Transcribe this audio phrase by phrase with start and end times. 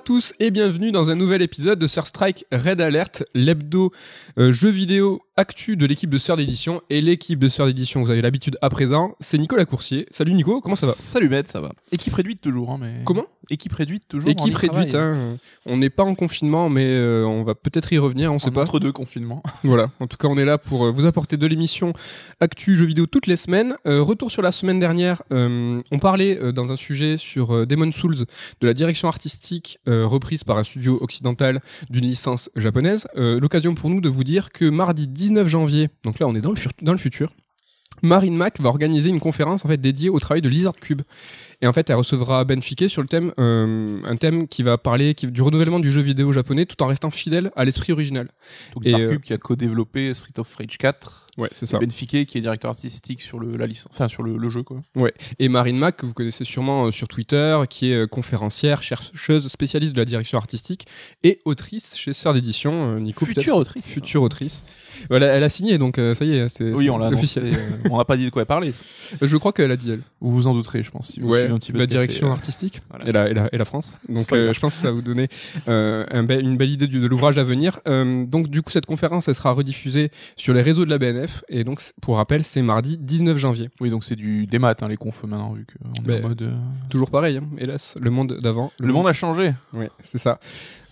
[0.00, 3.92] Tous et bienvenue dans un nouvel épisode de Sur Strike Red Alert, l'hebdo
[4.38, 6.80] euh, jeu vidéo actu de l'équipe de Sœur d'édition.
[6.90, 10.06] Et l'équipe de Sœur d'édition, vous avez l'habitude à présent, c'est Nicolas Coursier.
[10.10, 11.72] Salut Nico, comment ça va Salut Maître, ça va.
[11.92, 13.02] Équipe réduite toujours, hein, mais.
[13.04, 14.30] Comment Équipe réduite toujours.
[14.30, 15.36] Équipe réduite, hein.
[15.66, 18.52] on n'est pas en confinement, mais euh, on va peut-être y revenir, on sait En
[18.52, 18.62] pas.
[18.62, 19.42] Entre deux confinements.
[19.64, 21.94] Voilà, en tout cas, on est là pour euh, vous apporter de l'émission
[22.40, 23.76] Actu Jeux vidéo toutes les semaines.
[23.86, 28.16] Euh, retour sur la semaine dernière, euh, on parlait dans un sujet sur Demon Souls
[28.16, 31.60] de la direction artistique reprise par un studio occidental
[31.90, 33.06] d'une licence japonaise.
[33.14, 36.50] L'occasion pour nous de vous dire que mardi 19 janvier, donc là on est dans
[36.50, 37.30] le, fur- dans le futur,
[38.02, 41.02] Marine Mac va organiser une conférence en fait dédiée au travail de Lizard Cube.
[41.62, 44.76] Et en fait, elle recevra Ben Fiquet sur le thème, euh, un thème qui va
[44.76, 48.26] parler qui- du renouvellement du jeu vidéo japonais tout en restant fidèle à l'esprit original.
[48.74, 51.23] Donc Et, Sarkub euh, qui a co-développé Street of Rage 4.
[51.36, 51.78] Ouais, c'est ça.
[51.78, 54.62] Ben Fiquet qui est directeur artistique sur le, la licence, enfin sur le, le jeu
[54.62, 54.80] quoi.
[55.38, 59.48] Et Marine Mac, que vous connaissez sûrement euh, sur Twitter, qui est euh, conférencière, chercheuse,
[59.48, 60.86] spécialiste de la direction artistique
[61.24, 62.94] et autrice chez Sœur d'édition.
[62.96, 63.84] euh, Nico, Future autrice.
[63.86, 64.62] Future autrice.
[65.10, 67.46] Voilà, elle a signé, donc ça y est, c'est Oui, on l'a officiel.
[67.46, 68.72] euh, on n'a pas dit de quoi elle parlait.
[69.20, 70.00] Je crois qu'elle a dit, elle.
[70.20, 71.08] Vous vous en douterez, je pense.
[71.08, 73.08] Si vous Ouais, un petit peu la direction fait, artistique voilà.
[73.08, 73.98] et, la, et, la, et la France.
[74.08, 75.28] Donc euh, je pense que ça va vous donner
[75.68, 77.80] euh, un une belle idée de l'ouvrage à venir.
[77.86, 81.23] Donc du coup, cette conférence, elle sera rediffusée sur les réseaux de la BNF.
[81.48, 83.68] Et donc, pour rappel, c'est mardi 19 janvier.
[83.80, 86.42] Oui, donc c'est du des maths hein, les confs maintenant vu qu'on est en mode.
[86.42, 86.52] euh,
[86.90, 88.72] Toujours pareil, hein, hélas, le monde d'avant.
[88.78, 89.52] Le monde a changé.
[89.72, 90.38] Oui, c'est ça.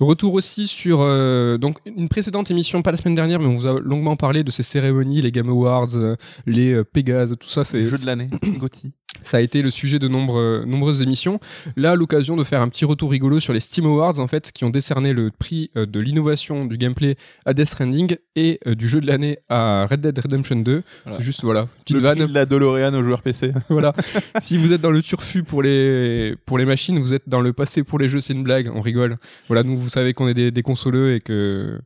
[0.00, 3.66] Retour aussi sur euh, donc une précédente émission, pas la semaine dernière, mais on vous
[3.66, 6.16] a longuement parlé de ces cérémonies, les Game Awards, euh,
[6.46, 7.62] les Pégases, tout ça.
[7.64, 8.28] C'est Jeu de l'année.
[8.58, 8.92] Gotti.
[9.24, 11.40] Ça a été le sujet de nombre- nombreuses émissions.
[11.76, 14.64] Là, l'occasion de faire un petit retour rigolo sur les Steam Awards, en fait, qui
[14.64, 17.16] ont décerné le prix euh, de l'innovation du gameplay
[17.46, 20.82] à Death Stranding et euh, du jeu de l'année à Red Dead Redemption 2.
[21.04, 21.18] Voilà.
[21.18, 23.52] C'est Juste voilà, petite Le prix de la DeLorean aux joueurs PC.
[23.68, 23.94] voilà.
[24.40, 27.52] si vous êtes dans le turfu pour les pour les machines, vous êtes dans le
[27.52, 28.70] passé pour les jeux, c'est une blague.
[28.74, 29.16] On rigole.
[29.48, 31.78] Voilà, nous, vous savez qu'on est des, des consoleux et que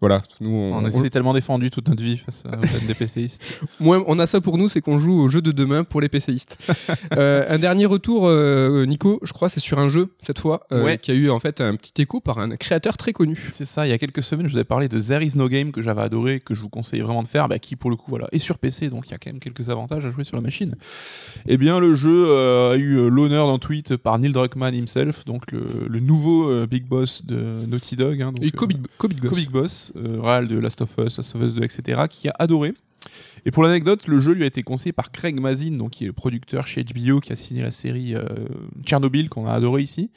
[0.00, 2.56] voilà, nous, on, On, on- s'est tellement défendu toute notre vie face à
[2.86, 3.46] des PCistes.
[3.80, 6.08] Moi, on a ça pour nous, c'est qu'on joue au jeu de demain pour les
[6.08, 6.56] PCistes.
[7.16, 10.84] Euh, un dernier retour, euh, Nico, je crois, c'est sur un jeu cette fois euh,
[10.84, 10.98] Ouais.
[10.98, 13.46] qui a eu en fait un petit écho par un créateur très connu.
[13.50, 15.48] C'est ça, il y a quelques semaines, je vous avais parlé de There is no
[15.48, 17.96] game que j'avais adoré, que je vous conseille vraiment de faire, bah, qui pour le
[17.96, 20.24] coup voilà, est sur PC, donc il y a quand même quelques avantages à jouer
[20.24, 20.74] sur la machine.
[21.46, 22.36] Eh bien, le jeu
[22.72, 27.24] a eu l'honneur d'un tweet par Neil Druckmann himself, donc le, le nouveau big boss
[27.24, 27.36] de
[27.66, 28.22] Naughty Dog.
[28.22, 29.34] hein, donc, Et Covid, Covid euh, Ghost.
[29.34, 32.74] co-big boss, de Last of Us, Last of Us 2, etc., qui a adoré.
[33.48, 36.08] Et pour l'anecdote, le jeu lui a été conseillé par Craig Mazin, donc qui est
[36.08, 38.22] le producteur chez HBO, qui a signé la série euh,
[38.84, 40.10] Tchernobyl qu'on a adoré ici,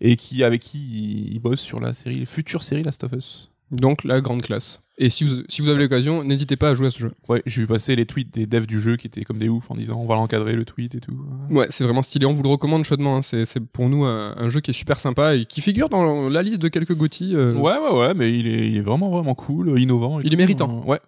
[0.00, 3.50] et qui avec qui il, bosse sur la série, future série Last of Us.
[3.70, 4.80] Donc la grande classe.
[4.96, 7.10] Et si vous, si vous avez l'occasion, n'hésitez pas à jouer à ce jeu.
[7.28, 9.70] Ouais, j'ai vu passer les tweets des devs du jeu qui étaient comme des oufs
[9.70, 11.12] en disant on va l'encadrer le tweet et tout.
[11.50, 12.24] Ouais, c'est vraiment stylé.
[12.24, 13.18] On vous le recommande chaudement.
[13.18, 13.20] hein.
[13.22, 16.42] C'est pour nous un, un jeu qui est super sympa et qui figure dans la
[16.42, 17.36] liste de quelques GOTY.
[17.36, 17.52] euh.
[17.52, 20.20] Ouais, ouais, ouais, mais il est, il est vraiment, vraiment cool, innovant.
[20.20, 20.82] et Il est méritant.
[20.82, 21.00] Euh, ouais.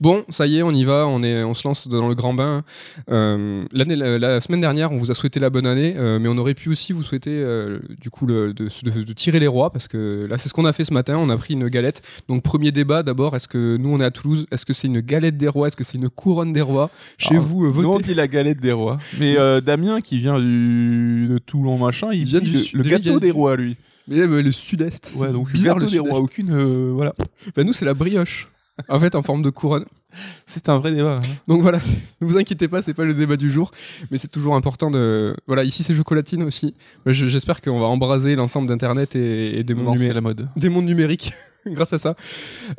[0.00, 2.34] Bon, ça y est, on y va, on, est, on se lance dans le grand
[2.34, 2.64] bain.
[3.10, 6.36] Euh, la, la semaine dernière, on vous a souhaité la bonne année, euh, mais on
[6.36, 9.70] aurait pu aussi vous souhaiter euh, du coup le- de, de- de tirer les rois,
[9.70, 11.16] parce que là, c'est ce qu'on a fait ce matin.
[11.18, 12.02] On a pris une galette.
[12.28, 15.00] Donc, premier débat d'abord, est-ce que nous, on est à Toulouse, est-ce que c'est une
[15.00, 17.84] galette des rois, est-ce que c'est une couronne des rois Chez Alors, vous, euh, Nous,
[17.88, 18.04] on votez.
[18.04, 18.98] dit la galette des rois.
[19.18, 22.88] Mais Damien, qui vient du, de Toulon, machin, il, Il vient dit du le- le
[22.90, 23.76] gâteau des rois, lui.
[24.08, 25.12] Mais le sud-est.
[25.16, 26.10] Ouais, donc bizarre gâteau le des sud-est.
[26.10, 26.90] rois, aucune.
[26.92, 27.14] voilà.
[27.56, 28.48] Bah, nous, c'est la brioche.
[28.88, 29.86] En fait, en forme de couronne.
[30.46, 31.16] C'est un vrai débat.
[31.16, 31.26] hein.
[31.48, 31.78] Donc voilà,
[32.20, 33.70] ne vous inquiétez pas, c'est pas le débat du jour,
[34.10, 35.34] mais c'est toujours important de.
[35.46, 36.74] Voilà, ici c'est chocolatine aussi.
[37.06, 40.48] Je- J'espère qu'on va embraser l'ensemble d'Internet et, mondes la mode.
[40.56, 41.32] des mondes numériques
[41.72, 42.14] grâce à ça.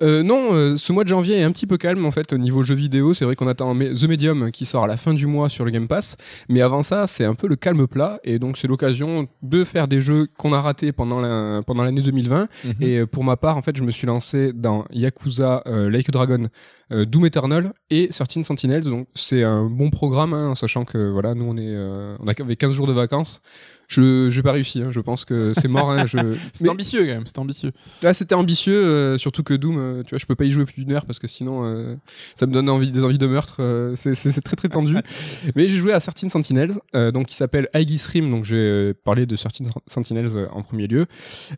[0.01, 2.37] Euh, non, euh, ce mois de janvier est un petit peu calme en fait au
[2.37, 3.13] niveau jeux vidéo.
[3.13, 5.71] C'est vrai qu'on attend The Medium qui sort à la fin du mois sur le
[5.71, 6.17] Game Pass,
[6.49, 9.87] mais avant ça, c'est un peu le calme plat et donc c'est l'occasion de faire
[9.87, 12.47] des jeux qu'on a ratés pendant la- pendant l'année 2020.
[12.81, 16.09] Et euh, pour ma part, en fait, je me suis lancé dans Yakuza euh, Like
[16.09, 16.47] a Dragon,
[16.89, 18.83] Doom Eternal et 13 Sentinels.
[18.85, 21.75] Donc c'est un bon programme, hein, en sachant que voilà, nous on est,
[22.19, 23.41] on avait 15 jours de vacances.
[23.87, 25.89] Je j'ai pas réussi, hein, je pense que c'est mort.
[25.91, 26.17] hein, je...
[26.51, 27.71] C'est Mais- ambitieux quand même, c'est ambitieux.
[28.03, 30.65] ah, c'était ambitieux, euh, surtout que Doom, euh, tu vois, je peux pas y jouer
[30.65, 31.95] plus d'une heure parce que sinon euh,
[32.35, 33.57] ça me donne envie, des envies de meurtre.
[33.61, 34.95] euh, c'est- très très tendu.
[35.55, 39.25] Mais j'ai joué à 13 Sentinels, euh, donc qui s'appelle Aegis Rim, donc j'ai parlé
[39.25, 41.05] de 13 Sentinels en premier lieu.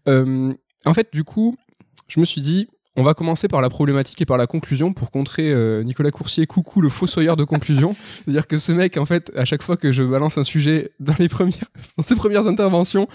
[0.08, 0.54] Euh,
[0.86, 1.58] en fait, du coup,
[2.08, 2.68] je me suis dit,
[3.00, 6.46] On va commencer par la problématique et par la conclusion pour contrer euh, Nicolas Coursier,
[6.46, 7.96] coucou le fossoyeur de conclusion.
[8.26, 11.16] C'est-à-dire que ce mec, en fait, à chaque fois que je balance un sujet dans
[11.18, 13.08] les premières, dans ses premières interventions,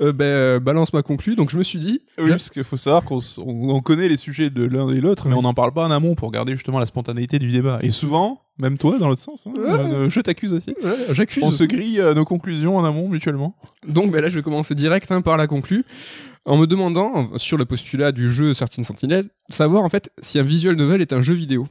[0.00, 1.34] euh, ben, euh, balance ma conclu.
[1.34, 4.48] Donc je me suis dit, Oui, parce qu'il faut savoir qu'on on, connaît les sujets
[4.48, 6.86] de l'un et l'autre, mais on n'en parle pas en amont pour garder justement la
[6.86, 7.80] spontanéité du débat.
[7.82, 9.70] Et souvent, même toi, dans l'autre sens, hein, Ouais.
[9.70, 10.74] euh, je t'accuse aussi.
[10.82, 11.42] ouais, j'accuse.
[11.42, 13.56] On se grille euh, nos conclusions en amont mutuellement.
[13.88, 15.84] Donc ben là, je vais commencer direct hein, par la conclu,
[16.44, 20.42] en me demandant, sur le postulat du jeu Certain Sentinel, savoir en fait si un
[20.42, 21.66] visual novel est un jeu vidéo.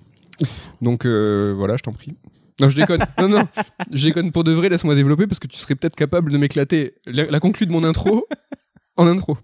[0.81, 2.15] Donc euh, voilà, je t'en prie.
[2.59, 3.01] Non, je déconne.
[3.19, 3.43] non, non,
[3.91, 6.95] je déconne pour de vrai, laisse-moi développer parce que tu serais peut-être capable de m'éclater
[7.05, 8.27] la, la conclu de mon intro
[8.97, 9.37] en intro.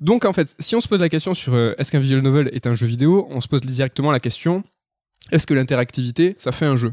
[0.00, 2.50] Donc en fait, si on se pose la question sur euh, est-ce qu'un visual novel
[2.52, 4.64] est un jeu vidéo, on se pose directement la question
[5.30, 6.92] est-ce que l'interactivité, ça fait un jeu?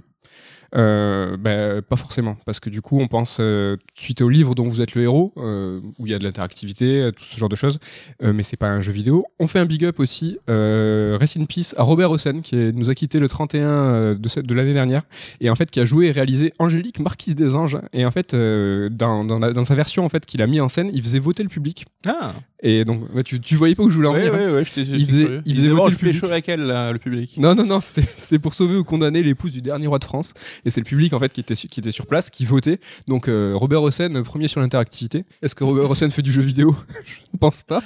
[0.75, 4.67] Euh, ben, pas forcément, parce que du coup, on pense euh, suite au livre dont
[4.67, 7.49] vous êtes le héros, euh, où il y a de l'interactivité, euh, tout ce genre
[7.49, 7.79] de choses,
[8.21, 9.25] mais c'est pas un jeu vidéo.
[9.39, 12.89] On fait un big up aussi, Rest in Peace, à Robert Hossein, qui est- nous
[12.89, 15.03] a quitté le 31 euh, de, de l'année dernière,
[15.41, 18.33] et en fait qui a joué et réalisé Angélique, Marquise des Anges, et en fait,
[18.35, 21.19] dans, dans, la- dans sa version en fait qu'il a mis en scène, il faisait
[21.19, 21.85] voter le public.
[22.05, 22.33] Ah,
[22.63, 24.33] Et donc, ouais, tu, tu voyais pas où je voulais en ouais, venir.
[24.33, 24.47] hein.
[24.47, 26.23] ouais, ouais, j'étais j'étais Il faisait- il Il faisait voter le je public.
[26.25, 27.37] avec elle, là, le public.
[27.37, 30.33] Non, non, non, c'était c'était pour sauver ou condamner l'épouse du dernier roi de France.
[30.65, 32.79] Et c'est le public, en fait, qui était, qui était sur place, qui votait.
[33.07, 35.25] Donc, euh, Robert Hossein, euh, premier sur l'interactivité.
[35.41, 36.75] Est-ce que Robert Hossein fait du jeu vidéo?
[37.05, 37.81] Je ne pense pas.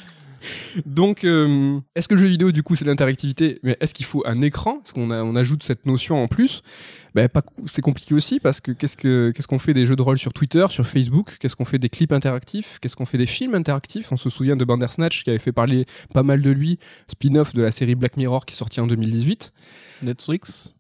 [0.86, 3.60] Donc, euh, est-ce que le jeu vidéo, du coup, c'est l'interactivité?
[3.64, 4.82] Mais est-ce qu'il faut un écran?
[4.84, 6.64] Est-ce qu'on on ajoute cette notion en plus?
[7.16, 7.30] Ben,
[7.66, 10.34] C'est compliqué aussi parce que qu'est-ce que- qu'est-ce qu'on fait des jeux de rôle sur
[10.34, 11.38] Twitter, sur Facebook?
[11.40, 12.78] Qu'est-ce qu'on fait des clips interactifs?
[12.82, 14.12] Qu'est-ce qu'on fait des films interactifs?
[14.12, 16.78] On se souvient de Bandersnatch qui avait fait parler pas mal de lui,
[17.10, 19.54] spin-off de la série Black Mirror qui est sortie en 2018.
[20.02, 20.76] Netflix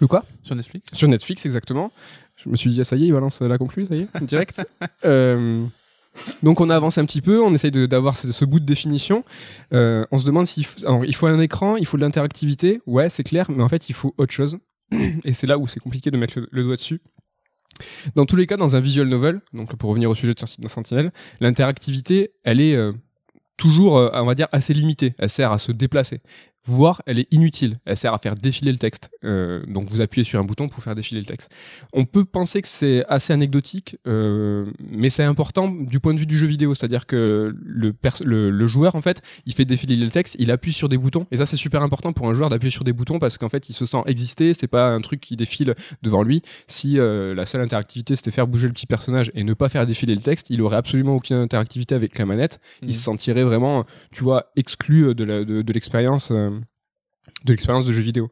[0.00, 0.24] Le quoi?
[0.42, 1.90] Sur Netflix Sur Netflix, exactement.
[2.36, 4.22] Je me suis dit, ah, ça y est, il balance la conclue, ça y est,
[4.24, 4.62] direct.
[5.04, 5.62] Euh,
[6.42, 9.24] donc on avance un petit peu, on essaye de- d'avoir ce, ce bout de définition.
[9.72, 10.64] Euh, on se demande s'il
[11.06, 13.92] il faut un écran, il faut de l'interactivité, ouais, c'est clair, mais en fait, il
[13.94, 14.58] faut autre chose.
[15.24, 17.00] Et c'est là où c'est compliqué de mettre le, le doigt dessus.
[18.16, 20.68] Dans tous les cas, dans un visual novel, donc pour revenir au sujet de Sentinel-
[20.70, 22.92] Sentinelle, l'interactivité, elle est euh,
[23.56, 25.14] toujours, euh, on va dire, assez limitée.
[25.18, 26.20] Elle sert à se déplacer.
[26.70, 27.78] Voire, elle est inutile.
[27.86, 29.08] Elle sert à faire défiler le texte.
[29.24, 31.50] Euh, donc, vous appuyez sur un bouton pour faire défiler le texte.
[31.94, 36.26] On peut penser que c'est assez anecdotique, euh, mais c'est important du point de vue
[36.26, 36.74] du jeu vidéo.
[36.74, 40.50] C'est-à-dire que le, pers- le, le joueur, en fait, il fait défiler le texte, il
[40.50, 41.24] appuie sur des boutons.
[41.30, 43.70] Et ça, c'est super important pour un joueur d'appuyer sur des boutons parce qu'en fait,
[43.70, 44.52] il se sent exister.
[44.52, 46.42] C'est pas un truc qui défile devant lui.
[46.66, 49.86] Si euh, la seule interactivité, c'était faire bouger le petit personnage et ne pas faire
[49.86, 52.60] défiler le texte, il aurait absolument aucune interactivité avec la manette.
[52.82, 56.30] Il se sentirait vraiment, tu vois, exclu de la- de- de l'expérience
[57.44, 58.30] de l'expérience de jeu vidéo.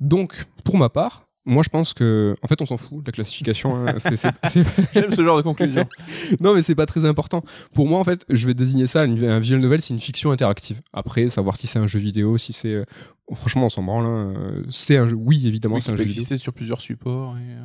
[0.00, 3.12] Donc, pour ma part, moi je pense que, en fait, on s'en fout de la
[3.12, 3.76] classification.
[3.76, 3.94] hein.
[3.98, 5.86] C'est- c'est- c'est- J'aime ce genre de conclusion.
[6.40, 7.42] non, mais c'est pas très important.
[7.74, 10.30] Pour moi, en fait, je vais désigner ça une- un visual novel, c'est une fiction
[10.30, 10.80] interactive.
[10.92, 12.84] Après, savoir si c'est un jeu vidéo, si c'est, euh,
[13.34, 14.06] franchement, on s'en branle.
[14.06, 14.34] hein.
[14.36, 15.16] Euh, C'est un jeu.
[15.16, 16.20] Oui, évidemment, Oui, c'est un peut jeu vidéo.
[16.20, 17.60] exister sur plusieurs supports et euh,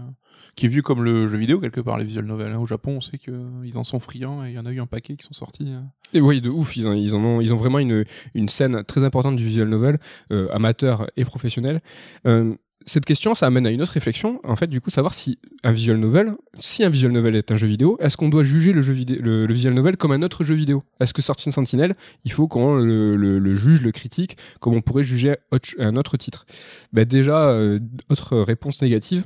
[0.56, 2.51] qui est vu comme le jeu vidéo quelque part les visual novels.
[2.53, 2.57] hein.
[2.59, 4.85] Au Japon, on sait qu'ils en sont friands et il y en a eu un
[4.88, 5.68] paquet qui sont sortis.
[6.13, 6.75] Et oui, de ouf.
[6.77, 9.68] Ils, en, ils, en ont, ils ont vraiment une, une scène très importante du visual
[9.69, 10.00] novel,
[10.31, 11.81] euh, amateur et professionnel.
[12.25, 12.56] Euh,
[12.88, 14.39] cette question, ça amène à une autre réflexion.
[14.45, 17.57] En fait, du coup, savoir si un visual novel, si un visual novel est un
[17.57, 20.56] jeu vidéo, est-ce qu'on doit juger le, jeu le, visual novel comme un autre jeu
[20.56, 20.84] vidéo?
[21.01, 25.36] Est-ce que Sorting Sentinel, il faut qu'on le, juge, le critique, comme on pourrait juger
[25.80, 26.45] un autre titre?
[26.94, 27.79] Ben Déjà, euh,
[28.10, 29.25] autre réponse négative.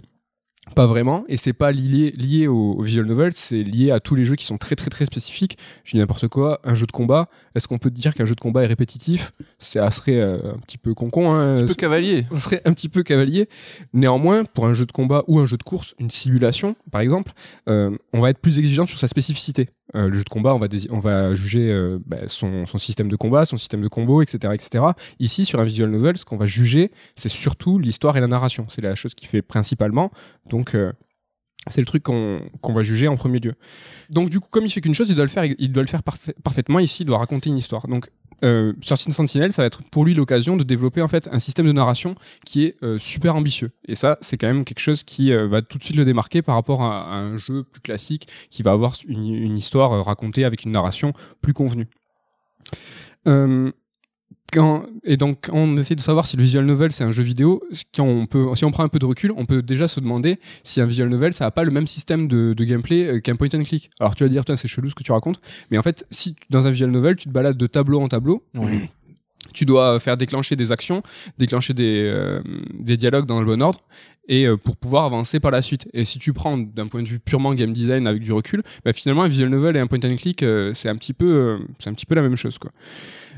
[0.76, 4.16] Pas vraiment, et c'est pas lié, lié au, au visual novel, c'est lié à tous
[4.16, 5.58] les jeux qui sont très très très spécifiques.
[5.84, 8.40] Je dis n'importe quoi, un jeu de combat, est-ce qu'on peut dire qu'un jeu de
[8.40, 9.34] combat est répétitif?
[9.60, 12.26] Ça serait euh, un petit peu concon, hein, Un peu cavalier.
[12.32, 13.50] ça serait un petit peu cavalier.
[13.94, 17.34] Néanmoins, pour un jeu de combat ou un jeu de course, une simulation par exemple,
[17.68, 19.70] euh, on va être plus exigeant sur sa spécificité.
[19.96, 23.10] Euh, le jeu de combat, on va, on va juger euh, bah, son, son système
[23.10, 24.86] de combat, son système de combo, etc., etc.
[25.20, 28.66] Ici, sur un visual novel, ce qu'on va juger, c'est surtout l'histoire et la narration.
[28.70, 30.12] C'est la chose qui fait principalement.
[30.50, 30.94] Donc, euh,
[31.70, 32.42] c'est le truc qu'on
[32.74, 33.54] va juger en premier lieu.
[34.10, 35.88] Donc, du coup, comme il fait qu'une chose, il doit le faire, il doit le
[35.90, 36.80] faire parfait- parfaitement.
[36.80, 37.88] Ici, il doit raconter une histoire.
[37.88, 38.10] Donc,
[38.44, 41.66] euh, Sin Sentinel, ça va être pour lui l'occasion de développer en fait un système
[41.66, 43.72] de narration qui est euh, super ambitieux.
[43.88, 46.42] Et ça, c'est quand même quelque chose qui euh, va tout de suite le démarquer
[46.42, 50.64] par rapport à, un jeu plus classique qui va avoir une, histoire euh, racontée avec
[50.64, 51.88] une narration plus convenue.
[54.52, 57.24] Quand, et donc, quand on essaie de savoir si le visual novel c'est un jeu
[57.24, 57.64] vidéo,
[57.96, 60.40] quand on peut, si on prend un peu de recul, on peut déjà se demander
[60.64, 63.36] si un visual novel ça n'a pas le même système de, de gameplay euh, qu'un
[63.36, 63.90] point and click.
[64.00, 65.42] Alors tu vas dire, c'est chelou ce que tu racontes,
[65.72, 68.44] mais en fait, si dans un visual novel tu te balades de tableau en tableau,
[68.56, 68.82] Oui.
[69.54, 71.02] tu dois faire déclencher des actions,
[71.38, 72.42] déclencher des, euh,
[72.74, 73.80] des dialogues dans le bon ordre,
[74.28, 75.88] et euh, pour pouvoir avancer par la suite.
[75.94, 78.94] Et si tu prends d'un point de vue purement game design avec du recul, bah,
[78.94, 81.94] finalement un visual novel et un point and click, c'est un petit peu, c'est un
[81.94, 82.72] petit peu la même chose, quoi.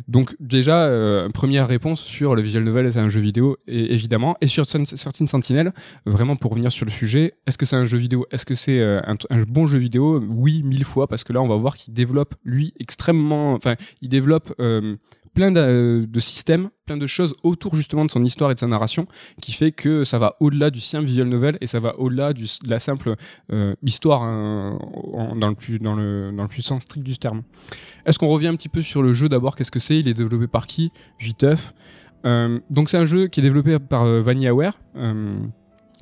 [0.07, 4.35] Donc déjà, euh, première réponse sur le visual novel, c'est un jeu vidéo, et, évidemment.
[4.41, 5.73] Et sur Certain Sentinel,
[6.05, 8.25] vraiment pour revenir sur le sujet, est-ce que c'est un jeu vidéo?
[8.31, 10.21] Est-ce que c'est euh, un, bon jeu vidéo?
[10.29, 13.53] Oui, mille fois, parce que là, on va voir qu'il développe, lui, extrêmement...
[13.53, 14.95] Enfin, il développe euh,
[15.33, 18.67] plein de, de systèmes, plein de choses autour justement de son histoire et de sa
[18.67, 19.07] narration,
[19.41, 22.43] qui fait que ça va au-delà du simple visual novel et ça va au-delà de
[22.67, 23.15] la simple
[23.51, 24.77] euh, histoire hein,
[25.35, 27.43] dans, le plus, dans, sens strict du terme.
[28.05, 29.55] Est-ce qu'on revient un petit peu sur le jeu d'abord?
[29.55, 29.99] Qu'est-ce que c'est?
[29.99, 30.91] Il est développé par qui?
[31.19, 31.73] Viteuf.
[32.25, 35.37] Euh, donc c'est un jeu qui est développé par euh, VanillaWare euh,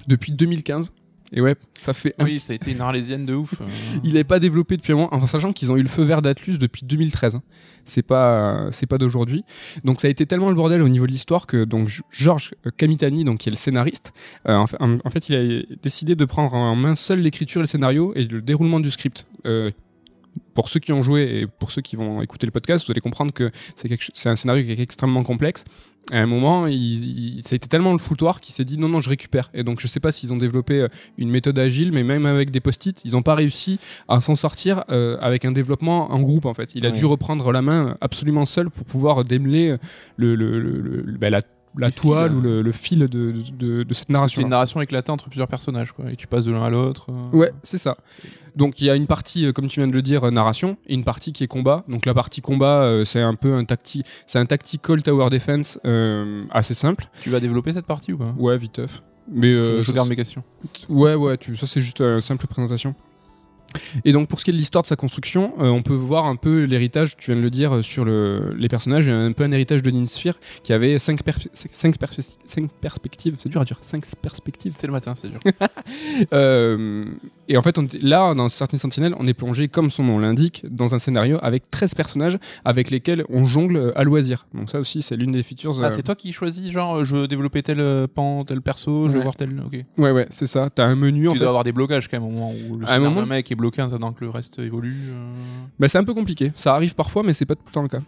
[0.08, 0.94] depuis 2015.
[1.34, 3.54] Et ouais, ça fait Oui, ça a été une arlésienne de ouf.
[4.04, 6.22] il n'est pas développé depuis un moment, en sachant qu'ils ont eu le feu vert
[6.22, 7.36] d'Atlus depuis 2013.
[7.36, 7.42] hein.
[7.86, 9.44] C'est pas, c'est pas d'aujourd'hui.
[9.84, 13.24] Donc ça a été tellement le bordel au niveau de l'histoire que donc Georges Kamitani,
[13.24, 14.14] donc qui est le scénariste,
[14.48, 17.62] euh, en, fait, en- en fait, il a décidé de prendre en main seul l'écriture
[17.62, 19.26] et le scénario et le déroulement du script.
[19.46, 19.72] Euh,
[20.54, 23.02] pour ceux qui ont joué et pour ceux qui vont écouter le podcast, vous allez
[23.02, 25.64] comprendre que c'est un scénario qui est extrêmement complexe.
[26.12, 28.90] À un moment, il, il- ça a été tellement le foutoir qu'il s'est dit non,
[28.90, 29.50] non, je récupère.
[29.54, 32.50] Et donc, je sais pas s'ils ont développé euh, une méthode agile, mais même avec
[32.52, 36.46] des post-it, ils n'ont pas réussi à s'en sortir euh, avec un développement en groupe,
[36.46, 36.76] en fait.
[36.76, 36.98] Il a Ouais.
[36.98, 39.78] dû reprendre la main absolument seul pour pouvoir démêler
[40.18, 41.42] le, le- le- le- bah, la,
[41.78, 43.34] la Les toile fils, ou le, le fil de,
[43.84, 44.40] de- cette narration.
[44.42, 46.12] C'est une narration éclatée entre plusieurs personnages, quoi.
[46.12, 47.08] Et tu passes de l'un à l'autre.
[47.12, 47.38] euh.
[47.38, 47.98] Ouais, c'est ça.
[48.56, 50.78] Donc il y a une partie, euh, comme tu viens de le dire, euh, narration,
[50.88, 51.86] et une partie qui est combat.
[51.88, 55.80] Donc la partie combat, euh, c'est un peu un tacti, c'est un tactical tower defense
[55.86, 57.06] euh, assez simple.
[57.22, 58.34] Tu vas développer cette partie ou pas?
[58.38, 59.02] Ouais, viteuf.
[59.32, 60.44] Mais euh, je, je garde mes questions.
[60.90, 62.94] Ouais, ouais, tu, ça c'est juste euh, une simple présentation.
[64.06, 66.26] Et donc pour ce qui est de l'histoire de sa construction, euh, on peut voir
[66.26, 69.44] un peu l'héritage, tu viens de le dire, euh, sur le, les personnages, un peu
[69.44, 71.22] un héritage de Ninsphere qui avait 5
[72.82, 74.74] perspectives, c'est dur à dire, 5 perspectives.
[74.78, 75.40] C'est le matin, c'est dur.
[76.34, 77.06] Euh,
[77.48, 80.66] et en fait, on là, dans Certain Sentinel, on est plongé, comme son nom l'indique,
[80.70, 84.46] dans un scénario avec 13 personnages avec lesquels on jongle à loisir.
[84.54, 85.80] Donc ça aussi, c'est l'une des features.
[85.80, 89.14] euh, Ah, c'est toi qui choisis, genre, je veux développer tel pan, tel perso, je
[89.18, 89.62] veux voir tel.
[89.66, 89.84] Ok.
[89.98, 90.70] Ouais, ouais, c'est ça.
[90.74, 91.44] T'as un menu en tu fait.
[91.44, 93.28] dois avoir des blocages quand même au moment où le À un scénario moment- d'un
[93.28, 95.10] mec est bloqué en attendant que le reste évolue.
[95.12, 95.32] euh.
[95.80, 96.52] Bah, c'est un peu compliqué.
[96.56, 98.02] Ça arrive parfois, mais c'est pas tout le temps le cas.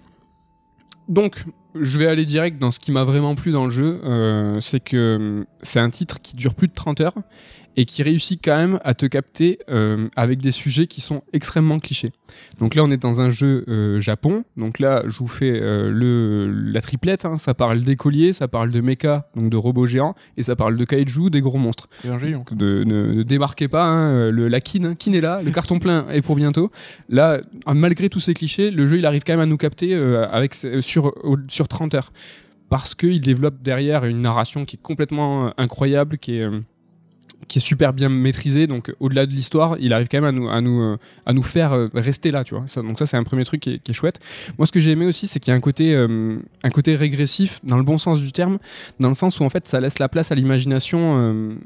[1.09, 1.45] Donc,
[1.75, 3.99] je vais aller direct dans ce qui m'a vraiment plu dans le jeu.
[4.03, 7.15] euh, c'est que hum, c'est un titre qui dure plus de 30 heures
[7.75, 11.79] et qui réussit quand même à te capter euh, avec des sujets qui sont extrêmement
[11.79, 12.11] clichés.
[12.59, 14.43] Donc là, on est dans un jeu euh, Japon.
[14.57, 17.25] Donc là, je vous fais euh, le, la triplette.
[17.25, 17.37] hein.
[17.37, 20.85] Ça parle d'écoliers, ça parle de mecha, donc de robots géants, et ça parle de
[20.85, 21.89] kaiju, des gros monstres.
[22.51, 25.79] De, ne, ne démarquez pas, hein, le, la kin, hein, kin est là, le carton
[25.79, 26.71] plein est pour bientôt.
[27.09, 29.93] Là, euh, malgré tous ces clichés, le jeu il arrive quand même à nous capter
[29.95, 31.13] avec, sur,
[31.47, 32.11] sur 30 heures.
[32.69, 36.47] Parce qu'il développe derrière une narration qui est complètement incroyable, qui est,
[37.47, 38.67] qui est super bien maîtrisée.
[38.67, 41.33] Donc euh, au-delà de l'histoire, il arrive quand même à nous, à nous, euh, à
[41.33, 42.65] nous faire euh, rester là, tu vois.
[42.83, 44.19] Donc ça c'est un premier truc qui est, chouette.
[44.57, 47.59] Moi ce que j'ai aimé aussi, c'est qu'il y a un côté, un côté régressif,
[47.63, 48.57] dans le bon sens du terme,
[48.99, 51.57] dans le sens où en fait ça laisse la place à l'imagination.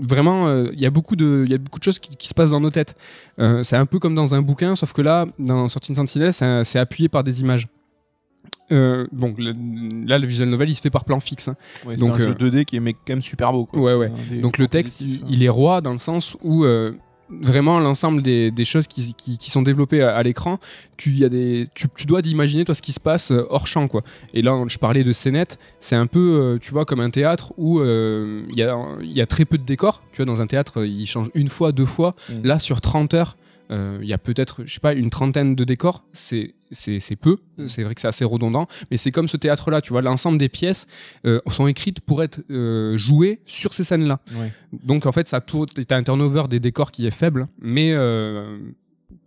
[0.00, 2.50] vraiment, il y a beaucoup de, y a beaucoup de choses qui, qui se passent
[2.50, 2.96] dans nos têtes.
[3.38, 7.08] C'est un peu comme dans un bouquin, sauf que là, dans Sentinel, c'est c'est appuyé
[7.08, 7.68] par des images.
[8.72, 9.54] Euh, bon, le-
[10.06, 11.48] là, le visual novel, il se fait par plan fixe.
[11.48, 11.56] hein.
[11.86, 13.66] Ouais, Donc, c'est un euh, jeu 2D qui est mais quand même super beau.
[13.66, 13.80] Quoi.
[13.80, 14.12] Ouais, ouais.
[14.30, 16.92] des Donc le texte, il, positifs, il est roi dans le sens où euh,
[17.40, 20.58] vraiment l'ensemble des, des choses qui, qui- qui sont développées à, à l'écran,
[20.98, 23.66] tu, y a des, tu, tu dois d'imaginer toi ce qui se passe euh, hors
[23.66, 24.02] champ quoi.
[24.34, 27.52] Et là, je parlais de scénette, c'est un peu, euh, tu vois, comme un théâtre
[27.56, 30.02] où euh, il y, a, il y a très peu de décors.
[30.12, 32.14] Tu vois, dans un théâtre, il change une fois, deux fois.
[32.28, 32.32] Mm.
[32.46, 33.41] Là, sur 30 heures, euh,
[34.02, 36.04] il y a peut-être, je sais pas, une trentaine de décors.
[36.12, 37.36] C'est c'est peu.
[37.66, 39.82] C'est vrai que c'est assez redondant, mais c'est comme ce théâtre-là.
[39.82, 40.86] Tu vois, l'ensemble des pièces
[41.26, 44.20] euh, sont écrites pour être euh, jouées sur ces scènes-là.
[44.36, 44.52] Ouais.
[44.82, 45.66] Donc en fait, ça tourne.
[45.66, 48.58] T'as un turnover des décors qui est faible, mais euh,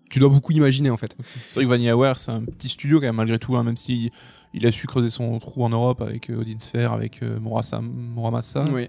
[0.09, 1.15] tu dois beaucoup imaginer en fait.
[1.49, 4.11] C'est vrai que VanillaWare, c'est un petit studio quand même, malgré tout, hein, même si
[4.55, 8.65] il a su creuser son trou en Europe avec euh, Odin Sphere, avec euh, Muramasa,
[8.71, 8.87] Oui.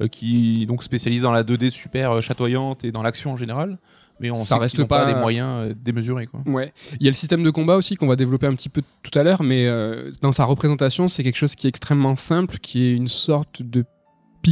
[0.00, 3.36] euh, qui est donc spécialise dans la 2D super euh, chatoyante et dans l'action en
[3.36, 3.78] général.
[4.20, 6.26] Mais on Ça sait reste pas des moyens euh, démesurés.
[6.26, 6.40] Quoi.
[6.46, 6.72] Ouais.
[6.98, 9.16] Il y a le système de combat aussi qu'on va développer un petit peu tout
[9.18, 12.84] à l'heure, mais euh, dans sa représentation, c'est quelque chose qui est extrêmement simple, qui
[12.84, 13.84] est une sorte de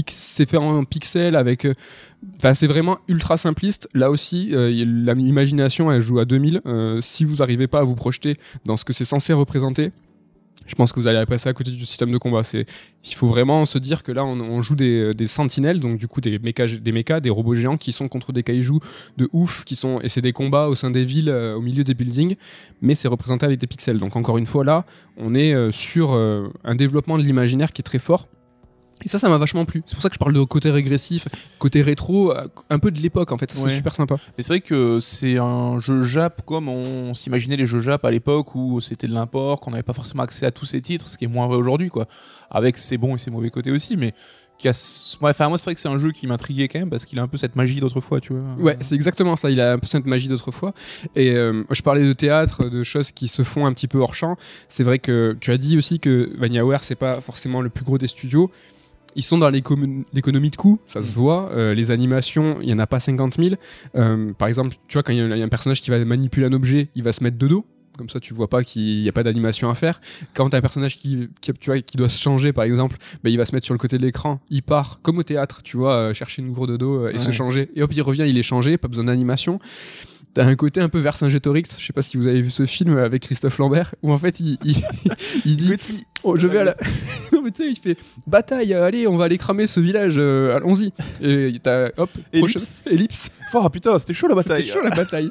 [0.08, 1.64] c'est fait en pixels avec.
[1.64, 1.74] euh,
[2.36, 3.88] Enfin, c'est vraiment ultra simpliste.
[3.94, 6.60] Là aussi, euh, l'imagination, elle joue à 2000.
[6.66, 9.92] Euh, si vous n'arrivez pas à vous projeter dans ce que c'est censé représenter,
[10.66, 12.42] je pense que vous allez passer à côté du système de combat.
[12.52, 16.20] Il faut vraiment se dire que là, on, joue des, des sentinelles, donc du coup
[16.20, 18.80] des mechas, des robots géants qui sont contre des kaijus
[19.16, 21.84] de ouf, qui sont et c'est des combats au sein des villes, euh, au milieu
[21.84, 22.36] des buildings,
[22.80, 23.98] mais c'est représenté avec des pixels.
[23.98, 24.84] Donc encore une fois là,
[25.16, 28.28] on est euh, sur euh, un développement de l'imaginaire qui est très fort.
[29.04, 29.82] Et ça, ça m'a vachement plu.
[29.86, 33.00] C'est pour ça que je parle de côté régressif, côté rétro, euh, un peu de
[33.00, 33.50] l'époque en fait.
[33.50, 33.70] Ça, Ouais.
[33.70, 34.16] C'est super sympa.
[34.36, 38.10] Mais c'est vrai que c'est un jeu Jap comme on s'imaginait les jeux Jap à
[38.10, 41.18] l'époque où c'était de l'import, qu'on n'avait pas forcément accès à tous ces titres, ce
[41.18, 42.06] qui est moins vrai aujourd'hui, quoi.
[42.50, 44.14] Avec ses bons et ses mauvais côtés aussi, mais
[44.58, 45.16] qui a.
[45.20, 47.18] Ouais, enfin, moi, c'est vrai que c'est un jeu qui m'intriguait quand même parce qu'il
[47.18, 48.42] a un peu cette magie d'autrefois, tu vois.
[48.58, 49.50] Ouais, c'est exactement ça.
[49.50, 50.72] Il a un peu cette magie d'autrefois.
[51.14, 54.14] Et euh, je parlais de théâtre, de choses qui se font un petit peu hors
[54.14, 54.36] champ.
[54.70, 57.98] C'est vrai que tu as dit aussi que VanillaWare, c'est pas forcément le plus gros
[57.98, 58.50] des studios.
[59.16, 61.50] Ils sont dans l'écono- l'économie de coûts, ça se voit.
[61.52, 63.56] Euh, les animations, il y en a pas 50 000.
[63.96, 65.90] Euh, par exemple, tu vois, quand il y, a il y a un personnage qui
[65.90, 67.64] va manipuler un objet, il va se mettre de dos.
[67.96, 70.02] Comme ça, tu vois pas qu'il n'y a pas d'animation à faire.
[70.34, 73.30] Quand t'as un personnage qui, qui, tu vois, qui doit se changer, par exemple, ben,
[73.30, 74.38] il va se mettre sur le côté de l'écran.
[74.50, 77.30] Il part, comme au théâtre, tu vois, euh, chercher une gourde de dos et se
[77.32, 77.70] changer.
[77.74, 79.58] Et hop, il revient, il est changé, pas besoin d'animation.
[80.36, 82.98] T'as un côté un peu Vercingétorix, je sais pas si vous avez vu ce film
[82.98, 84.76] avec Christophe Lambert, où en fait il, il,
[85.46, 85.72] il dit
[86.24, 86.76] oh, Je vais à la.
[87.32, 90.54] non, mais tu sais, il fait Bataille, allez, on va aller cramer ce village, euh,
[90.54, 90.92] allons-y.
[91.22, 92.82] Et t'as, hop, Ellipse.
[92.84, 93.30] ellipse.
[93.54, 94.64] Oh putain, c'était chaud la bataille.
[94.64, 95.30] C'était chaud la bataille.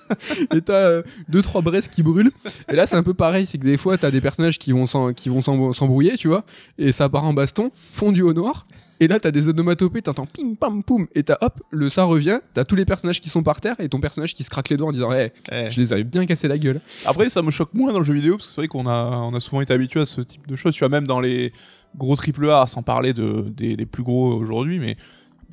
[0.52, 2.32] et t'as euh, deux trois braises qui brûlent.
[2.68, 4.88] Et là c'est un peu pareil, c'est que des fois t'as des personnages qui vont
[4.88, 6.46] s'embrouiller, tu vois,
[6.80, 8.64] et ça part en baston, fondu au noir.
[9.00, 12.40] Et là t'as des onomatopées, t'entends pim pam poum, et t'as hop, le ça revient,
[12.54, 14.78] t'as tous les personnages qui sont par terre et ton personnage qui se craque les
[14.78, 15.70] doigts en disant, hey, Eh.
[15.70, 16.80] je les avais bien cassé la gueule.
[17.06, 19.06] Après, ça me choque moins dans le jeu vidéo parce que c'est vrai qu'on a,
[19.18, 20.74] on a souvent été habitué à ce type de choses.
[20.74, 21.52] Tu vois, même dans les
[21.98, 24.96] gros triple A, sans parler de, des, des plus gros aujourd'hui, mais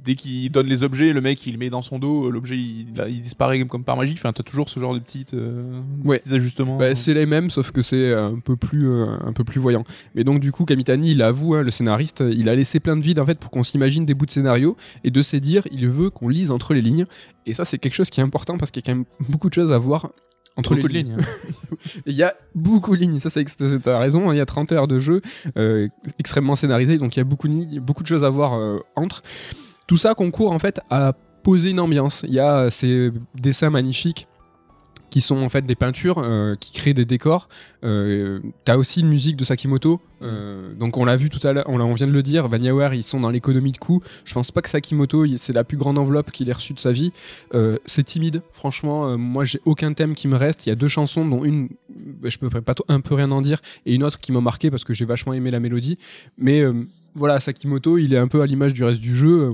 [0.04, 2.86] dès qu'il donne les objets, le mec il le met dans son dos, l'objet il,
[3.20, 4.14] disparaît comme, par magie.
[4.14, 6.18] Enfin, t'as toujours ce genre de petites, euh, Ouais.
[6.18, 6.76] petits ajustements.
[6.78, 9.84] Bah, c'est les mêmes, sauf que c'est un peu plus, euh, un peu plus voyant.
[10.14, 13.02] Mais donc du coup, Kamitani, il avoue, hein, le scénariste, il a laissé plein de
[13.02, 15.88] vide en fait pour qu'on s'imagine des bouts de scénario et de se dire, il
[15.88, 17.06] veut qu'on lise entre les lignes.
[17.46, 19.48] Et ça, c'est quelque chose qui est important parce qu'il y a quand même beaucoup
[19.48, 20.10] de choses à voir
[20.54, 21.16] entre Beaucoup les de lignes.
[21.16, 21.26] lignes.
[22.06, 23.20] Il y a beaucoup de lignes.
[23.20, 23.42] Ça, c'est
[23.80, 24.28] t'as raison.
[24.28, 25.22] hein, Il y a 30 heures de jeu
[25.56, 28.52] euh, extrêmement scénarisé, donc il y a beaucoup de lignes, beaucoup de choses à voir
[28.54, 29.22] euh, entre.
[29.92, 32.24] Tout ça concourt en fait à poser une ambiance.
[32.26, 34.26] Il y a euh, ces dessins magnifiques
[35.12, 37.50] qui sont en fait des peintures euh, qui créent des décors.
[37.84, 40.00] Euh, T'as aussi une musique de Sakimoto.
[40.22, 42.48] euh, donc on l'a vu tout à l'heure, on, vient de le dire.
[42.48, 44.00] VanillaWare, ils sont dans l'économie de coûts.
[44.24, 46.92] Je pense pas que Sakimoto, c'est la plus grande enveloppe qu'il ait reçue de sa
[46.92, 47.12] vie.
[47.84, 49.18] C'est timide, franchement.
[49.18, 50.64] moi, j'ai aucun thème qui me reste.
[50.64, 53.42] Il y a deux chansons, dont une, bah, je peux pas un peu rien en
[53.42, 55.98] dire, et une autre qui m'a marqué parce que j'ai vachement aimé la mélodie.
[56.38, 56.64] Mais
[57.14, 59.52] voilà, Sakimoto, il est un peu à l'image du reste du jeu.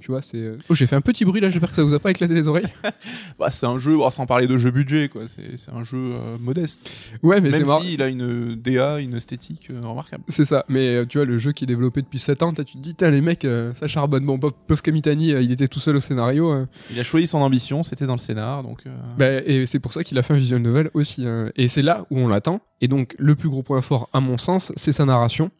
[0.00, 0.52] Tu vois, c'est.
[0.68, 1.50] Oh, j'ai fait un petit bruit là.
[1.50, 2.66] J'espère que ça vous a pas éclaté les oreilles.
[3.38, 5.22] Bah, c'est un jeu, oh, sans parler de jeu budget, quoi.
[5.28, 6.90] C'est un jeu euh, modeste.
[7.22, 7.80] Ouais, mais c'est marrant.
[7.82, 10.24] s'il a une DA, une esthétique euh, remarquable.
[10.28, 12.64] C'est ça, mais euh, tu vois, le jeu qui est développé depuis 7 ans, tu
[12.64, 14.24] te dis, les mecs, euh, ça charbonne.
[14.26, 16.50] Bon, Pauvre Kamitani, euh, il était tout seul au scénario.
[16.52, 16.66] euh.
[16.90, 18.80] Il a choisi son ambition, c'était dans le scénar, donc.
[18.86, 21.24] euh, Bah, et c'est pour ça qu'il a fait un visual novel aussi.
[21.26, 21.50] hein.
[21.56, 22.60] Et c'est là où on l'attend.
[22.80, 25.50] Et donc, le plus gros point fort, à mon sens, c'est sa narration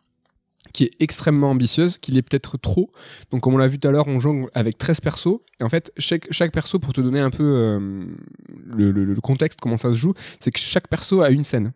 [0.73, 2.91] qui est extrêmement ambitieuse, qu'il est peut-être trop.
[3.31, 5.39] Donc, comme on l'a vu tout à l'heure, on jongle avec 13 persos.
[5.61, 8.05] Et en fait, chaque, chaque perso, pour te donner un peu euh,
[8.77, 11.73] le, le- le contexte, comment ça se joue, c'est que chaque perso a une scène.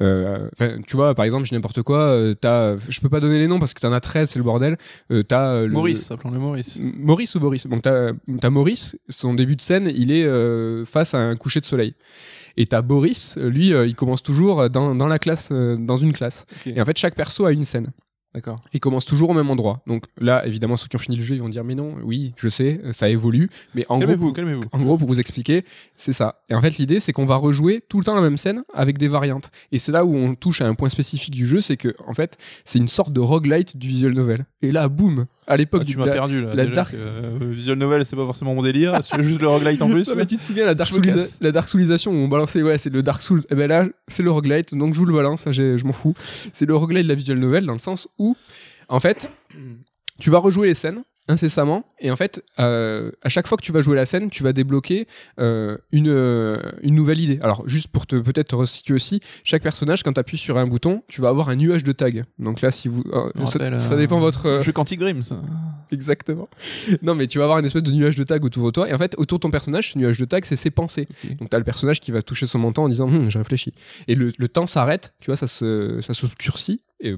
[0.00, 0.48] Euh,
[0.86, 3.58] tu vois, par exemple, j'ai n'importe quoi, euh, t'as, je peux pas donner les noms
[3.58, 4.78] parce que t'en as 13, c'est le bordel.
[5.10, 6.80] Euh, t'as, le- Maurice, appelons-le Maurice.
[6.82, 7.66] Maurice ou Boris?
[7.66, 10.26] Donc t'as as Maurice, son début de scène, il est
[10.86, 11.94] face à un coucher de soleil.
[12.56, 16.46] Et t'as Boris, lui, il commence toujours dans, dans la classe, dans une classe.
[16.66, 17.88] Et en fait, chaque perso a une scène.
[18.34, 18.60] D'accord.
[18.72, 19.82] Il commence toujours au même endroit.
[19.86, 22.32] Donc là, évidemment, ceux qui ont fini le jeu, ils vont dire mais non, oui,
[22.36, 23.50] je sais, ça évolue.
[23.74, 24.64] Mais en gros, calmez-vous.
[24.72, 25.64] en gros, pour vous expliquer,
[25.96, 26.42] c'est ça.
[26.48, 28.96] Et en fait, l'idée, c'est qu'on va rejouer tout le temps la même scène avec
[28.96, 29.50] des variantes.
[29.70, 32.14] Et c'est là où on touche à un point spécifique du jeu, c'est que, en
[32.14, 34.46] fait, c'est une sorte de roguelite du visual novel.
[34.62, 36.54] Et là, boum, à l'époque Ah, du tu m'as la- perdu là.
[36.54, 38.98] la dark- que, euh, visual novel, c'est pas forcément mon délire.
[39.02, 40.08] c'est juste le roguelite en plus.
[40.08, 42.78] Non, mais tu te souviens la Dark, Soulisa- la Dark Soulisation où on balançait, ouais,
[42.78, 43.42] c'est le Dark Souls.
[43.50, 46.14] Et ben là, c'est le roguelite, donc je vous le balance, hein, je m'en fous.
[46.52, 48.36] C'est le roguelite de la visual novel dans le sens où,
[48.88, 49.30] en fait,
[50.20, 51.02] tu vas rejouer les scènes
[51.32, 54.42] incessamment et en fait euh, à chaque fois que tu vas jouer la scène tu
[54.42, 55.06] vas débloquer
[55.40, 59.62] euh, une, euh, une nouvelle idée alors juste pour te peut-être te resituer aussi chaque
[59.62, 62.60] personnage quand tu appuies sur un bouton tu vas avoir un nuage de tags donc
[62.60, 65.40] là si vous ça, rappelle, ça dépend votre Jeu Quantic Dream, ça.
[65.90, 66.48] Exactement.
[67.02, 68.88] Non, mais tu vas avoir une espèce de nuage de tag autour de toi.
[68.88, 71.06] Et en fait, autour de ton personnage, ce nuage de tag, c'est ses pensées.
[71.38, 73.74] Donc, tu as le personnage qui va toucher son menton en disant Hum, Je réfléchis.
[74.08, 76.12] Et le, le temps s'arrête, tu vois, ça se, ça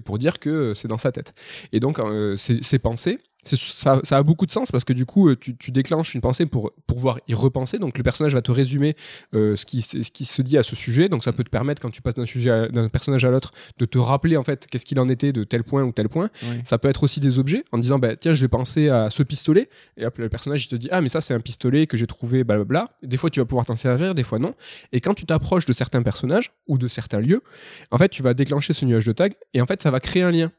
[0.05, 1.35] pour dire que c'est dans sa tête.
[1.73, 2.01] Et donc,
[2.37, 5.71] ces pensées, ça, ça a beaucoup de sens parce que du coup, euh, tu, tu
[5.71, 7.79] déclenches une pensée pour pouvoir y repenser.
[7.79, 8.97] Donc, le personnage va te résumer
[9.35, 11.09] euh, ce, qui, ce qui se dit à ce sujet.
[11.09, 13.85] Donc, ça peut te permettre, quand tu passes d'un sujet d'un personnage à l'autre, de
[13.85, 16.31] te rappeler en fait qu'est-ce qu'il en était de tel point ou tel point.
[16.43, 16.61] Oui.
[16.65, 19.23] Ça peut être aussi des objets en disant bah, tiens je vais penser à ce
[19.23, 21.97] pistolet et hop le personnage il te dit ah mais ça c'est un pistolet que
[21.97, 22.91] j'ai trouvé blablabla.
[23.03, 24.55] Des fois tu vas pouvoir t'en servir, des fois non.
[24.93, 27.43] Et quand tu t'approches de certains personnages ou de certains lieux,
[27.91, 30.23] en fait tu vas déclencher ce nuage de tag et en fait ça va créer
[30.23, 30.53] un lien.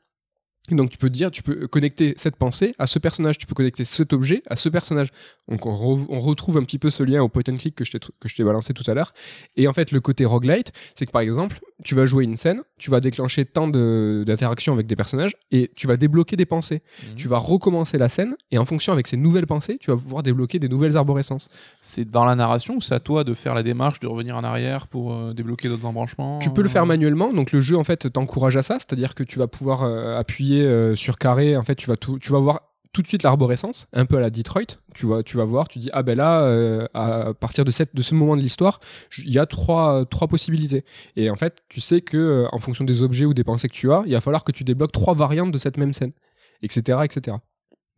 [0.72, 3.86] Donc tu peux dire, tu peux connecter cette pensée à ce personnage, tu peux connecter
[3.86, 5.10] cet objet à ce personnage.
[5.48, 7.86] Donc on, re- on retrouve un petit peu ce lien au point and click que
[7.86, 9.14] je t'ai que je t'ai balancé tout à l'heure.
[9.56, 12.62] Et en fait le côté roguelite, c'est que par exemple, tu vas jouer une scène,
[12.78, 16.82] tu vas déclencher tant de- d'interactions avec des personnages et tu vas débloquer des pensées.
[17.10, 17.16] Mhm.
[17.16, 20.24] Tu vas recommencer la scène et en fonction avec ces nouvelles pensées, tu vas pouvoir
[20.24, 21.50] débloquer des nouvelles arborescences.
[21.82, 24.44] C'est dans la narration ou c'est à toi de faire la démarche, de revenir en
[24.44, 27.78] arrière pour euh, débloquer d'autres embranchements Tu peux le faire euh, manuellement, donc le jeu
[27.78, 31.64] en fait t'encourage à ça, c'est-à-dire que tu vas pouvoir euh, appuyer sur carré, en
[31.64, 32.62] fait tu vas tout, tu vas voir
[32.96, 34.80] tout de suite l'arborescence, un peu à la Detroit.
[34.94, 37.94] Tu vas, tu vas voir, tu dis ah ben là, euh, à partir de, cette,
[37.94, 38.80] de ce moment de l'histoire,
[39.18, 40.86] il y a trois, trois possibilités.
[41.18, 43.74] Et en fait, tu sais que euh, en fonction des objets ou des pensées que
[43.74, 46.14] tu as, il va falloir que tu débloques trois variantes de cette même scène,
[46.62, 47.36] etc., etc.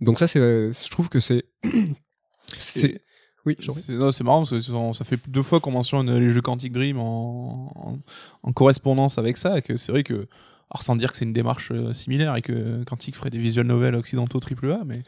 [0.01, 1.45] Donc ça, c'est, euh, je trouve que c'est,
[2.47, 2.99] c'est,
[3.45, 3.55] oui.
[3.59, 6.97] C'est marrant parce que ça ça fait deux fois qu'on mentionne les jeux Quantic Dream
[6.97, 7.99] en, en,
[8.41, 10.25] en correspondance avec ça, et que c'est vrai que,
[10.69, 13.65] alors sans dire que c'est une démarche euh, similaire et que Quantic ferait des visual
[13.65, 15.03] novels occidentaux AAA, mais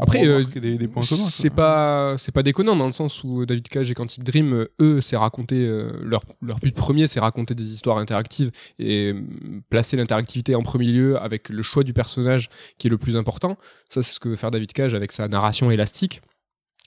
[0.00, 0.88] Après, euh, des, des.
[1.02, 4.72] C'est pas, c'est pas déconnant dans le sens où David Cage et Quantic Dream, euh,
[4.80, 9.22] eux, c'est raconter euh, leur, leur but premier, c'est raconter des histoires interactives et euh,
[9.70, 12.48] placer l'interactivité en premier lieu avec le choix du personnage
[12.78, 13.56] qui est le plus important.
[13.88, 16.22] Ça, c'est ce que veut faire David Cage avec sa narration élastique.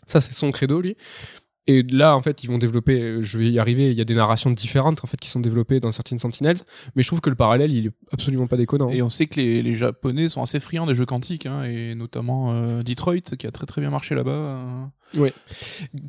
[0.05, 0.97] Ça, c'est son credo, lui.
[1.67, 4.06] Et là, en fait, ils vont développer, euh, je vais y arriver, il y a
[4.06, 6.58] des narrations différentes en fait qui sont développées dans certaines Sentinels,
[6.95, 8.89] mais je trouve que le parallèle, il est absolument pas déconnant.
[8.89, 11.93] Et on sait que les, les Japonais sont assez friands des jeux quantiques, hein, et
[11.93, 14.91] notamment euh, Detroit, qui a très très bien marché là-bas.
[15.17, 15.30] Euh.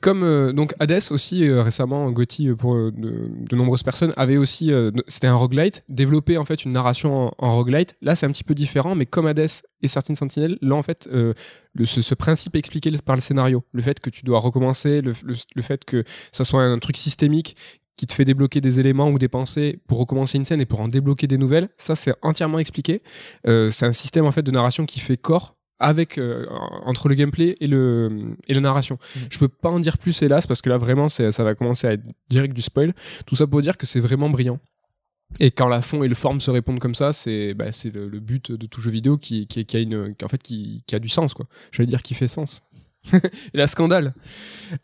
[0.01, 4.71] Comme euh, donc Hades aussi euh, récemment Gotti euh, pour de, nombreuses personnes avait aussi
[5.09, 8.55] c'était un roguelite développer en fait une narration en, roguelite là c'est un petit peu
[8.55, 9.49] différent mais comme Hades
[9.83, 11.09] et certaines Sentinelles là en fait
[11.85, 15.12] ce, ce principe expliqué par le scénario le fait que tu dois recommencer le,
[15.62, 17.57] fait que ça soit un truc systémique
[17.97, 20.81] qui te fait débloquer des éléments ou des pensées pour recommencer une scène et pour
[20.81, 23.03] en débloquer des nouvelles ça c'est entièrement expliqué
[23.45, 26.47] c'est un système en fait de narration qui fait corps avec euh,
[26.85, 28.99] entre le gameplay et le et la narration.
[29.31, 31.92] Je peux pas en dire plus hélas parce que là vraiment ça va commencer à
[31.92, 32.95] être direct du spoil.
[33.27, 34.59] Tout ça pour dire que c'est vraiment brillant.
[35.40, 38.09] Et quand la fond et le forme se répondent comme ça, c'est bah, c'est le,
[38.09, 40.83] le but de tout jeu vidéo qui, qui, qui a une qui, en fait qui,
[40.87, 41.47] qui a du sens quoi.
[41.73, 42.62] J'allais dire qui fait sens.
[43.12, 44.14] et la scandale.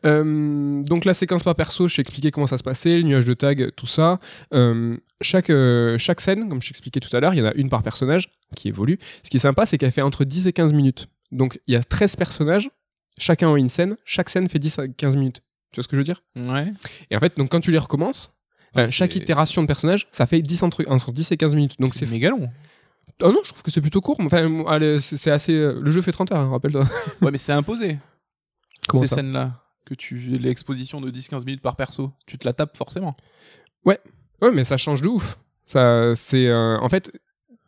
[0.05, 3.27] Euh, donc la séquence par perso, je t'ai expliqué comment ça se passait, le nuage
[3.27, 4.19] de tag, tout ça.
[4.53, 7.55] Euh, chaque, euh, chaque scène, comme je t'expliquais tout à l'heure, il y en a
[7.55, 8.99] une par personnage qui évolue.
[9.23, 11.09] Ce qui est sympa, c'est qu'elle fait entre 10 et 15 minutes.
[11.33, 12.71] Donc il y a 13 personnages,
[13.19, 15.43] chacun a une scène, chaque scène fait 10 à 15 minutes.
[15.73, 16.23] Tu vois ce que je veux dire?
[16.37, 16.73] Ouais.
[17.11, 18.35] Et en fait, donc quand tu les recommences,
[18.77, 21.77] Ouais, chaque itération de personnage, ça fait 10 entre, entre 10 et 15 minutes.
[21.81, 22.51] Donc c'est méga long.
[23.23, 24.19] Ah non, je trouve que c'est plutôt court.
[24.21, 24.47] Enfin,
[25.01, 25.55] c'est assez.
[25.55, 26.85] euh, Le jeu fait 30 heures, hein, rappelle-toi.
[27.23, 27.99] Ouais, mais c'est imposé.
[28.89, 32.77] Comment ces scènes-là, que tu l'exposition de 10-15 minutes par perso, tu te la tapes
[32.77, 33.17] forcément.
[33.87, 33.99] Ouais,
[34.53, 35.39] mais ça change de ouf.
[35.67, 37.11] Ça, c'est euh, en fait.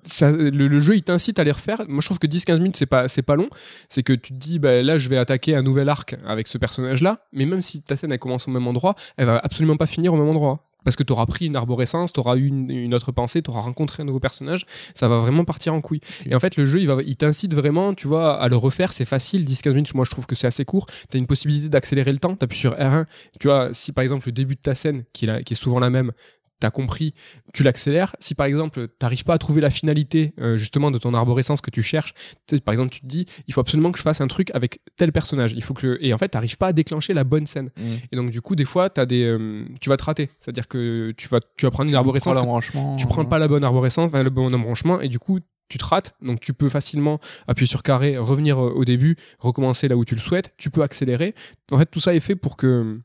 [0.02, 1.82] Ça, le, le jeu il t'incite à les refaire.
[1.88, 3.48] Moi je trouve que 10-15 minutes c'est pas, c'est pas long.
[3.88, 6.58] C'est que tu te dis bah, là je vais attaquer un nouvel arc avec ce
[6.58, 7.26] personnage là.
[7.32, 10.14] Mais même si ta scène elle commence au même endroit, elle va absolument pas finir
[10.14, 10.66] au même endroit.
[10.82, 13.50] Parce que tu auras pris une arborescence, tu auras eu une, une autre pensée, tu
[13.50, 14.62] auras rencontré un nouveau personnage,
[14.94, 16.00] ça va vraiment partir en couille.
[16.24, 18.94] Et en fait, le jeu, il, va, il t'incite vraiment, tu vois, à le refaire,
[18.94, 20.86] c'est facile, 10-15 minutes, moi je trouve que c'est assez court.
[21.10, 23.04] Tu as une possibilité d'accélérer le temps, tu appuies sur R1.
[23.38, 25.56] Tu vois, si par exemple le début de ta scène, qui est, la- qui est
[25.56, 26.12] souvent la même,
[26.60, 27.14] t'as compris,
[27.52, 28.14] tu l'accélères.
[28.20, 31.70] Si par exemple, t'arrives pas à trouver la finalité euh, justement de ton arborescence que
[31.70, 32.14] tu cherches,
[32.46, 34.80] tu par exemple, tu te dis, il faut absolument que je fasse un truc avec
[34.96, 35.52] tel personnage.
[35.52, 37.70] Il faut que et en fait, t'arrives pas à déclencher la bonne scène.
[38.12, 40.30] Et donc du coup, des fois, t'as des, euh, tu vas te rater.
[40.38, 43.64] C'est-à-dire que tu vas, tu vas prendre une arborescence, Prends tu prends pas la bonne
[43.64, 46.14] arborescence, enfin, le bon embranchement, et du coup, tu te rates.
[46.20, 50.14] Donc tu peux facilement appuyer sur carré, revenir euh, au début, recommencer là où tu
[50.14, 50.52] le souhaites.
[50.58, 51.34] Tu peux accélérer.
[51.72, 53.00] En fait, tout ça est fait pour que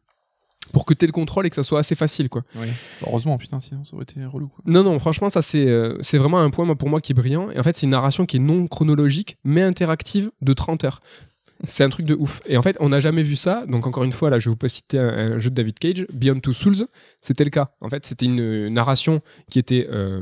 [0.73, 2.43] pour que tu aies le contrôle et que ça soit assez facile quoi.
[2.56, 2.67] Oui.
[3.06, 4.47] Heureusement, putain, sinon ça aurait été relou.
[4.47, 4.63] Quoi.
[4.65, 7.15] Non, non, franchement, ça c'est euh, c'est vraiment un point moi, pour moi qui est
[7.15, 7.49] brillant.
[7.51, 11.01] Et en fait, c'est une narration qui est non chronologique, mais interactive de 30 heures.
[11.63, 12.41] C'est un truc de ouf.
[12.47, 13.65] Et en fait, on n'a jamais vu ça.
[13.67, 16.06] Donc, encore une fois, là, je vais vous citer un, un jeu de David Cage,
[16.13, 16.88] Beyond Two Souls.
[17.21, 17.71] C'était le cas.
[17.80, 20.21] En fait, c'était une narration qui était euh,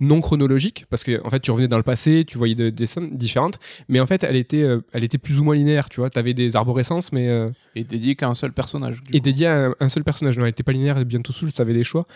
[0.00, 2.86] non chronologique, parce que en fait, tu revenais dans le passé, tu voyais de- des
[2.86, 5.88] scènes différentes, mais en fait, elle était, euh, elle était plus ou moins linéaire.
[5.88, 7.28] Tu vois, tu avais des arborescences, mais.
[7.28, 9.00] euh, Et dédié qu'à un seul personnage.
[9.12, 9.24] et coup.
[9.24, 10.36] dédié à un, un seul personnage.
[10.36, 12.06] Non, elle n'était pas linéaire et bientôt Souls, t'avais des choix.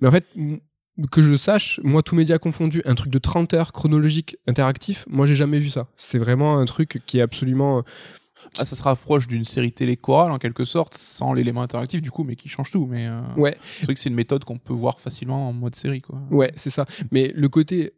[0.00, 0.24] Mais en fait,
[1.12, 5.26] que je sache, moi, tous médias confondus, un truc de 30 heures chronologique interactif, moi,
[5.26, 5.86] j'ai jamais vu ça.
[5.96, 7.84] C'est vraiment un truc qui est absolument.
[8.58, 12.10] Ah, ça se rapproche d'une série télé chorale en quelque sorte, sans l'élément interactif du
[12.10, 12.86] coup, mais qui change tout.
[12.86, 15.74] Mais euh, Ouais, c'est vrai que c'est une méthode qu'on peut voir facilement en mode
[15.76, 16.00] série.
[16.00, 16.20] Quoi.
[16.30, 16.84] ouais, c'est ça.
[17.12, 17.92] Mais le côté.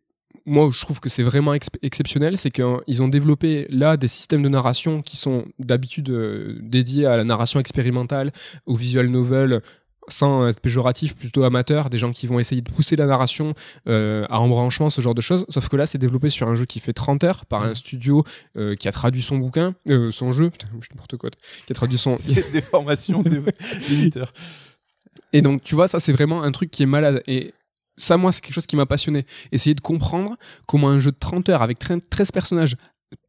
[0.47, 4.43] Moi, je trouve que c'est vraiment ex- exceptionnel, c'est qu'ils ont développé là des systèmes
[4.43, 8.33] de narration qui sont d'habitude euh, dédiés à la narration expérimentale,
[8.65, 9.61] au visual novel.
[10.13, 13.55] Sans être péjoratif, plutôt amateur, des gens qui vont essayer de pousser la narration
[13.89, 15.47] euh, à embranchement, ce genre de choses.
[15.49, 18.25] Sauf que là, c'est développé sur un jeu qui fait 30 heures par un studio
[18.57, 21.31] euh, qui a traduit son bouquin, euh, son jeu, putain, je n'importe quoi,
[21.67, 22.17] qui a traduit son.
[22.53, 23.43] des formations des
[23.91, 24.33] éditeurs.
[25.33, 27.23] Et donc, tu vois, ça, c'est vraiment un truc qui est malade.
[27.27, 27.55] Et
[27.97, 29.27] ça, moi, c'est quelque chose qui m'a passionné.
[29.53, 32.77] Essayer de comprendre comment un jeu de 30 heures avec 13 personnages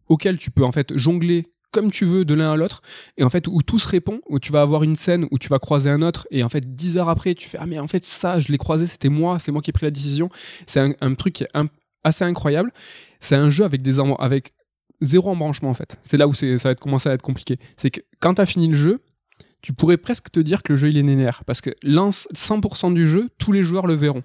[0.07, 2.81] auxquels tu peux en fait jongler comme tu veux de l'un à l'autre.
[3.17, 5.49] Et en fait où tout se répond où tu vas avoir une scène où tu
[5.49, 7.87] vas croiser un autre et en fait dix heures après tu fais ah mais en
[7.87, 10.29] fait ça je l'ai croisé c'était moi c'est moi qui ai pris la décision.
[10.67, 11.49] C'est un, truc qui est
[12.03, 12.71] assez incroyable.
[13.19, 14.53] C'est un jeu avec des avec
[15.01, 15.97] zéro embranchement en fait.
[16.03, 17.57] C'est là où ça va être commencer à être compliqué.
[17.75, 19.01] C'est que quand tu as fini le jeu
[19.61, 23.07] tu pourrais presque te dire que le jeu il est linéaire parce que 100% du
[23.07, 24.23] jeu tous les joueurs le verront.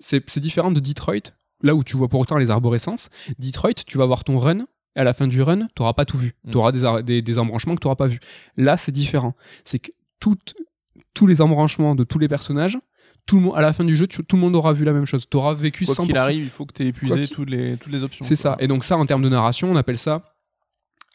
[0.00, 1.32] C'est différent de Detroit
[1.62, 3.08] là où tu vois pour autant les arborescences.
[3.38, 6.04] Detroit tu vas voir ton run et à la fin du run, tu n'auras pas
[6.04, 6.34] tout vu.
[6.44, 6.50] Mm.
[6.50, 8.20] Tu auras des, des, embranchements que tu n'auras pas vu.
[8.56, 9.34] Là, c'est différent.
[9.64, 12.78] C'est que tous les embranchements de tous les personnages,
[13.26, 15.06] tout le monde, à la fin du jeu, tout le monde aura vu la même
[15.06, 15.26] chose.
[15.28, 17.92] Tu auras vécu Quoi qu'il arrive, il faut que tu aies épuisé toutes les, toutes
[17.92, 18.24] les options.
[18.24, 18.56] C'est ça.
[18.58, 20.31] Et donc, ça, en termes de narration, on appelle ça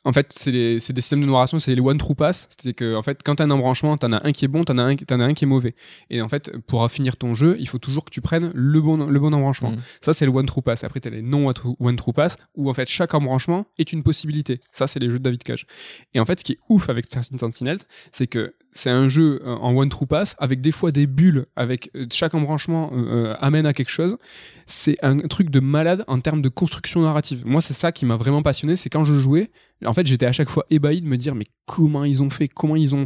[0.07, 2.47] en fait, c'est des systèmes de narration, c'est les one true pass.
[2.61, 4.77] C'est que, en fait, quand t'as un embranchement, t'en as un qui est bon, t'en
[4.77, 5.75] as un, as un qui est mauvais.
[6.09, 8.95] Et en fait, pour finir ton jeu, il faut toujours que tu prennes le bon,
[9.05, 9.71] le bon embranchement.
[9.71, 9.81] Mhm.
[9.99, 10.85] Ça, c'est le one true pass.
[10.85, 14.61] Après, t'as les non one true pass, où en fait, chaque embranchement est une possibilité.
[14.71, 15.65] Ça, c'est les jeux de David Cage.
[16.13, 17.79] Et en fait, ce qui est ouf avec Sentinels,
[18.13, 21.47] c'est que c'est un jeu euh, en one true pass avec des fois des bulles,
[21.55, 24.17] avec euh, chaque embranchement euh, amène à quelque chose.
[24.65, 27.43] C'est un truc de malade en termes de construction narrative.
[27.45, 29.49] Moi, c'est ça qui m'a vraiment passionné, c'est quand je jouais,
[29.85, 32.47] en fait, j'étais à chaque fois ébahi de me dire mais comment ils ont fait,
[32.47, 33.05] comment ils ont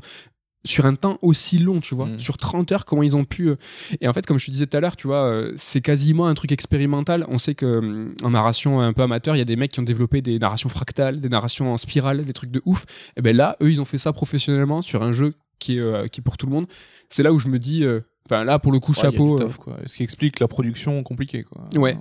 [0.63, 2.19] sur un temps aussi long, tu vois, mm.
[2.19, 3.51] sur 30 heures, comment ils ont pu.
[3.99, 6.36] Et en fait, comme je te disais tout à l'heure, tu vois, c'est quasiment un
[6.36, 7.25] truc expérimental.
[7.29, 9.84] On sait que en narration un peu amateur, il y a des mecs qui ont
[9.84, 12.86] développé des narrations fractales, des narrations en spirale, des trucs de ouf.
[13.17, 16.07] Et ben là, eux, ils ont fait ça professionnellement sur un jeu qui est, euh,
[16.07, 16.67] qui est pour tout le monde.
[17.10, 19.39] C'est là où je me dis, euh, Enfin là pour le coup chapeau.
[19.39, 19.47] Euh.
[19.86, 21.67] Ce qui explique la production compliquée quoi.
[21.75, 21.97] Ouais.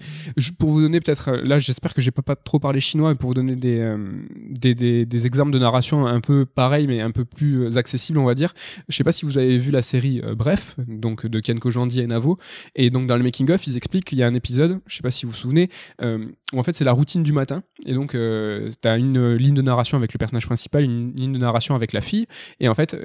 [0.59, 3.29] pour vous donner peut-être là j'espère que j'ai pas, pas trop parlé chinois mais pour
[3.31, 3.97] vous donner des,
[4.51, 8.25] des, des, des, exemples de narration un peu pareils mais un peu plus accessibles on
[8.25, 8.53] va dire.
[8.89, 12.07] Je sais pas si vous avez vu la série Bref donc de Ken Kojandi et
[12.07, 12.39] Navo
[12.75, 15.03] et donc dans le making of ils expliquent qu'il y a un épisode je sais
[15.03, 15.69] pas si vous vous souvenez
[16.03, 19.63] où en fait c'est la routine du matin et donc tu as une ligne de
[19.63, 22.27] narration avec le personnage principal une ligne de narration avec la fille
[22.61, 22.97] et en fait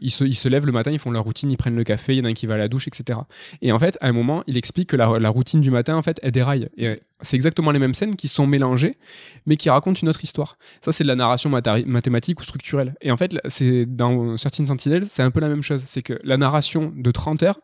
[0.00, 2.14] ils se ils se lèvent le matin ils font leur routine ils prennent le café
[2.14, 3.18] il y en a un qui va la douche, etc.
[3.60, 6.18] Et en fait, à un moment, il explique que la, routine du matin, en fait,
[6.22, 6.68] elle déraille.
[6.76, 8.96] Et c'est exactement les mêmes scènes qui sont mélangées,
[9.46, 10.56] mais qui racontent une autre histoire.
[10.80, 12.94] Ça, c'est de la narration mathématique ou structurelle.
[13.00, 15.82] Et en fait, c'est dans Certain Sentinel, c'est un peu la même chose.
[15.86, 17.60] C'est que la narration de 30 heures,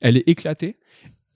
[0.00, 0.76] elle est éclatée.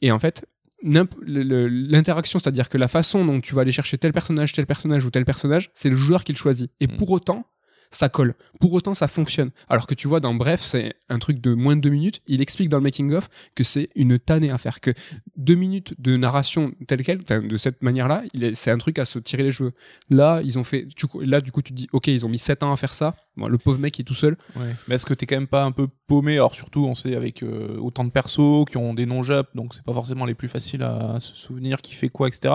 [0.00, 0.46] Et en fait,
[0.82, 5.10] l'interaction, c'est-à-dire que la façon dont tu vas aller chercher tel personnage, tel personnage ou
[5.10, 6.70] tel personnage, c'est le joueur qui le choisit.
[6.80, 6.96] Et mm.
[6.96, 7.46] pour autant,
[7.94, 8.34] ça colle.
[8.60, 9.50] Pour autant, ça fonctionne.
[9.68, 12.20] Alors que tu vois, dans Bref, c'est un truc de moins de deux minutes.
[12.26, 14.80] Il explique dans le making-of que c'est une tannée à faire.
[14.80, 14.92] Que
[15.36, 18.22] deux minutes de narration telle quelle, de cette manière-là,
[18.54, 19.72] c'est un truc à se tirer les cheveux.
[20.10, 20.86] Là, ils ont fait.
[21.20, 23.14] là, du coup, tu te dis, ok, ils ont mis sept ans à faire ça.
[23.36, 24.36] le pauvre mec est tout seul.
[24.88, 26.36] Mais est-ce que t'es quand même pas un peu paumé?
[26.36, 29.74] Alors, surtout, on sait, avec euh, autant de persos qui ont des noms jap, donc
[29.74, 32.54] c'est pas forcément les plus faciles à, se souvenir qui fait quoi, etc.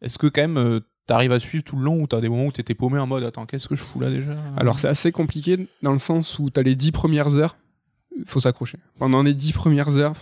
[0.00, 0.58] Est-ce que quand même.
[0.58, 3.06] Euh, t'arrives à suivre tout le long ou t'as des moments où t'étais paumé en
[3.06, 6.38] mode attends qu'est-ce que je fous là déjà Alors c'est assez compliqué dans le sens
[6.38, 7.56] où t'as les dix premières heures,
[8.24, 8.78] faut s'accrocher.
[8.98, 10.14] Pendant les dix premières heures,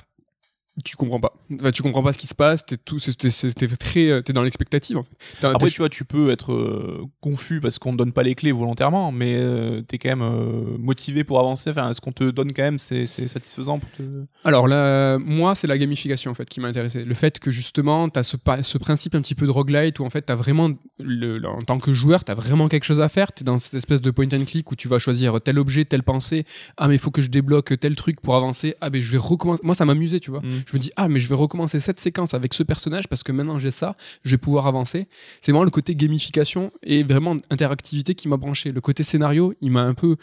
[0.83, 1.33] tu comprends pas.
[1.53, 2.67] Enfin, tu comprends pas ce qui se passe.
[2.67, 4.99] T'es tout, c'était très, euh, t'es dans l'expectative.
[4.99, 5.47] En fait.
[5.47, 8.51] Après, tu vois, tu peux être euh, confus parce qu'on te donne pas les clés
[8.51, 11.71] volontairement, mais euh, t'es quand même motivé pour avancer.
[11.71, 14.03] Enfin, est-ce qu'on te donne quand même, c'est satisfaisant pour te...
[14.43, 17.03] Alors là, moi, c'est la gamification en fait qui m'a intéressé.
[17.03, 20.11] Le fait que justement, t'as ce, ce principe un petit peu de roguelite où en
[20.11, 23.33] fait, t'as vraiment, le, en tant que joueur, t'as vraiment quelque chose à faire.
[23.33, 26.03] T'es dans cette espèce de point and click où tu vas choisir tel objet, telle
[26.03, 26.45] pensée.
[26.77, 28.75] Ah, mais il faut que je débloque tel truc pour avancer.
[28.81, 29.63] Ah, mais je vais recommencer.
[29.65, 30.41] Moi, ça m'amusait, tu vois.
[30.41, 33.23] Mmh je me dis ah mais je vais recommencer cette séquence avec ce personnage parce
[33.23, 35.09] que maintenant j'ai ça, je vais pouvoir avancer.
[35.41, 38.73] C'est vraiment le côté gamification et vraiment interactivité qui m'a branché.
[38.73, 40.17] Le côté scénario, il m'a un peu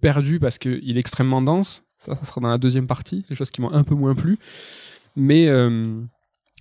[0.00, 1.84] perdu parce qu'il est extrêmement dense.
[1.98, 4.38] Ça, ça sera dans la deuxième partie, des choses qui m'ont un peu moins plu.
[5.16, 6.02] Mais euh,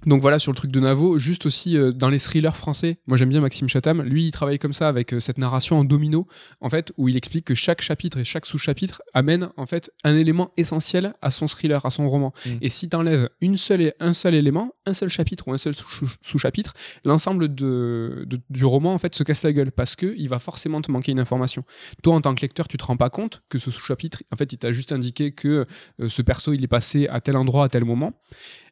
[0.05, 3.17] donc voilà sur le truc de Navo, juste aussi euh, dans les thrillers français, moi
[3.17, 6.27] j'aime bien Maxime Chatham, lui il travaille comme ça avec euh, cette narration en domino,
[6.61, 10.15] en fait, où il explique que chaque chapitre et chaque sous-chapitre amène en fait un
[10.15, 12.33] élément essentiel à son thriller, à son roman.
[12.45, 12.49] Mm.
[12.61, 15.73] Et si t'enlèves une seule, un seul élément, un seul chapitre ou un seul
[16.21, 16.73] sous-chapitre,
[17.05, 20.81] l'ensemble de, du roman en fait se casse la gueule parce que il va forcément
[20.81, 21.63] te manquer une information.
[22.01, 24.51] Toi en tant que lecteur, tu te rends pas compte que ce sous-chapitre, en fait,
[24.53, 25.65] il t'a juste indiqué que
[25.99, 28.13] euh, ce perso il est passé à tel endroit à tel moment.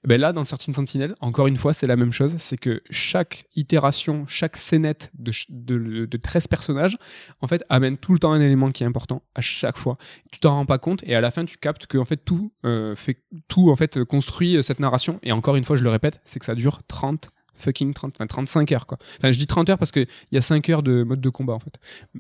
[0.04, 2.36] Ben là, dans Certain Sentinel, encore une fois, c'est la même chose.
[2.40, 6.98] C'est que chaque itération, chaque scénette de, de, de 13 personnages,
[7.42, 9.98] en fait, amène tout le temps un élément qui est important à chaque fois.
[10.32, 12.52] Tu t'en rends pas compte et à la fin, tu captes que en fait, tout,
[12.66, 15.20] euh, fait, tout en fait, construit euh, cette narration.
[15.24, 18.72] Et encore une fois, je le répète, c'est que ça dure 30 fucking 30, 35
[18.72, 18.98] heures quoi.
[19.18, 21.54] Enfin je dis 30 heures parce qu'il y a 5 heures de mode de combat
[21.54, 21.80] en fait.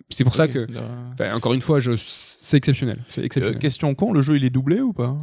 [0.09, 0.67] C'est pour ça que,
[1.33, 2.99] encore une fois, c'est exceptionnel.
[3.07, 3.55] exceptionnel.
[3.55, 5.17] Euh, question con, le jeu il est doublé ou pas?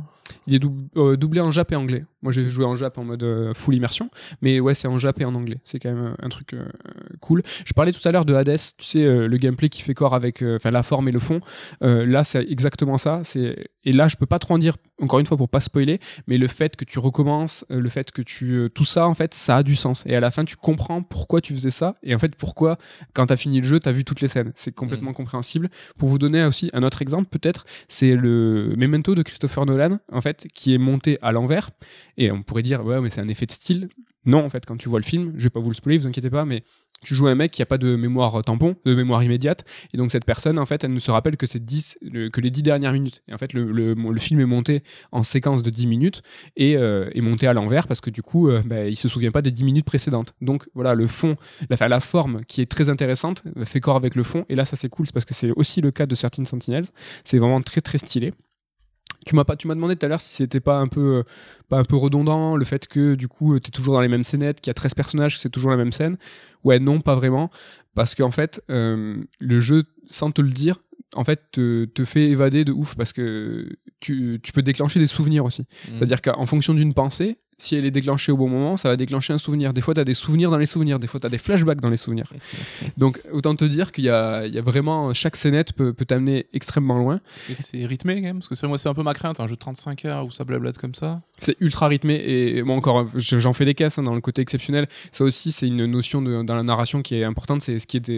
[0.47, 2.05] Il est doublé en jap et anglais.
[2.23, 4.11] Moi, j'ai joué en jap en mode euh, full immersion,
[4.43, 5.61] mais ouais, c'est en jap et en anglais.
[5.63, 6.65] C'est quand même euh, un truc euh,
[7.21, 7.43] cool.
[7.65, 10.43] Je parlais tout à l'heure de Hades, tu sais, le gameplay qui fait corps avec
[10.43, 11.41] enfin la forme et le fond.
[11.81, 13.21] là, c'est exactement ça.
[13.25, 16.01] C'est et là, je peux pas trop en dire encore une fois pour pas spoiler,
[16.27, 19.57] mais le fait que tu recommences, le fait que tu tout ça en fait, ça
[19.57, 20.03] a du sens.
[20.07, 22.79] Et à la fin, tu comprends pourquoi tu faisais ça et en fait pourquoi
[23.15, 24.53] quand tu as fini le jeu, tu as vu toutes les scènes.
[24.57, 25.15] C'est complètement mm.
[25.15, 25.69] compréhensible.
[25.99, 30.21] Pour vous donner aussi un autre exemple, peut-être, c'est le Memento de Christopher Nolan, en
[30.21, 31.71] fait, qui est monté à l'envers
[32.17, 33.89] et on pourrait dire, ouais, mais c'est un effet de style.
[34.27, 36.07] Non, en fait, quand tu vois le film, je vais pas vous le spoiler, vous
[36.07, 36.63] inquiétez pas, mais
[37.01, 40.11] tu joues un mec qui a pas de mémoire tampon, de mémoire immédiate, et donc
[40.11, 41.99] cette personne, en fait, elle ne se rappelle que, ces 10,
[42.33, 43.23] que les 10 dernières minutes.
[43.29, 46.23] Et en fait, le, film est monté en séquence de 10 minutes
[46.57, 49.31] et euh, est monté à l'envers parce que du coup, euh, bah, il se souvient
[49.31, 50.35] pas des 10 minutes précédentes.
[50.41, 51.37] Donc voilà, le fond,
[51.71, 54.89] la, forme qui est très intéressante fait corps avec le fond, et là, ça c'est
[54.89, 56.87] cool, parce que c'est aussi le cas de certaines Sentinels.
[57.25, 58.33] C'est vraiment très très stylé.
[59.29, 61.23] Tu m'as pas, tu m'as demandé tout à l'heure si c'était pas un peu, euh,
[61.69, 64.25] pas un peu redondant le fait que du coup tu es toujours dans les mêmes
[64.25, 66.17] scénettes, qu'il y a 13 personnages, c'est toujours la même scène.
[66.65, 67.51] Ouais, non, pas vraiment,
[67.95, 70.79] parce qu'en fait euh, le jeu, sans te le dire,
[71.15, 73.69] en fait te, te, fait évader de ouf parce que
[74.01, 75.63] tu, tu peux déclencher des souvenirs aussi.
[75.63, 75.91] Mmh.
[75.97, 79.33] C'est-à-dire qu'en fonction d'une pensée, si elle est déclenchée au bon moment, ça va déclencher
[79.33, 79.73] un souvenir.
[79.73, 81.81] Des fois, tu as des souvenirs dans les souvenirs, des fois, tu as des flashbacks
[81.81, 82.33] dans les souvenirs.
[82.97, 85.13] Donc, autant te dire qu'il y, y a, vraiment.
[85.13, 87.21] Chaque scénette peut, peut t'amener extrêmement loin.
[87.51, 89.47] Et c'est rythmé quand même Parce que ça, moi, c'est un peu ma crainte, un
[89.47, 91.21] jeu de 35 heures où ça blablate comme ça.
[91.37, 92.15] C'est ultra rythmé.
[92.15, 94.87] Et moi, encore, j'en fais des caisses hein, dans le côté exceptionnel.
[95.11, 97.63] Ça aussi, c'est une notion de, dans la narration qui est importante.
[97.63, 98.09] C'est ce qui est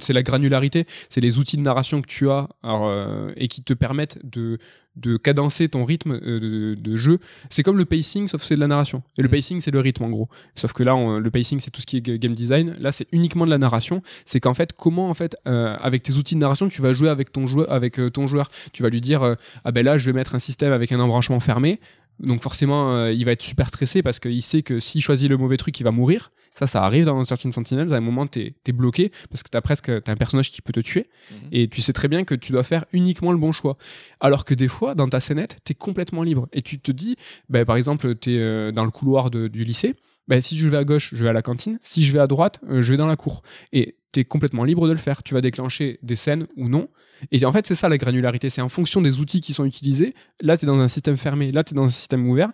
[0.00, 0.86] c'est la granularité.
[1.08, 4.58] C'est les outils de narration que tu as euh, et qui te permettent de
[4.96, 7.18] de cadencer ton rythme euh, de, jeu.
[7.50, 9.02] C'est comme le pacing, sauf que c'est de la narration.
[9.16, 9.30] Et le mm.
[9.30, 10.28] pacing, c'est le rythme en gros.
[10.54, 12.74] Sauf que là, le pacing, c'est tout ce qui est game design.
[12.80, 14.02] Là, c'est uniquement de la narration.
[14.26, 17.08] C'est qu'en fait, comment en fait, euh, avec tes outils de narration, tu vas jouer
[17.08, 18.50] avec ton joueur, avec euh, ton joueur.
[18.72, 21.40] Tu vas lui dire, ah ben là, je vais mettre un système avec un embranchement
[21.40, 21.80] fermé.
[22.22, 25.56] Donc forcément, il va être super stressé parce qu'il sait que s'il choisit le mauvais
[25.56, 26.30] truc, il va mourir.
[26.54, 27.92] Ça, ça arrive dans certaines Sentinels.
[27.92, 30.60] À un moment, tu es, bloqué parce que tu as presque as un personnage qui
[30.60, 31.08] peut te tuer.
[31.30, 31.36] Mhm.
[31.52, 33.76] Et tu sais très bien que tu dois faire uniquement le bon choix.
[34.20, 36.48] Alors que des fois, dans ta scénette, tu es complètement libre.
[36.52, 37.16] Et tu te dis,
[37.48, 39.94] bah, par exemple, tu es euh, dans le couloir du lycée.
[40.28, 41.78] Bah, si je vais à gauche, je vais à la cantine.
[41.82, 43.42] Si je vais à droite, euh, je vais dans la cour.
[43.72, 45.22] Et tu es complètement libre de le faire.
[45.22, 46.88] Tu vas déclencher des scènes ou non.
[47.30, 48.50] Et en fait, c'est ça la granularité.
[48.50, 50.14] C'est en fonction des outils qui sont utilisés.
[50.40, 51.52] Là, tu es dans un système fermé.
[51.52, 52.50] Là, tu es dans un système ouvert.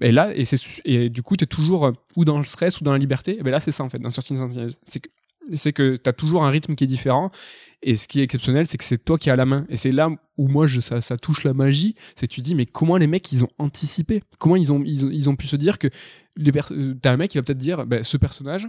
[0.00, 0.44] Et là, et,
[0.84, 3.38] et du coup, tu es toujours euh, ou dans le stress ou dans la liberté.
[3.38, 5.08] Et ben là, c'est ça, en fait, dans certaines C'est que
[5.52, 7.30] c'est que tu as toujours un rythme qui est différent.
[7.82, 9.64] Et ce qui est exceptionnel, c'est que c'est toi qui as la main.
[9.70, 11.94] Et c'est là où moi, je, ça, ça touche la magie.
[12.14, 14.22] C'est que tu dis, mais comment les mecs, ils ont anticipé?
[14.38, 17.42] Comment ils ont, ils ont, pu se dire que euh, t'as un mec qui va
[17.42, 18.68] peut-être dire, bah, ce personnage,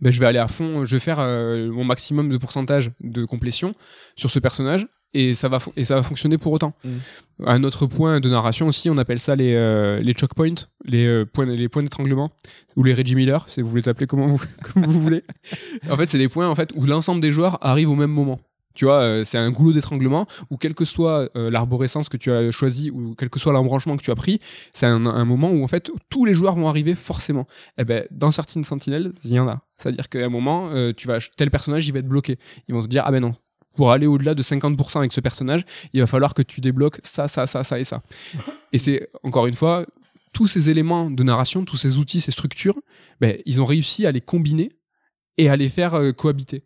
[0.00, 3.24] ben, je vais aller à fond, je vais faire euh, mon maximum de pourcentage de
[3.24, 3.74] complétion
[4.16, 6.72] sur ce personnage et ça va, et ça va fonctionner pour autant.
[6.84, 6.90] Mm.
[7.46, 11.06] Un autre point de narration aussi, on appelle ça les, euh, les choke points, les,
[11.06, 12.30] euh, points, les points d'étranglement
[12.76, 15.24] ou les Reggie Miller, si vous voulez t'appeler comment vous, comme vous voulez.
[15.90, 18.40] En fait, c'est des points en fait, où l'ensemble des joueurs arrivent au même moment.
[18.74, 22.50] Tu vois, euh, c'est un goulot d'étranglement où quelle que soit l'arborescence que tu as
[22.50, 24.38] choisi ou quel que soit l'embranchement que tu as pris,
[24.74, 27.46] c'est un, moment où en fait tous les joueurs vont arriver forcément.
[27.78, 29.62] Et eh ben dans certaines sentinelles, il y en a.
[29.78, 32.38] C'est-à-dire qu'à un moment, tu vas tel personnage, il va être bloqué.
[32.68, 33.32] Ils vont se dire ah ben non,
[33.76, 37.28] pour aller au-delà de 50% avec ce personnage, il va falloir que tu débloques ça,
[37.28, 38.02] ça, ça, ça et ça.
[38.72, 39.86] Et c'est encore une fois
[40.32, 42.78] tous ces éléments de narration, tous ces outils, ces structures,
[43.20, 44.72] ben, ils ont réussi à les combiner
[45.38, 46.64] et à les faire cohabiter.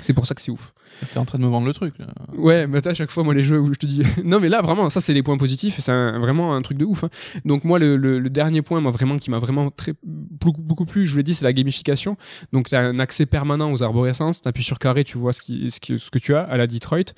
[0.00, 0.74] C'est pour ça que c'est ouf.
[1.10, 1.98] T'es en train de me vendre le truc.
[1.98, 2.06] Là.
[2.36, 4.02] Ouais, mais à chaque fois, moi, les jeux où je te dis.
[4.24, 5.78] non, mais là, vraiment, ça, c'est les points positifs.
[5.78, 7.04] C'est vraiment un truc de ouf.
[7.04, 7.10] Hein.
[7.44, 11.12] Donc, moi, le, dernier point, moi, vraiment, qui m'a vraiment très, beaucoup, beaucoup plu, je
[11.12, 12.16] vous l'ai dit, c'est la gamification.
[12.52, 14.42] Donc, tu as un accès permanent aux arborescences.
[14.42, 16.66] Tu appuies sur carré, tu vois ce, qui, ce, ce, que tu as à la
[16.66, 17.12] Detroit.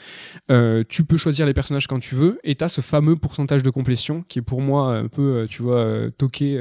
[0.51, 2.41] Euh, tu peux choisir les personnages quand tu veux.
[2.45, 5.47] Et tu as ce fameux pourcentage de complétion qui est pour moi un peu, euh,
[5.47, 6.59] tu vois, euh, toqué.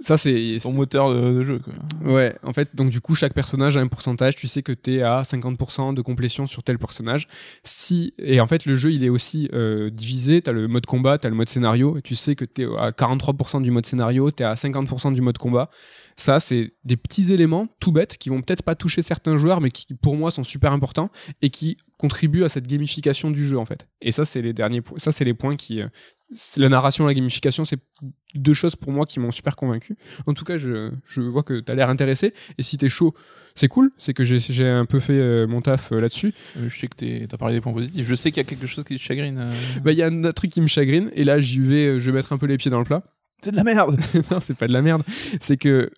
[0.00, 0.58] ça, c'est.
[0.62, 1.74] Ton moteur de, jeu, quoi.
[2.04, 4.36] Ouais, en fait, donc, du coup, chaque personnage a un pourcentage.
[4.36, 7.28] Tu sais que tu es à 50% de complétion sur tel personnage.
[7.64, 10.42] Si, et en fait, le jeu, il est aussi euh, divisé.
[10.42, 11.98] Tu as le mode combat, tu as le mode scénario.
[11.98, 15.12] Et tu sais que tu es à 43% du mode scénario, tu es à 50%
[15.12, 15.70] du mode combat.
[16.16, 19.70] Ça, c'est des petits éléments tout bêtes qui vont peut-être pas toucher certains joueurs, mais
[19.70, 23.64] qui pour moi sont super importants et qui contribue à cette gamification du jeu en
[23.64, 23.86] fait.
[24.00, 25.88] Et ça, c'est les derniers, ça c'est les points qui, euh,
[26.56, 27.78] la narration, la gamification, c'est
[28.34, 29.96] deux choses pour moi qui m'ont super convaincu.
[30.26, 32.32] En tout cas, je, je vois que tu as l'air intéressé.
[32.58, 33.14] Et si t'es chaud,
[33.56, 33.90] c'est cool.
[33.98, 36.32] C'est que j'ai un peu fait euh, mon taf euh, là-dessus.
[36.56, 38.06] Euh, je sais que t'es- t'as parlé des points positifs.
[38.06, 39.52] Je sais qu'il y a quelque chose qui te chagrine.
[39.82, 41.10] Bah, il y a un autre truc qui me chagrine.
[41.14, 43.02] Et là, j'y vais, je vais mettre un peu les pieds dans le plat.
[43.42, 43.98] C'est de la merde.
[44.30, 45.02] non, c'est pas de la merde.
[45.40, 45.90] C'est que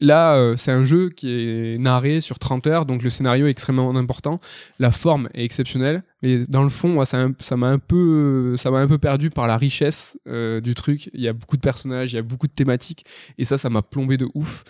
[0.00, 3.50] là, euh, c'est un jeu qui est narré sur 30 heures, donc le scénario est
[3.50, 4.38] extrêmement important.
[4.78, 6.02] La forme est exceptionnelle.
[6.22, 7.18] Mais dans le fond, ça
[7.56, 11.10] m'a un peu, ça m'a un peu perdu par la richesse euh, du truc.
[11.12, 13.04] Il y a beaucoup de personnages, il y a beaucoup de thématiques,
[13.38, 14.64] et ça, ça m'a plombé de ouf.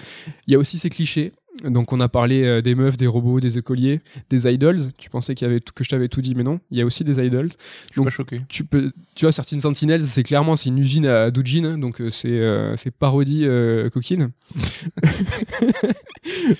[0.47, 1.33] Il y a aussi ces clichés.
[1.65, 4.01] Donc, on a parlé euh, des meufs, des robots, des écoliers,
[4.31, 4.81] des idols.
[4.99, 6.61] Tu pensais qu'il y avait tout- que je t'avais tout dit, mais non.
[6.71, 8.41] Il y a aussi des idols Je suis Donc- pas choqué.
[8.49, 12.11] tu peux tu vois certaines sentinelles c'est clairement c'est une usine à doujin donc euh,
[12.11, 14.31] c'est euh, c'est parodie euh, coquine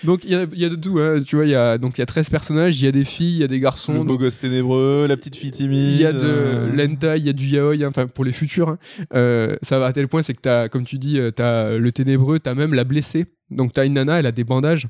[0.05, 1.77] donc il y a, il y a de tout hein, tu vois il y a
[1.79, 3.57] donc il y a 13 personnages il y a des filles il y a des
[3.57, 5.79] Le garçons beau donc, gosse ténébreux, la petite fille timide.
[5.83, 8.33] il y a de euh, l'hentai il y a du yaoi hein, enfin pour les
[8.33, 8.79] futurs hein.
[9.15, 12.39] Euh, ça va à tel point c'est que t'as comme tu dis t'as le ténébreux
[12.39, 14.87] t'as même la blessée donc t'as une nana elle a des bandages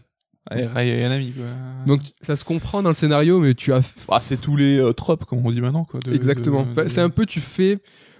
[0.50, 1.44] Ray et Yanami, quoi.
[1.86, 4.92] donc ça se comprend dans le scénario mais tu as Ah, c'est tous les euh,
[4.92, 5.98] tropes, comme on dit maintenant, quoi.
[5.98, 6.62] de- Exactement.
[6.62, 7.78] de- Enfin, de- C'est un peu, tu fais,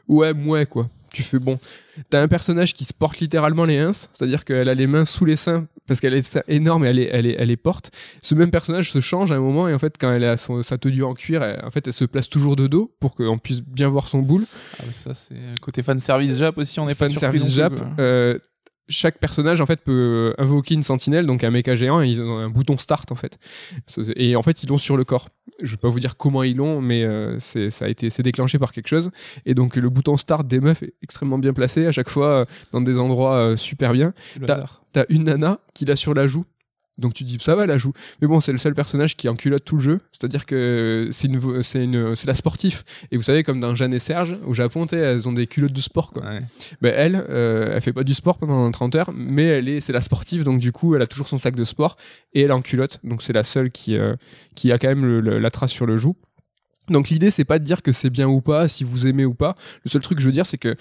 [0.08, 0.86] ouais, mouais, quoi.
[1.12, 1.58] Tu fais bon.
[2.10, 5.24] T'as un personnage qui se porte littéralement les ins, c'est-à-dire qu'elle a les mains sous
[5.24, 7.92] les seins parce qu'elle est énorme et elle est, elle est, elle est porte.
[8.22, 10.62] Ce même personnage se change à un moment et en fait, quand elle a son,
[10.64, 13.38] sa tenue en cuir, elle- en fait, elle se place toujours de dos pour qu'on
[13.38, 14.44] puisse bien voir son boule.
[14.80, 17.54] Ah, mais ça, c'est côté fan service Jap aussi, on est pas fan surpris service
[17.54, 17.72] Jap.
[18.00, 18.36] euh,
[18.88, 22.38] chaque personnage en fait peut invoquer une sentinelle, donc un méca géant, et ils ont
[22.38, 23.38] un bouton start en fait.
[24.16, 25.28] Et en fait ils l'ont sur le corps.
[25.62, 28.22] Je vais pas vous dire comment ils l'ont, mais euh, c'est ça a été c'est
[28.22, 29.10] déclenché par quelque chose.
[29.44, 32.44] Et donc le bouton start des meufs est extrêmement bien placé à chaque fois euh,
[32.72, 34.12] dans des endroits euh, super bien.
[34.92, 36.44] T'as une nana qui l'a sur la joue.
[36.98, 37.92] Donc tu dis ça va la joue.
[38.22, 40.00] Mais bon, c'est le seul personnage qui est en culotte tout le jeu.
[40.12, 42.84] C'est-à-dire que c'est une, c'est une, c'est la sportif.
[43.10, 45.80] Et vous savez, comme dans Jeanne et Serge, au Japon, elles ont des culottes de
[45.80, 46.22] sport, quoi.
[46.24, 46.40] Ouais.
[46.80, 49.92] Ben, elle, euh, elle fait pas du sport pendant 30 heures, mais elle est, c'est
[49.92, 51.96] la sportive, donc du coup, elle a toujours son sac de sport
[52.32, 54.14] et elle est en culotte, donc c'est la seule qui, euh,
[54.54, 56.16] qui a quand même le- le- la trace sur le joue.
[56.88, 59.34] Donc l'idée, c'est pas de dire que c'est bien ou pas, si vous aimez ou
[59.34, 59.56] pas.
[59.84, 60.76] Le seul truc que je veux dire, c'est que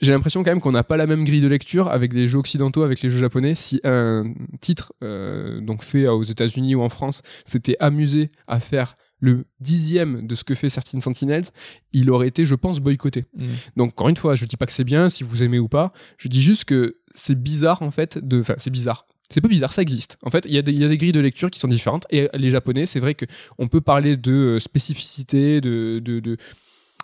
[0.00, 2.38] j'ai l'impression quand même qu'on n'a pas la même grille de lecture avec des jeux
[2.38, 3.54] occidentaux, avec les jeux japonais.
[3.54, 8.96] Si un titre, euh, donc fait aux États-Unis ou en France, s'était amusé à faire
[9.22, 11.44] le dixième de ce que fait Certain Sentinels,
[11.92, 13.26] il aurait été, je pense, boycotté.
[13.36, 13.46] Mm.
[13.76, 15.92] Donc encore une fois, je dis pas que c'est bien, si vous aimez ou pas,
[16.16, 18.40] je dis juste que c'est bizarre en fait de...
[18.40, 19.04] Enfin, c'est bizarre.
[19.28, 20.16] C'est pas bizarre, ça existe.
[20.22, 21.68] En fait, il y, a des- il y a des grilles de lecture qui sont
[21.68, 22.04] différentes.
[22.10, 26.36] Et les japonais, c'est vrai qu'on peut parler de euh, spécificité, de, de, de-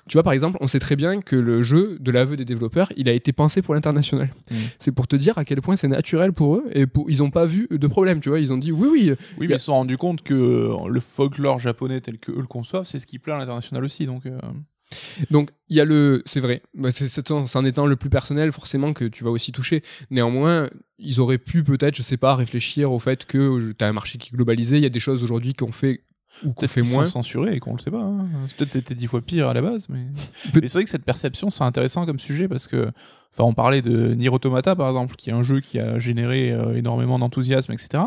[0.09, 2.93] Tu vois, par exemple, on sait très bien que le jeu, de l'aveu des développeurs,
[2.97, 4.31] il a été pensé pour l'international.
[4.51, 4.55] Mm.
[4.79, 6.65] C'est pour te dire à quel point c'est naturel pour eux.
[6.73, 8.39] Et pour- ils n'ont pas vu de problème, tu vois.
[8.39, 11.01] Ils ont dit oui, oui, Oui, mais ils se sont rendus compte que euh, le
[11.01, 14.07] folklore japonais tel que eux le conçoivent, c'est ce qui plaît à l'international aussi.
[14.07, 14.39] Donc, euh,
[15.31, 17.97] Donc il y a le, c'est vrai, Bah, c'est c'est en c'est en étant le
[17.97, 19.83] plus personnel forcément que tu vas aussi toucher.
[20.11, 23.93] Néanmoins, ils auraient pu peut-être, je sais pas, réfléchir au fait que tu as un
[23.93, 24.77] marché qui est globalisé.
[24.77, 26.03] Il y a des choses aujourd'hui qu'on fait
[26.45, 27.05] ou qu'on fait moins.
[27.07, 28.03] sont censurés et qu'on le sait pas.
[28.03, 28.27] hein.
[28.57, 30.01] Peut-être c'était dix fois pire à la base, mais.
[30.53, 32.87] C'est vrai que cette perception, c'est intéressant comme sujet parce que,
[33.33, 36.53] enfin, on parlait de Nier Automata par exemple, qui est un jeu qui a généré
[36.53, 38.05] euh, énormément d'enthousiasme, etc.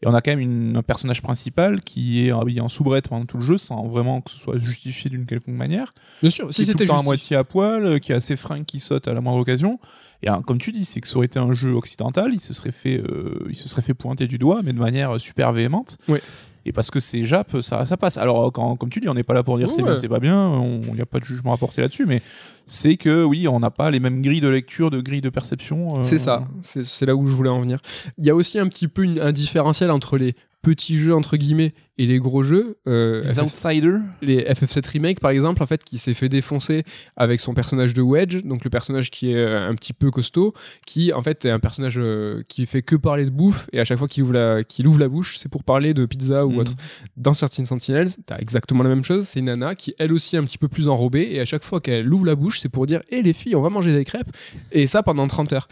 [0.00, 3.26] Et on a quand même une- un personnage principal qui est habillé en soubrette pendant
[3.26, 5.92] tout le jeu sans vraiment que ce soit justifié d'une quelconque manière.
[6.22, 9.08] Bien sûr, Si c'était à moitié à poil, euh, qui a ses fringues qui sautent
[9.08, 9.80] à la moindre occasion.
[10.22, 12.52] Et hein, comme tu dis, c'est que ça aurait été un jeu occidental, il se
[12.54, 15.52] serait fait, euh, il se serait fait pointer du doigt, mais de manière euh, super
[15.52, 15.98] véhémente.
[16.08, 16.22] Ouais.
[16.68, 18.18] Et parce que c'est Jap, ça, ça passe.
[18.18, 20.20] Alors, quand, comme tu dis, on n'est pas là pour dire c'est bien, c'est pas
[20.20, 22.20] bien, il n'y a pas de jugement à porter là-dessus, mais
[22.66, 25.88] c'est que oui, on n'a pas les mêmes grilles de lecture, de grilles de perception.
[25.98, 27.78] euh, C'est ça, c'est c'est là où je voulais en venir.
[28.18, 31.36] Il y a aussi un petit peu une- un différentiel entre les petits jeux entre
[31.36, 32.78] guillemets et les gros jeux.
[32.86, 34.00] Euh, Les FF outsiders.
[34.22, 36.82] les FF7 remake par exemple en fait qui s'est fait défoncer
[37.16, 40.52] avec son personnage de Wedge donc le personnage qui est euh, un petit peu costaud
[40.86, 43.84] qui en fait est un personnage euh, qui fait que parler de bouffe et à
[43.84, 46.50] chaque fois qu'il ouvre la qu'il ouvre la bouche c'est pour parler de pizza ou
[46.52, 46.58] Mhm.
[46.58, 46.72] autre
[47.16, 50.38] dans Certain Sentinels t'as exactement la même chose c'est une nana qui elle aussi est
[50.40, 52.86] un petit peu plus enrobée et à chaque fois qu'elle ouvre la bouche c'est pour
[52.86, 54.30] dire hé les filles on va manger des crêpes
[54.72, 55.68] et ça pendant 30 heures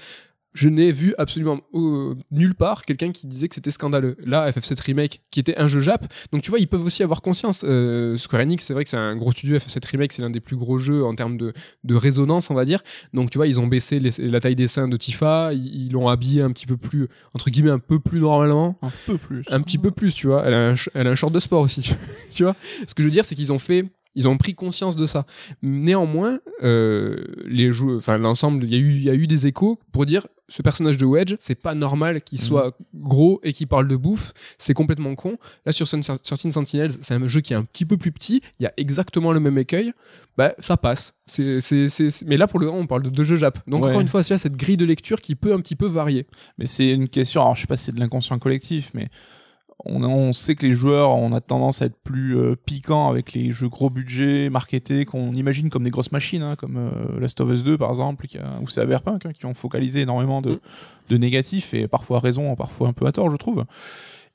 [0.56, 4.16] je n'ai vu absolument euh, nulle part quelqu'un qui disait que c'était scandaleux.
[4.24, 7.20] Là, FF7 Remake, qui était un jeu Jap, donc tu vois, ils peuvent aussi avoir
[7.20, 7.62] conscience.
[7.64, 9.56] Euh, Square Enix, c'est vrai que c'est un gros studio.
[9.58, 11.52] FF7 Remake, c'est l'un des plus gros jeux en termes de,
[11.84, 12.80] de résonance, on va dire.
[13.12, 16.08] Donc tu vois, ils ont baissé les- la taille des seins de Tifa, ils l'ont
[16.08, 18.78] habillé un petit peu plus, entre guillemets, un peu plus normalement.
[18.80, 19.42] Un peu plus.
[19.50, 20.42] Un petit peu plus, tu vois.
[20.46, 21.90] Elle a un, elle a un short de sport aussi,
[22.32, 22.56] tu vois.
[22.86, 23.84] Ce que je veux dire, c'est qu'ils ont fait.
[24.18, 25.26] Ils ont pris conscience de ça.
[25.60, 30.62] Néanmoins, euh, les enfin l'ensemble, il y y a eu des échos pour dire ce
[30.62, 34.74] personnage de Wedge, c'est pas normal qu'il soit gros et qu'il parle de bouffe, c'est
[34.74, 35.38] complètement con.
[35.64, 38.42] Là, sur, Sun- Teen Sentinels, c'est un jeu qui est un petit peu plus petit,
[38.60, 39.92] il y a exactement le même écueil,
[40.36, 41.14] bah, ça passe.
[41.26, 43.58] C'est, c'est, c'est- c'est- Mais là, pour le moment, on parle de deux jeux Jap.
[43.66, 43.88] Donc, Ouais.
[43.90, 45.86] encore une fois, il y a cette grille de lecture qui peut un petit peu
[45.86, 46.26] varier.
[46.58, 49.08] Mais c'est une question, alors je sais pas si c'est de l'inconscient collectif, mais
[49.84, 53.32] on, on sait que les joueurs, on a tendance à être plus euh, piquants avec
[53.34, 57.40] les jeux gros budget, marketés, qu'on imagine comme des grosses machines, hein, comme euh, Last
[57.40, 60.52] of Us 2 par exemple, qui a- ou Cyberpunk, hein, qui ont focalisé énormément de,
[60.52, 60.58] Mm.
[61.10, 63.64] de négatifs, et parfois à raison, parfois un peu à tort, je trouve.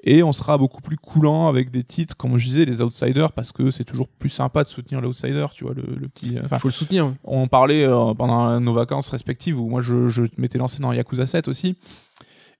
[0.03, 3.51] Et on sera beaucoup plus coulant avec des titres, comme je disais, les outsiders, parce
[3.51, 6.37] que c'est toujours plus sympa de soutenir l'outsider, tu vois, le, le petit...
[6.43, 7.13] Enfin, Il faut le soutenir.
[7.23, 11.27] on parlait euh, pendant nos vacances respectives où moi je, je m'étais lancé dans Yakuza
[11.27, 11.75] 7 aussi.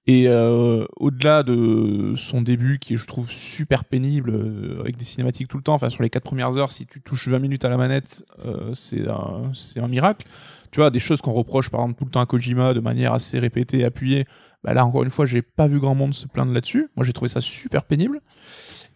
[0.08, 5.06] Et euh, au-delà de son début qui est, je trouve, super pénible, euh, avec des
[5.06, 7.66] cinématiques tout le temps, enfin sur les quatre premières heures, si tu touches 20 minutes
[7.66, 10.26] à la manette, euh, c'est un, un miracle.
[10.72, 13.14] Tu vois, des choses qu'on reproche par exemple tout le temps à Kojima de manière
[13.14, 14.26] assez répétée, appuyée.
[14.64, 16.90] Bah là, encore une fois, j'ai pas vu grand monde se plaindre là-dessus.
[16.96, 18.22] Moi, j'ai trouvé ça super pénible.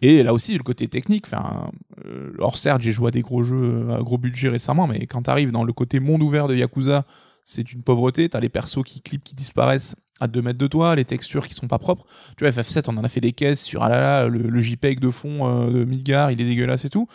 [0.01, 1.69] Et là aussi, le côté technique, enfin,
[2.05, 5.21] euh, alors certes, j'ai joué à des gros jeux à gros budget récemment, mais quand
[5.23, 7.05] t'arrives dans le côté monde ouvert de Yakuza,
[7.43, 8.27] c'est une pauvreté.
[8.27, 11.53] T'as les persos qui clippent, qui disparaissent à 2 mètres de toi, les textures qui
[11.53, 12.05] sont pas propres.
[12.37, 14.99] Tu vois, FF7, on en a fait des caisses sur, ah là là, le, JPEG
[14.99, 17.07] de fond euh, de Midgar, il est dégueulasse et tout.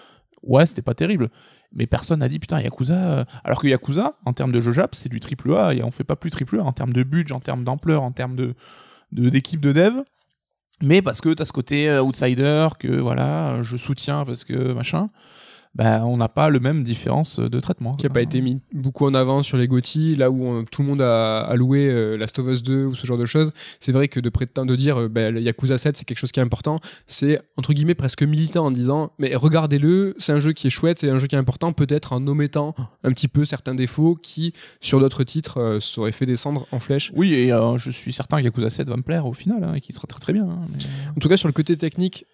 [0.42, 1.28] Ouais, c'était pas terrible.
[1.72, 2.94] Mais personne n'a dit, putain, Yakuza.
[2.94, 5.90] euh, Alors que Yakuza, en termes de jeu Jap, c'est du triple A, et on
[5.90, 8.54] fait pas plus triple A en termes de budget, en termes d'ampleur, en termes de
[9.12, 10.02] de- d'équipe de, dev.
[10.82, 15.08] Mais parce que t'as ce côté euh, outsider, que voilà, je soutiens parce que machin,
[15.74, 17.94] bah, on n'a pas le même différence de traitement.
[17.94, 18.14] qui a quoi.
[18.14, 21.40] pas été mis beaucoup en avant sur les GOTY, là où tout le monde a,
[21.42, 23.52] a loué euh, Last of Us 2 ou ce genre de choses.
[23.78, 26.32] C'est vrai que de prétendre de dire euh, bah, le Yakuza 7 c'est quelque chose
[26.32, 30.52] qui est important, c'est entre guillemets presque militant en disant mais regardez-le, c'est un jeu
[30.52, 33.44] qui est chouette, c'est un jeu qui est important, peut-être en omettant un petit peu
[33.44, 37.12] certains défauts qui sur d'autres titres euh, s'auraient fait descendre en flèche.
[37.14, 39.74] Oui, et euh, je suis certain que Yakuza 7 va me plaire au final, hein,
[39.74, 40.44] et qu'il sera très très bien.
[40.44, 40.78] hein, mais-
[41.16, 42.26] En tout cas sur le côté technique,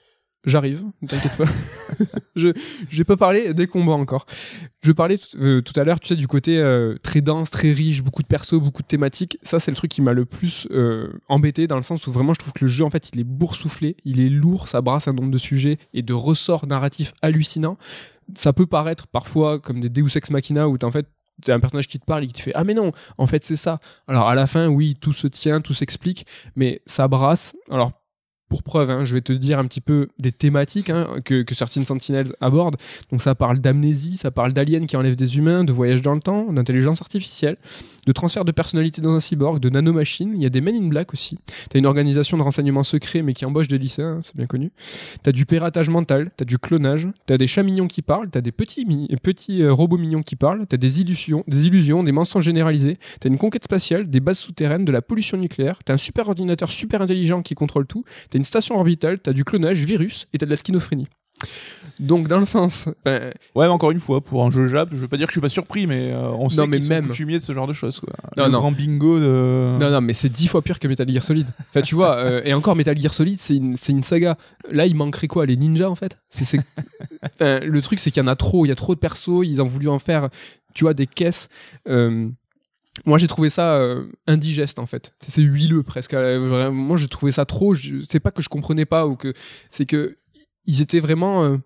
[0.46, 1.44] j'arrive, ne t'inquiète pas.
[2.36, 2.48] je
[2.88, 4.26] j'ai pas parlé des combats encore.
[4.82, 8.02] Je parlais euh, tout à l'heure, tu sais, du côté euh, très dense, très riche,
[8.02, 9.38] beaucoup de persos, beaucoup de thématiques.
[9.42, 12.32] Ça, c'est le truc qui m'a le plus euh, embêté dans le sens où vraiment
[12.32, 15.08] je trouve que le jeu, en fait, il est boursouflé, il est lourd, ça brasse
[15.08, 17.76] un nombre de sujets et de ressorts narratifs hallucinants.
[18.34, 21.06] Ça peut paraître parfois comme des Deus Ex Machina où en fait
[21.44, 23.44] c'est un personnage qui te parle et qui te fait ah mais non en fait
[23.44, 23.78] c'est ça
[24.08, 26.26] alors à la fin oui tout se tient tout s'explique
[26.56, 27.92] mais ça brasse alors
[28.48, 31.54] pour preuve, hein, je vais te dire un petit peu des thématiques hein, que, que
[31.54, 32.76] Certain Sentinels aborde.
[33.10, 36.20] Donc ça parle d'amnésie, ça parle d'aliens qui enlèvent des humains, de voyage dans le
[36.20, 37.56] temps, d'intelligence artificielle,
[38.06, 40.32] de transfert de personnalité dans un cyborg, de nanomachines.
[40.34, 41.38] Il y a des Men in Black aussi.
[41.70, 44.70] T'as une organisation de renseignement secret mais qui embauche des lycéens, hein, c'est bien connu.
[45.22, 48.52] T'as du piratage mental, t'as du clonage, t'as des chats mignons qui parlent, t'as des
[48.52, 48.86] petits,
[49.22, 53.28] petits euh, robots mignons qui parlent, t'as des illusions, des illusions, des mensonges généralisés, t'as
[53.28, 57.02] une conquête spatiale, des bases souterraines, de la pollution nucléaire, t'as un super ordinateur super
[57.02, 58.04] intelligent qui contrôle tout,
[58.36, 61.08] t'as une station orbitale, t'as du clonage, virus et t'as de la schizophrénie.
[62.00, 64.96] Donc dans le sens, ben, Ouais, mais encore une fois, pour un jeu Jap, je
[64.96, 66.88] veux pas dire que je suis pas surpris, mais euh, on sait Non, mais qu'ils
[66.88, 67.04] même.
[67.04, 68.00] sont coutumiers de ce genre de choses.
[68.00, 68.12] Quoi.
[68.36, 68.58] Non, le non.
[68.58, 69.76] grand bingo de.
[69.80, 71.46] non non mais c'est dix fois pire que Metal Gear Solid.
[71.60, 74.36] Enfin tu vois, euh, et encore Metal Gear Solid c'est une, saga.
[74.70, 76.18] Là il manquerait quoi Les ninjas en fait?
[76.28, 76.60] C'est, c'est-
[77.22, 79.42] Enfin, Le truc c'est qu'il y en a trop, il y a trop de persos,
[79.44, 80.28] ils ont voulu en faire,
[80.74, 81.48] tu vois, des caisses.
[81.88, 82.28] Euh,
[83.04, 85.14] moi j'ai trouvé ça euh, indigeste en fait.
[85.20, 86.14] C'est huileux presque.
[86.14, 87.74] Euh, Moi j'ai trouvé ça trop.
[87.74, 89.32] C'est pas que je comprenais pas ou que
[89.70, 90.18] c'est que
[90.64, 91.58] ils étaient vraiment.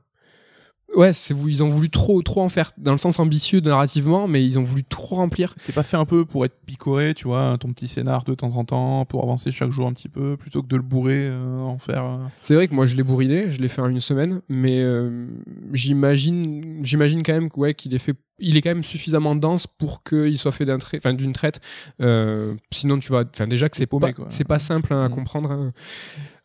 [0.97, 1.13] Ouais,
[1.47, 4.63] ils ont voulu trop, trop en faire dans le sens ambitieux narrativement, mais ils ont
[4.63, 5.53] voulu trop remplir.
[5.57, 8.57] C'est pas fait un peu pour être picoré, tu vois, ton petit scénar de temps
[8.57, 11.61] en temps, pour avancer chaque jour un petit peu, plutôt que de le bourrer, euh,
[11.61, 12.05] en faire.
[12.05, 12.19] euh.
[12.43, 15.29] C'est vrai que moi je l'ai bourriné, je l'ai fait en une semaine, mais euh,
[15.73, 19.67] j'imagine, j'imagine quand même que, ouais, qu'il est fait, il est quand même suffisamment dense
[19.67, 21.61] pour qu'il soit fait d'un trait, enfin d'une traite.
[22.01, 25.13] Euh, sinon tu enfin déjà que c'est pas, c'est pas simple hein, à Mm.
[25.15, 25.51] comprendre.
[25.53, 25.73] hein.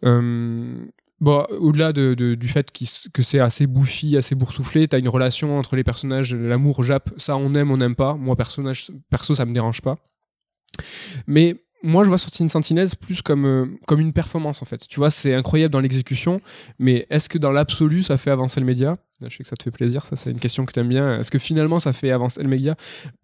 [0.03, 0.75] Euh,
[1.21, 2.71] Bon, au-delà de, du fait
[3.13, 7.37] que c'est assez bouffi, assez boursouflé, t'as une relation entre les personnages, l'amour Jap, ça
[7.37, 8.15] on aime, on n'aime pas.
[8.15, 9.97] Moi, personnage, perso, ça me dérange pas.
[11.25, 14.87] Mais moi, je vois Sorting Sentinels plus comme, euh, comme une performance, en fait.
[14.87, 16.41] Tu vois, c'est incroyable dans l'exécution,
[16.79, 18.97] mais est-ce que dans l'absolu, ça fait avancer le média?
[19.21, 21.19] Je sais que ça te fait plaisir, ça, c'est une question que t'aimes bien.
[21.19, 22.75] Est-ce que finalement, ça fait avancer le média?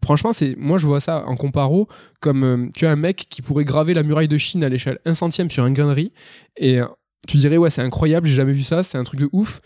[0.04, 1.88] Franchement, c'est moi, je vois ça en comparo
[2.22, 5.00] comme euh, tu as un mec qui pourrait graver la muraille de Chine à l'échelle
[5.06, 6.14] 1 centième sur un riz,
[6.56, 6.80] et
[7.28, 9.62] tu dirais, ouais, c'est incroyable, j'ai jamais vu ça, c'est un truc de ouf,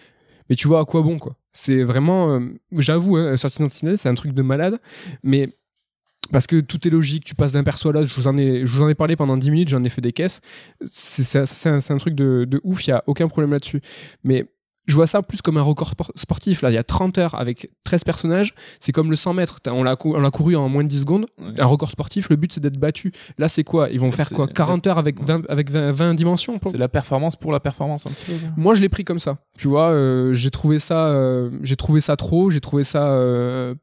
[0.49, 1.35] mais tu vois à quoi bon, quoi.
[1.53, 2.39] C'est vraiment, euh,
[2.77, 4.79] j'avoue, hein, Sorting Sentinels, c'est un truc de malade,
[5.23, 5.49] mais
[6.31, 8.27] parce que tout est logique, tu passes d'un perso à l'autre, je vous
[8.81, 10.41] en ai, parlé pendant 10 minutes, j'en ai fait des caisses.
[10.85, 13.81] C'est un, truc de, de ouf, il a aucun problème là-dessus.
[14.23, 14.47] Mais
[14.87, 16.61] je vois ça plus comme un record spor- sportif.
[16.61, 18.53] Là, il y a 30 heures avec 13 personnages.
[18.79, 19.59] C'est comme le 100 mètres.
[19.71, 21.25] On l'a cou- couru en moins de 10 secondes.
[21.39, 21.59] Ouais.
[21.59, 23.11] Un record sportif, le but, c'est d'être battu.
[23.37, 23.89] Là, c'est quoi?
[23.89, 24.47] Ils vont faire quoi?
[24.47, 28.05] 40 heures avec 20, avec 20, 20 dimensions pour- C'est la performance pour la performance
[28.05, 28.37] un petit peu.
[28.37, 28.49] quoi.
[28.57, 29.37] Moi, je l'ai pris comme ça.
[29.57, 32.49] Tu vois, euh, j'ai trouvé ça, euh, j'ai trouvé ça trop.
[32.51, 33.07] J'ai trouvé ça.
[33.07, 33.73] euh,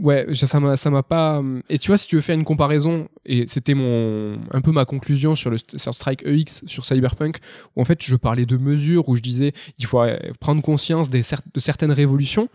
[0.00, 1.42] Ouais, ça m'a, pas.
[1.68, 4.86] Et tu vois, si tu veux faire une comparaison, et c'était mon, un peu ma
[4.86, 7.36] conclusion sur le sur Strike EX sur Cyberpunk,
[7.76, 11.10] où en fait je parlais de mesures, où je disais il faut euh, prendre conscience
[11.10, 12.48] de certaines révolutions.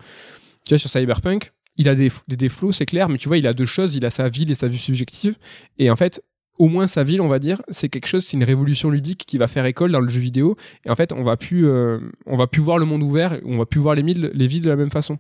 [0.67, 3.45] Tu vois, sur Cyberpunk, il a des, des défauts, c'est clair, mais tu vois, il
[3.45, 5.35] a deux choses, il a sa ville et sa vue subjective,
[5.77, 6.21] et en fait.
[6.57, 9.37] Au moins sa ville, on va dire, c'est quelque chose, c'est une révolution ludique qui
[9.37, 10.55] va faire école dans le jeu vidéo.
[10.85, 13.57] Et en fait, on va plus, euh, on va plus voir le monde ouvert, on
[13.57, 15.19] va plus voir les villes, les villes de la même façon.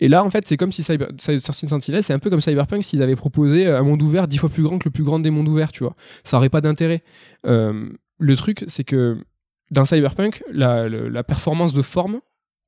[0.00, 3.02] Et là, en fait, c'est comme si Cyber, Sentinel, c'est un peu comme Cyberpunk s'ils
[3.02, 5.48] avaient proposé un monde ouvert dix fois plus grand que le plus grand des mondes
[5.48, 5.94] ouverts, tu vois.
[6.24, 7.04] Ça aurait pas d'intérêt.
[7.46, 7.88] Euh,
[8.18, 9.18] le truc, c'est que
[9.70, 12.20] dans Cyberpunk, la, performance de forme,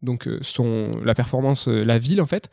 [0.03, 2.51] donc euh, son, la performance, euh, la ville, en fait,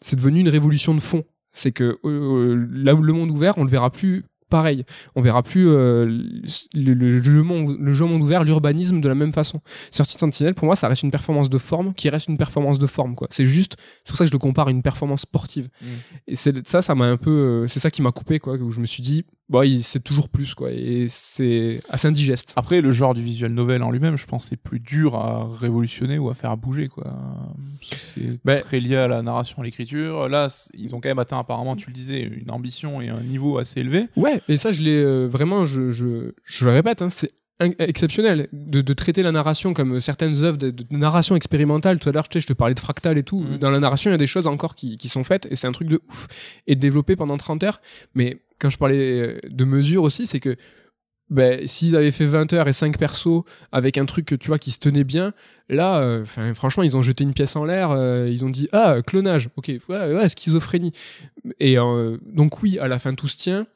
[0.00, 1.24] c'est devenu une révolution de fond.
[1.52, 4.84] C'est que euh, là où le monde ouvert, on le verra plus pareil.
[5.16, 6.04] On verra plus euh,
[6.74, 9.62] le, le jeu monde, le jeu monde ouvert, l'urbanisme de la même façon.
[9.90, 12.86] Certain Sentinel, pour moi, ça reste une performance de forme qui reste une performance de
[12.86, 13.14] forme.
[13.14, 13.28] quoi.
[13.30, 15.70] C'est juste, c'est pour ça que je le compare à une performance sportive.
[15.80, 15.86] Mm.
[16.28, 18.56] Et c'est ça, ça m'a un peu, euh, c'est ça qui m'a coupé, quoi.
[18.56, 20.70] Où je me suis dit, bon, il- c'est toujours plus, quoi.
[20.72, 22.52] Et c'est assez indigeste.
[22.56, 26.18] Après, le genre du visual novel en lui-même, je pense, c'est plus dur à révolutionner
[26.18, 27.12] ou à faire bouger, quoi.
[27.98, 30.28] C'est Ben- très lié à la narration, à l'écriture.
[30.28, 33.58] Là, ils ont quand même atteint, apparemment, tu le disais, une ambition et un niveau
[33.58, 34.08] assez élevé.
[34.16, 37.32] Ouais, et ça, je l'ai euh, vraiment, je, je, je le répète, hein, c'est
[37.78, 41.98] exceptionnel de, de traiter la narration comme certaines œuvres de, de narration expérimentale.
[41.98, 43.40] Tout à l'heure, je te parlais de fractal et tout.
[43.40, 43.58] Mhm.
[43.58, 45.66] Dans la narration, il y a des choses encore qui, qui sont faites et c'est
[45.66, 46.28] un truc de ouf.
[46.66, 47.80] Et développé pendant 30 heures.
[48.14, 50.56] Mais quand je parlais euh, de mesures aussi, c'est que
[51.32, 53.42] ben, s'ils avaient fait 20 heures et 5 persos
[53.72, 55.32] avec un truc tu vois qui se tenait bien,
[55.70, 58.96] là, euh, franchement, ils ont jeté une pièce en l'air, euh, ils ont dit ah
[59.06, 60.92] clonage, ok, ouais, ouais, schizophrénie.
[61.58, 63.66] Et euh, donc oui, à la fin tout se tient.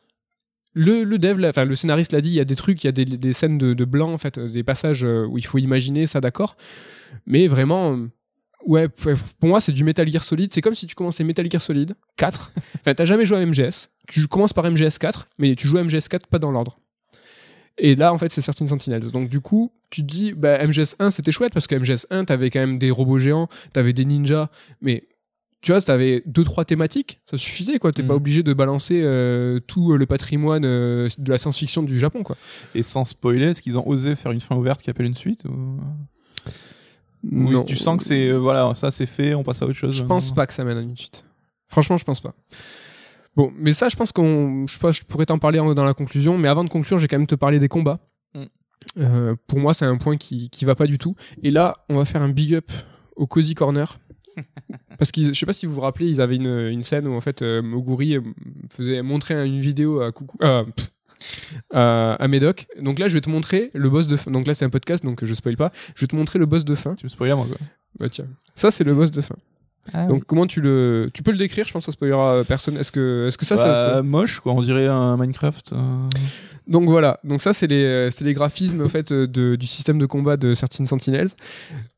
[0.79, 2.89] Le, le dev, enfin le scénariste l'a dit, il y a des trucs, il y
[2.89, 5.47] a des, des scènes de, de blanc en fait, euh, des passages euh, où il
[5.47, 6.55] faut imaginer ça, d'accord.
[7.25, 8.11] Mais vraiment, euh,
[8.67, 8.87] ouais,
[9.41, 10.53] pour moi c'est du Metal Gear Solid.
[10.53, 12.53] C'est comme si tu commençais Metal Gear Solid 4.
[12.81, 13.89] Enfin, t'as jamais joué à MGS.
[14.07, 16.79] Tu commences par MGS 4, mais tu joues à MGS 4 pas dans l'ordre.
[17.79, 19.11] Et là, en fait, c'est Certain Sentinels.
[19.11, 22.27] Donc, du coup, tu te dis, bah, MGS 1, c'était chouette parce que MGS 1,
[22.27, 24.51] t'avais quand même des robots géants, t'avais des ninjas,
[24.81, 25.05] mais
[25.67, 27.91] tu vois, t'avais deux, trois thématiques, ça suffisait, quoi.
[27.91, 31.99] T'es pas obligé de balancer euh, tout euh, le patrimoine euh, de la science-fiction du
[31.99, 32.37] Japon, quoi.
[32.77, 35.45] Et sans spoiler, est-ce qu'ils ont osé faire une fin ouverte qui appelle une suite
[35.45, 35.81] ou...
[37.33, 39.97] Oui, tu sens que c'est euh, voilà, ça c'est fait, on passe à autre chose.
[39.97, 41.25] Je pense pas que ça mène à une suite.
[41.67, 42.33] Franchement, je pense pas.
[43.35, 45.95] Bon, mais ça, je pense qu'on, je, sais pas, je pourrais t'en parler dans la
[45.95, 47.99] conclusion, mais avant de conclure, je vais quand même te parler des combats.
[48.35, 48.45] Mm.
[48.99, 51.17] Euh, pour moi, c'est un point qui, qui va pas du tout.
[51.43, 52.71] Et là, on va faire un big up
[53.17, 53.99] au Cozy Corner.
[54.99, 57.15] Parce que je sais pas si vous vous rappelez, ils avaient une, une scène où
[57.15, 58.23] en fait euh, Moguri euh,
[58.71, 60.91] faisait montrer une vidéo à coucou, euh, pff,
[61.73, 62.67] à, à Médoc.
[62.81, 64.31] Donc là, je vais te montrer le boss de fin.
[64.31, 65.73] Donc là, c'est un podcast, donc je spoil pas.
[65.95, 66.95] Je vais te montrer le boss de fin.
[66.95, 67.59] Tu me spoilais moi quoi.
[67.99, 69.37] Bah tiens, ça c'est le boss de fin.
[69.95, 72.77] Ah Donc comment tu le, tu peux le décrire Je pense que ça spoilera personne.
[72.77, 75.73] Est-ce que, est-ce que ça, ça, Bah, ça- moche quoi, on dirait un Minecraft.
[75.73, 75.77] euh.
[76.67, 77.21] Donc voilà.
[77.23, 80.55] Donc ça c'est les, c'est les graphismes en fait de- du système de combat de
[80.55, 81.29] Certain Sentinels.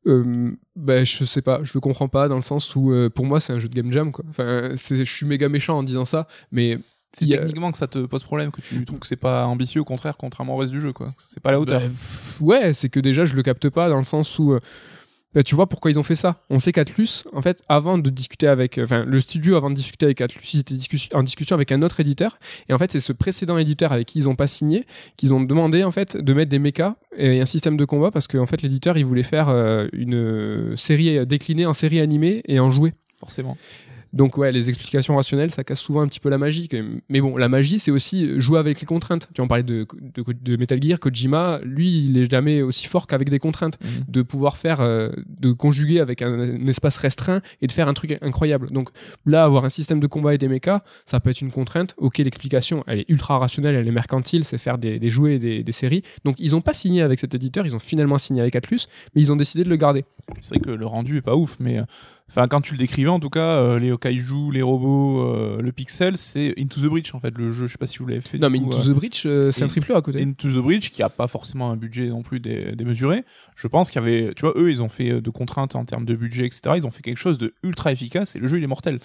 [0.07, 3.25] Euh, bah je sais pas, je le comprends pas dans le sens où euh, pour
[3.27, 4.25] moi c'est un jeu de game jam quoi.
[4.29, 6.79] Enfin, c'est, je suis méga méchant en disant ça, mais
[7.15, 9.85] C'est techniquement que ça te pose problème, que tu trouves que c'est pas ambitieux, au
[9.87, 11.15] contraire, contrairement au reste du jeu quoi.
[11.17, 11.81] C'est pas à la hauteur.
[11.81, 14.61] Bah, pff, ouais, c'est que déjà je le capte pas dans le sens où euh,
[15.35, 16.43] bah, tu vois pourquoi ils ont fait ça.
[16.49, 20.07] On sait qu'Atlus, en fait, avant de discuter avec, enfin le studio avant de discuter
[20.07, 20.77] avec Atlus, ils étaient
[21.15, 22.39] en discussion avec un autre éditeur.
[22.69, 25.41] Et en fait, c'est ce précédent éditeur avec qui ils ont pas signé qu'ils ont
[25.43, 28.63] demandé en fait de mettre des mechas et un système de combat parce qu'en fait
[28.63, 32.95] l'éditeur il voulait faire euh, une euh, série déclinée en série animée et en jouet.
[33.17, 33.57] Forcément.
[34.13, 36.69] Donc ouais, les explications rationnelles, ça casse souvent un petit peu la magie.
[36.69, 37.01] quand même.
[37.09, 39.29] Mais bon, la magie, c'est aussi jouer avec les contraintes.
[39.35, 43.07] Tu en parlais de, de, de Metal Gear, Kojima, lui, il est jamais aussi fort
[43.07, 43.79] qu'avec des contraintes.
[43.83, 44.05] Mhm.
[44.09, 47.95] De pouvoir faire, euh, de conjuguer avec un, un espace restreint et de faire un
[47.95, 48.71] truc incroyable.
[48.71, 48.91] Donc
[49.27, 51.95] là, avoir un système de combat et des mechas, ça peut être une contrainte.
[51.99, 55.39] Ok, l'explication, elle est ultra rationnelle, elle est mercantile, c'est faire des, des jouets et
[55.39, 56.03] des, des séries.
[56.25, 58.81] Donc ils ont pas signé avec cet éditeur, ils ont finalement signé avec Atlus,
[59.15, 60.05] mais ils ont décidé de le garder.
[60.41, 61.85] C'est vrai que le rendu est pas ouf, mais euh,
[62.31, 65.73] Enfin, quand tu le décrivais, en tout cas, euh, les kaiju, les robots, euh, le
[65.73, 67.67] pixel, c'est Into the Breach, en fait, le jeu.
[67.67, 68.37] Je sais pas si vous l'avez fait.
[68.39, 70.23] Non, mais coup, Into euh, the Breach, euh, c'est un triple A à côté.
[70.23, 73.25] Into the Breach, qui a pas forcément un budget non plus dé- démesuré.
[73.57, 76.05] Je pense qu'il y avait, tu vois, eux, ils ont fait de contraintes en termes
[76.05, 76.75] de budget, etc.
[76.77, 78.99] Ils ont fait quelque chose de ultra efficace et le jeu, il est mortel.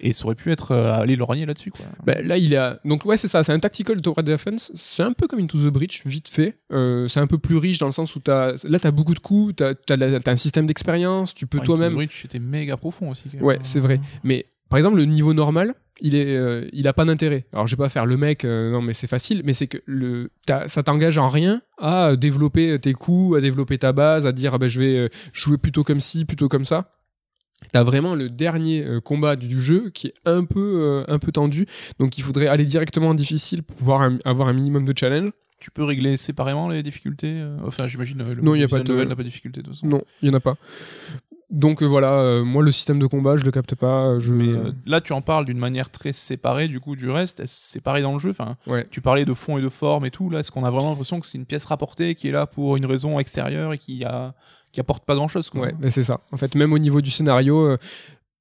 [0.00, 1.84] Et ça aurait pu être aller lorgner là-dessus, quoi.
[2.06, 2.80] Bah, là, il a.
[2.86, 3.44] Donc, ouais, c'est ça.
[3.44, 4.72] C'est un tactical tower defense.
[4.74, 6.56] C'est un peu comme Into the Breach, vite fait.
[6.70, 8.52] C'est un peu plus riche dans le sens où t'as...
[8.64, 11.92] là, t'as beaucoup de coups, t'as, t'as un système d'expérience, tu peux Enfin, Into toi-même.
[11.92, 13.24] the Breach, c'était méga profond aussi.
[13.40, 14.00] Ouais, c'est vrai.
[14.24, 17.44] Mais par exemple, le niveau normal, il est, euh, il a pas d'intérêt.
[17.52, 19.42] Alors, je vais pas faire le mec, euh, non, mais c'est facile.
[19.44, 23.76] Mais c'est que le, t'as- ça t'engage en rien à développer tes coups, à développer
[23.78, 26.64] ta base, à dire, ah ben, je vais euh, jouer plutôt comme ci, plutôt comme
[26.64, 26.92] ça.
[27.72, 31.66] T'as vraiment le dernier combat du, jeu qui est un peu, euh, un peu tendu.
[31.98, 35.30] Donc, il faudrait aller directement en difficile pour pouvoir un- avoir un minimum de challenge.
[35.58, 39.04] Tu peux régler séparément les difficultés Enfin, j'imagine, le Non, il y a pas de-
[39.04, 39.86] n'a pas de difficulté, de toute façon.
[39.88, 40.56] Non, il y en a pas.
[41.50, 44.18] Donc euh, voilà, euh, moi le système de combat, je le capte pas.
[44.20, 44.32] Je...
[44.32, 47.42] Mais euh, là, tu en parles d'une manière très séparée du coup du reste.
[47.82, 48.30] Pareil dans le jeu.
[48.30, 48.86] Enfin, Ouais.
[48.90, 50.30] tu parlais de fond et de forme et tout.
[50.30, 52.76] Là, est-ce qu'on a vraiment l'impression que c'est une pièce rapportée qui est là pour
[52.76, 54.34] une raison extérieure et qui a
[54.72, 55.62] qui apporte pas grand-chose quoi.
[55.62, 56.20] Ouais, ben c'est ça.
[56.30, 57.78] En fait, même au niveau du scénario, euh,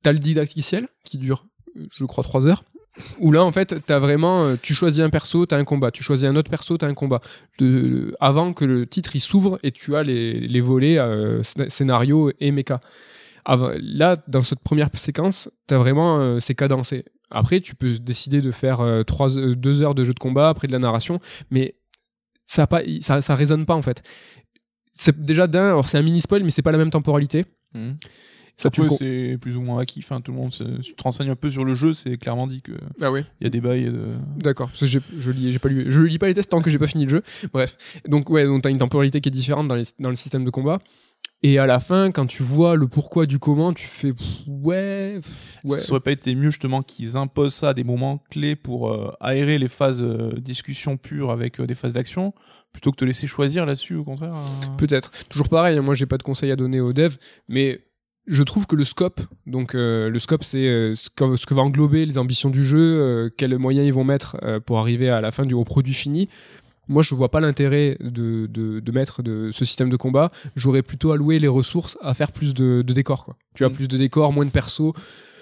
[0.03, 1.45] t'as le didacticiel qui dure,
[1.97, 2.63] je crois, 3 heures.
[3.19, 5.91] Où là, en fait, t'as vraiment, euh, tu choisis un perso, t'as un combat.
[5.91, 7.21] Tu choisis un autre perso, t'as un combat.
[7.59, 11.69] De- avant que le titre il s'ouvre et tu as les, les volets euh, sc-
[11.69, 12.79] scénario et méca.
[13.45, 17.05] Avant- là, dans cette première séquence, t'as vraiment, euh, c'est cadencé.
[17.31, 20.79] Après, tu peux décider de faire 2 heures de jeu de combat après de la
[20.79, 21.19] narration,
[21.51, 21.75] mais
[22.45, 24.01] ça, pas, ça, ça résonne pas en fait.
[24.93, 27.45] C'est déjà d'un, alors c'est un mini spoil, mais c'est pas la même temporalité.
[27.75, 27.97] Mhm.
[28.61, 30.01] Ça, Après, c'est plus ou moins acquis.
[30.03, 32.17] Enfin, tout le monde, se- si tu te renseignes un peu sur le jeu, c'est
[32.17, 34.15] clairement dit que il Ah ouais, y a des bails de.
[34.37, 34.67] d'accord.
[34.67, 36.69] Parce que j'ai- je lis, j'ai pas lu, je lis pas les tests tant que
[36.69, 37.23] j'ai pas fini le jeu.
[37.53, 40.43] Bref, donc ouais, donc t'as une temporalité qui est différente dans, les- dans le système
[40.43, 40.79] de combat.
[41.41, 45.21] Et à la fin, quand tu vois le pourquoi du comment, tu fais pff, ouais,
[45.21, 45.79] pff, ouais.
[45.79, 49.13] ça aurait pas été mieux justement qu'ils imposent ça à des moments clés pour euh,
[49.21, 52.33] aérer les phases euh, discussion pure avec euh, des phases d'action
[52.73, 55.11] plutôt que te laisser choisir là-dessus au contraire euh, Peut-être.
[55.29, 57.15] Toujours pareil, hein, moi j'ai pas de conseils à donner aux devs,
[57.47, 57.85] mais
[58.27, 61.53] je trouve que le scope, donc euh, le scope c'est euh, ce, que, ce que
[61.53, 65.09] va englober les ambitions du jeu, euh, quels moyens ils vont mettre euh, pour arriver
[65.09, 66.29] à la fin du au produit fini.
[66.91, 70.31] Moi, je vois pas l'intérêt de, de, de mettre de ce système de combat.
[70.55, 73.25] J'aurais plutôt alloué les ressources à faire plus de, de décors.
[73.25, 73.35] Quoi.
[73.53, 73.73] Tu as Mm.
[73.73, 74.91] plus de décors, moins de persos.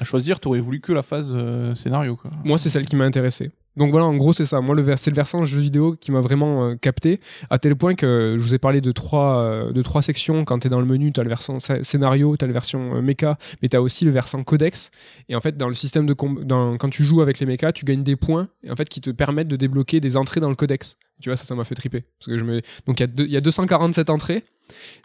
[0.01, 2.31] À choisir, t'aurais voulu que la phase euh, scénario quoi.
[2.43, 3.51] Moi, c'est celle qui m'a intéressé.
[3.77, 4.59] Donc voilà, en gros, c'est ça.
[4.59, 7.19] Moi, le c'est le versant jeu vidéo qui m'a vraiment euh, capté,
[7.49, 10.43] à tel point que je vous ai parlé de trois, euh, de trois sections.
[10.45, 12.53] Quand tu es dans le menu, tu as le versant scé- scénario, tu as la
[12.53, 14.89] version euh, méca, mais tu as aussi le versant codex.
[15.29, 17.85] Et en fait, dans le système de dans, quand tu joues avec les mechas, tu
[17.85, 20.97] gagnes des points en fait, qui te permettent de débloquer des entrées dans le codex.
[21.21, 22.03] Tu vois, ça, ça m'a fait triper.
[22.19, 22.61] Parce que je me...
[22.87, 24.43] Donc il y, y a 247 entrées.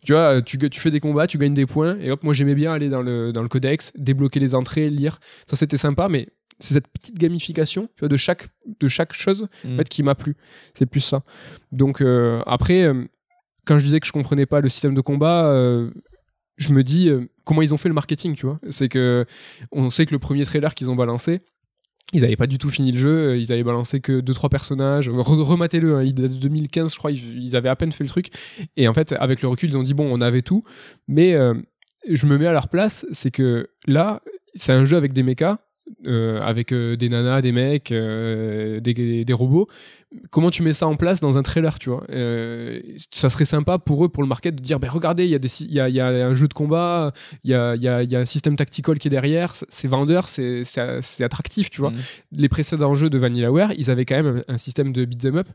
[0.04, 1.96] Tu vois, tu, tu fais des combats, tu gagnes des points.
[2.00, 5.20] Et hop, moi j'aimais bien aller dans le, dans le codex, débloquer les entrées, lire.
[5.46, 8.48] Ça, c'était sympa, mais c'est cette petite gamification tu vois, de, chaque,
[8.80, 9.76] de chaque chose en Mm.
[9.78, 10.36] fait, qui m'a plu.
[10.76, 11.22] C'est plus ça.
[11.72, 13.04] Donc euh, après, euh,
[13.64, 15.90] quand je disais que je comprenais pas le système de combat, euh,
[16.56, 17.10] je me dis
[17.44, 18.60] comment ils ont fait le marketing, tu vois.
[18.70, 19.24] C'est que
[19.72, 21.40] on sait que le premier trailer qu'ils ont balancé,
[22.12, 25.08] ils avaient pas du tout fini le jeu, ils avaient balancé que 2-3 personnages.
[25.08, 28.10] Re- Rematez-le, hein, il date de 2015, je crois, ils, avaient à peine fait le
[28.10, 28.28] truc.
[28.76, 30.62] Et en fait, avec le recul, ils ont dit bon, on avait tout,
[31.08, 31.32] mais
[32.08, 34.20] je me mets à leur place, c'est que là,
[34.54, 35.58] c'est un jeu avec des mechas.
[36.06, 39.68] Euh, avec euh, des nanas, des mecs, euh, des, des robots.
[40.30, 42.04] Comment tu mets ça en place dans un trailer, tu vois?
[43.10, 45.38] Ça serait sympa pour eux, pour le market, de dire, ben regardez, il y, a
[45.38, 47.12] y, a, il y a un jeu de combat,
[47.44, 49.54] il y a, il y, a, il y a un système tactical qui est derrière,
[49.54, 50.64] c'est- vendeur, c'est
[51.20, 51.90] attractif, tu vois?
[51.90, 51.98] Mhm.
[52.36, 55.48] les précédents jeux de Vanillaware, ils avaient quand même un, système de beat'em up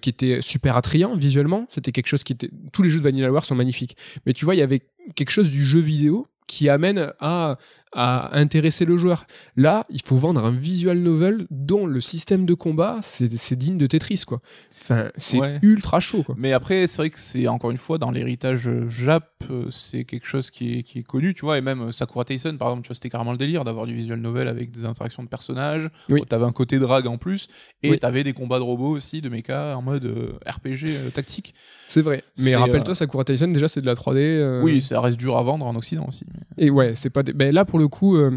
[0.00, 1.64] qui était super attrayant visuellement.
[1.68, 2.50] C'était quelque chose qui était.
[2.72, 3.96] Tous les jeux de Vanillaware sont magnifiques.
[4.26, 4.82] Mais tu vois, il y avait
[5.14, 7.56] quelque chose du jeu vidéo qui amène à,
[7.94, 9.26] à intéresser le joueur.
[9.56, 13.86] Là, il faut vendre un visual novel dont le système de combat, c'est digne de
[13.86, 14.40] Tetris, quoi.
[14.82, 15.58] Enfin, c'est Ouais.
[15.62, 16.34] ultra chaud, quoi.
[16.36, 20.26] Mais après, c'est vrai que c'est encore une fois dans l'héritage Jap, euh, c'est quelque
[20.26, 21.56] chose qui est, qui est connu, tu vois.
[21.56, 23.94] Et même euh, Sakura Tyson, par exemple, tu vois, c'était carrément le délire d'avoir du
[23.94, 25.88] visual novel avec des interactions de personnages.
[26.10, 26.20] Oui.
[26.28, 27.48] T'avais un côté drag en plus,
[27.82, 27.98] et Oui.
[27.98, 31.54] t'avais des combats de robots aussi, de mecha en mode euh, RPG euh, tactique.
[31.86, 32.22] C'est vrai.
[32.40, 34.18] Mais rappelle-toi, Sakura Tyson, déjà, c'est de la 3D.
[34.18, 36.24] euh, Oui, ça reste dur à vendre en Occident aussi.
[36.58, 37.22] mais- Et ouais, c'est pas.
[37.22, 38.36] des- Ben là, pour le coup, euh,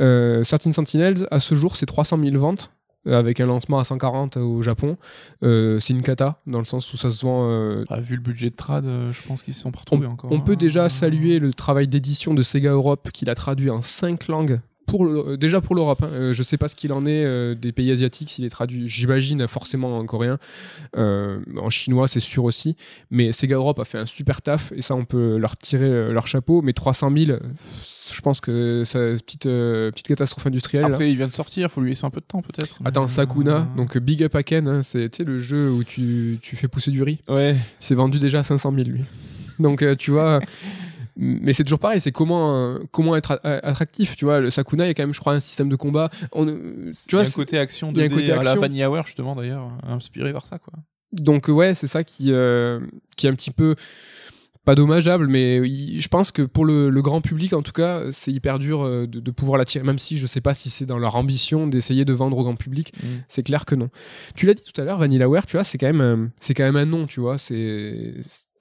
[0.00, 2.70] euh, Certain Sentinels, à ce jour, c'est 300 000 ventes.
[3.06, 4.96] euh, Avec un lancement à 140 au Japon,
[5.42, 7.48] Euh, c'est une cata dans le sens où ça se vend.
[7.50, 10.06] euh, Bah, vu le budget de trad, euh, je pense qu'ils se sont pas retrouvés
[10.06, 10.30] encore.
[10.32, 10.56] on peut hein.
[10.56, 14.60] déjà saluer le travail d'édition de Sega Europe qui l'a traduit en 5 langues.
[14.86, 16.10] Pour le- euh, déjà pour l'Europe, hein.
[16.12, 18.88] Euh, je sais pas ce qu'il en est euh, des pays asiatiques, s'il est traduit,
[18.88, 20.38] j'imagine forcément en coréen,
[20.96, 22.76] Euh, en chinois c'est sûr aussi,
[23.10, 26.26] mais Sega Europe a fait un super taf et ça on peut leur tirer leur
[26.26, 27.38] chapeau, mais 300 000,
[28.12, 30.82] je pense que c'est petite euh, petite catastrophe industrielle.
[30.82, 30.88] là.
[30.92, 32.76] Après, il vient de sortir, faut lui laisser un peu de temps peut-être.
[32.84, 36.56] Attends, Sakuna, donc Big Up à Ken, hein, c'est sais, le jeu où tu, tu
[36.56, 37.20] fais pousser du riz.
[37.28, 37.52] Ouais.
[37.54, 39.00] Il s'est vendu déjà à 500 000 lui.
[39.58, 40.40] Donc tu vois,
[41.16, 44.40] mais c'est toujours pareil, c'est comment comment être attractif, tu vois.
[44.40, 46.10] Le Sakuna, il y a quand même, je crois, un système de combat.
[46.32, 48.32] On, tu il y vois, a un côté action il y a un 2D côté
[48.32, 48.60] à la action.
[48.60, 50.72] Vanillaware justement d'ailleurs, inspiré par ça quoi.
[51.12, 52.80] Donc ouais, c'est ça qui, euh,
[53.16, 53.74] qui est un petit peu
[54.64, 58.30] pas dommageable, mais je pense que pour le, le grand public, en tout cas, c'est
[58.30, 60.98] hyper dur euh, de, de pouvoir l'attirer, même si je sais pas si c'est dans
[60.98, 62.92] leur ambition d'essayer de vendre au grand public.
[63.02, 63.06] Mm.
[63.26, 63.88] C'est clair que non.
[64.36, 66.62] Tu l'as dit tout à l'heure, Vanillaware, tu vois, c'est quand même, euh, c'est quand
[66.62, 67.38] même un nom, tu vois.
[67.38, 68.14] C'est,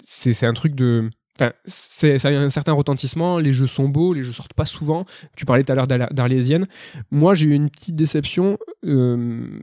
[0.04, 1.10] c'est un truc de.
[1.40, 3.40] Enfin, ça a un certain retentissement.
[3.40, 5.06] Les jeux sont beaux, les jeux sortent pas souvent.
[5.36, 6.68] Tu parlais tout à l'heure d'Ar- d'Arlésienne.
[7.10, 8.58] Moi, j'ai eu une petite déception.
[8.86, 9.60] euh,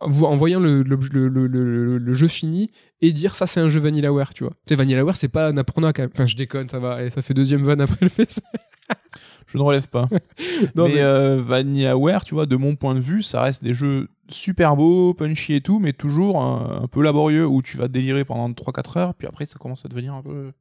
[0.00, 0.84] en voyant le,
[2.14, 5.28] jeu fini et dire ça c'est un jeu Vanillaware tu vois tu sais Vanillaware c'est
[5.28, 7.98] pas Annapurna quand même enfin je déconne ça va Allez, ça fait deuxième vanne après
[8.04, 8.42] le PC
[9.46, 10.08] Je ne relève pas.
[10.76, 13.74] Non, mais mais- euh, Vanillaware, tu vois, de mon point de vue, ça reste des
[13.74, 17.88] jeux super beaux, punchy et tout, mais toujours un, un peu laborieux où tu vas
[17.88, 20.52] délirer pendant 3-4 heures, puis après ça commence à devenir un peu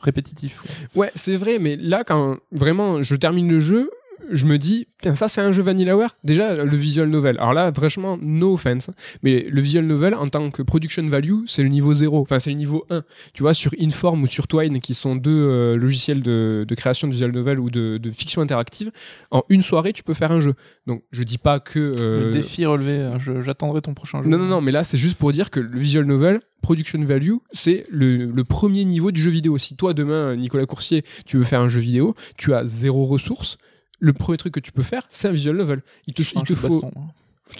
[0.00, 0.62] répétitif.
[0.94, 3.90] Ouais, c'est vrai, mais là, quand vraiment je termine le jeu,
[4.30, 6.16] je me dis, putain, ça c'est un jeu Vanillaware.
[6.24, 7.36] Déjà, le visual novel.
[7.38, 8.90] Alors là, franchement, no offense.
[9.22, 12.18] Mais le visual novel, en tant que production value, c'est le niveau 0.
[12.20, 13.02] Enfin, c'est le niveau 1.
[13.34, 17.06] Tu vois, sur Inform ou sur Twine, qui sont deux euh, logiciels de, de création
[17.08, 18.90] de visual novel ou de, de fiction interactive,
[19.30, 20.54] en une soirée, tu peux faire un jeu.
[20.86, 21.92] Donc, je dis pas que.
[22.00, 24.28] euh, Le défi relevé, hein, j'attendrai ton prochain jeu.
[24.28, 27.34] non, non, non, mais là, c'est juste pour dire que le visual novel, production value,
[27.52, 29.56] c'est le, le premier niveau du jeu vidéo.
[29.58, 33.56] Si toi, demain, Nicolas Coursier, tu veux faire un jeu vidéo, tu as zéro ressources,
[33.98, 35.82] le premier truc que tu peux faire, c'est un visual novel.
[36.06, 37.08] Il te, il te faut, baston, hein.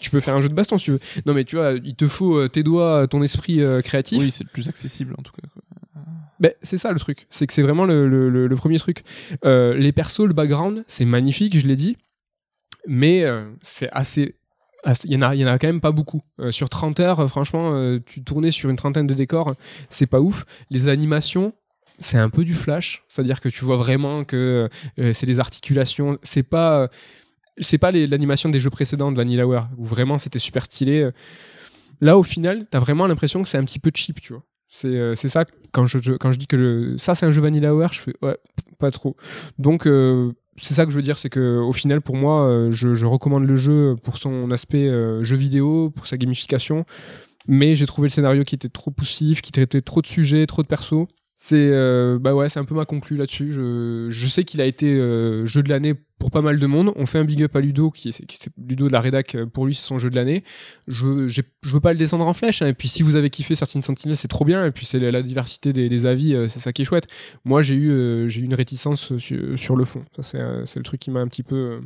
[0.01, 1.01] tu peux faire un jeu de baston si tu veux.
[1.26, 4.20] Non, mais tu vois, il te faut euh, tes doigts, ton esprit euh, créatif.
[4.22, 5.49] Oui, c'est le plus accessible en tout cas.
[6.39, 7.26] Ben, c'est ça le truc.
[7.30, 9.03] C'est que c'est vraiment le, le- le- le premier truc.
[9.47, 11.97] Euh, les persos, le background, c'est magnifique, je l'ai dit.
[12.87, 14.34] Mais euh, c'est assez.
[15.05, 16.20] Il y, en a, y en a quand même pas beaucoup.
[16.39, 19.55] Euh, sur 30 heures, euh, franchement, euh, tu tournais sur une trentaine de décors,
[19.91, 20.45] c'est pas ouf.
[20.70, 21.55] Les animations,
[21.99, 23.03] c'est un peu du flash.
[23.09, 24.68] C'est-à-dire que tu vois vraiment que
[24.99, 26.18] euh, c'est des articulations.
[26.22, 26.82] C'est pas.
[26.82, 26.88] euh,
[27.59, 31.09] c'est pas l'animation des jeux précédents de Vanillaware, où vraiment c'était super stylé.
[32.03, 34.42] Là, au final, t'as vraiment l'impression que c'est un petit peu cheap, tu vois.
[34.68, 38.01] C'est euh, ça, quand je, quand je dis que ça c'est un jeu Vanillaware, je
[38.01, 38.36] fais ouais,
[38.78, 39.16] pas trop.
[39.59, 43.07] Donc, euh, c'est ça que je veux dire, c'est que au final, pour moi, je,
[43.07, 44.88] recommande le jeu pour son aspect
[45.22, 46.84] jeu vidéo, pour sa gamification.
[47.49, 50.62] Mais j'ai trouvé le scénario qui était trop poussif, qui traitait trop de sujets, trop
[50.62, 51.07] de persos.
[51.49, 53.53] C'est euh, bah c'est un peu ma conclue là-dessus.
[53.53, 56.92] Je, sais qu'il a été euh, jeu de l'année pour pas mal de monde.
[56.97, 59.36] On fait un big up à Ludo, qui est, Ludo de la rédac.
[59.36, 60.42] euh, Pour lui, c'est son jeu de l'année.
[60.88, 62.62] Je, je veux pas le descendre en flèche.
[62.62, 62.66] hein.
[62.66, 64.66] Et puis, si vous avez kiffé Certain Sentinel, c'est trop bien.
[64.66, 67.07] Et puis, c'est la, diversité des, avis, c'est ça qui est chouette.
[67.44, 70.05] Moi, j'ai eu, j'ai eu une réticence sur, le fond.
[70.22, 71.80] C'est, le truc qui m'a un petit peu,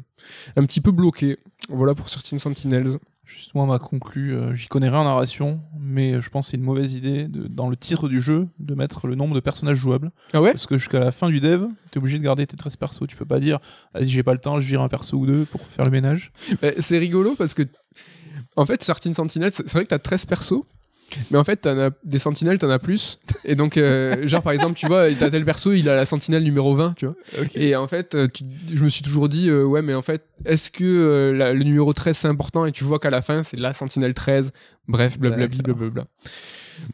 [0.56, 1.36] un petit peu bloqué.
[1.68, 2.96] Voilà pour Certain Sentinels.
[3.32, 6.56] Juste moi, m'a conclu, euh, j'y connais rien en narration, mais je pense que c'est
[6.56, 9.76] une mauvaise idée de, dans le titre du jeu de mettre le nombre de personnages
[9.78, 10.10] jouables.
[10.32, 10.50] Ah ouais?
[10.50, 13.06] Parce que jusqu'à la fin du dev, t'es obligé de garder tes 13 persos.
[13.06, 13.60] Tu peux pas dire,
[13.94, 16.32] vas-y, j'ai pas le temps, je vire un perso ou deux pour faire le ménage.
[16.64, 17.62] Euh, c'est rigolo parce que,
[18.56, 20.64] en fait, Certain Sentinels, c'est c'est vrai que t'as 13 persos.
[21.30, 23.18] Mais en fait, t'en as des sentinelles, t'en as plus.
[23.44, 26.42] Et donc, euh, genre, par exemple, tu vois, t'as tel perso, il a la sentinelle
[26.42, 27.14] numéro 20, tu vois.
[27.54, 28.44] Et en fait, euh, tu-
[28.74, 31.62] je me suis toujours dit, euh, ouais, mais en fait, est-ce que euh, la- le
[31.64, 34.52] numéro 13 c'est important et tu vois qu'à la fin, c'est la sentinelle 13
[34.88, 35.62] Bref, blablabla.
[35.62, 36.06] Blablabla.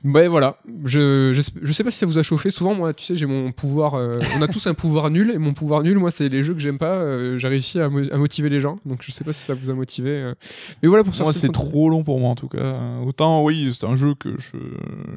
[0.05, 0.59] Ouais, voilà.
[0.85, 2.51] Je, je, je sais pas si ça vous a chauffé.
[2.51, 3.95] Souvent, moi, tu sais, j'ai mon pouvoir.
[3.95, 5.31] euh, on a tous un pouvoir nul.
[5.31, 6.95] Et mon pouvoir nul, moi, c'est les jeux que j'aime pas.
[6.97, 8.79] euh, j'ai réussi à, mo- à motiver les gens.
[8.87, 10.11] Donc, je sais pas si ça vous a motivé.
[10.11, 10.35] euh.
[10.83, 12.75] Mais voilà pour Moi, Certain c'est trop long pour moi en tout cas.
[13.07, 14.37] Autant, oui, c'est un jeu que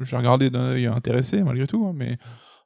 [0.02, 2.18] j'ai regardé d'un œil intéressé malgré tout, hein, mais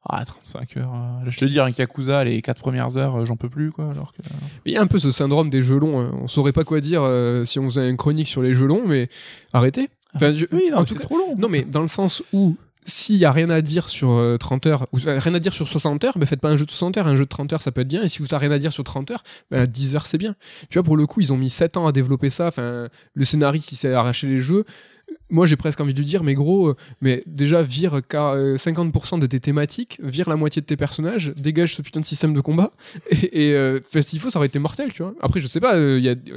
[0.06, 0.92] ah, 35 heures.
[0.94, 3.90] euh, je te dis, un Yakuza, les 4 premières heures, euh, j'en peux plus quoi.
[3.90, 4.20] Alors que...
[4.66, 5.98] Il y a un peu ce syndrome des jeux longs.
[6.00, 6.10] hein.
[6.20, 8.82] On saurait pas quoi dire euh, si on faisait une chronique sur les jeux longs,
[8.86, 9.08] mais
[9.54, 9.88] arrêtez.
[10.14, 11.34] Enfin, je- Oui, non, c'est trop long.
[11.36, 12.56] Non, mais dans le sens où
[12.86, 15.54] s'il y a rien à dire sur euh, 30 heures, ou euh, rien à dire
[15.54, 17.50] sur 60 heures, ben faites pas un jeu de 60 heures, un jeu de 30
[17.54, 18.02] heures ça peut être bien.
[18.02, 20.36] Et si vous avez rien à dire sur 30 heures, ben 10 heures c'est bien.
[20.68, 22.48] Tu vois, pour le coup, ils ont mis 7 ans à développer ça.
[22.48, 24.64] Enfin, le scénariste il s'est arraché les jeux.
[25.30, 29.18] Moi j'ai presque envie de dire, mais gros, euh, mais déjà vire car- euh, 50%
[29.18, 32.40] de tes thématiques, vire la moitié de tes personnages, dégage ce putain de système de
[32.40, 32.72] combat.
[33.32, 35.14] Et, euh, s'il faut, ça aurait été mortel, tu vois.
[35.20, 35.76] Après, je sais pas,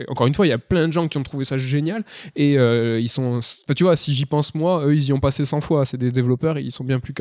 [0.08, 2.04] encore une fois, il y a plein de gens qui ont trouvé ça génial.
[2.36, 3.40] Et ils sont.
[3.76, 5.86] tu vois, si j'y pense moi, eux, ils y ont passé 100 fois.
[5.86, 7.14] C'est des développeurs, ils sont bien plus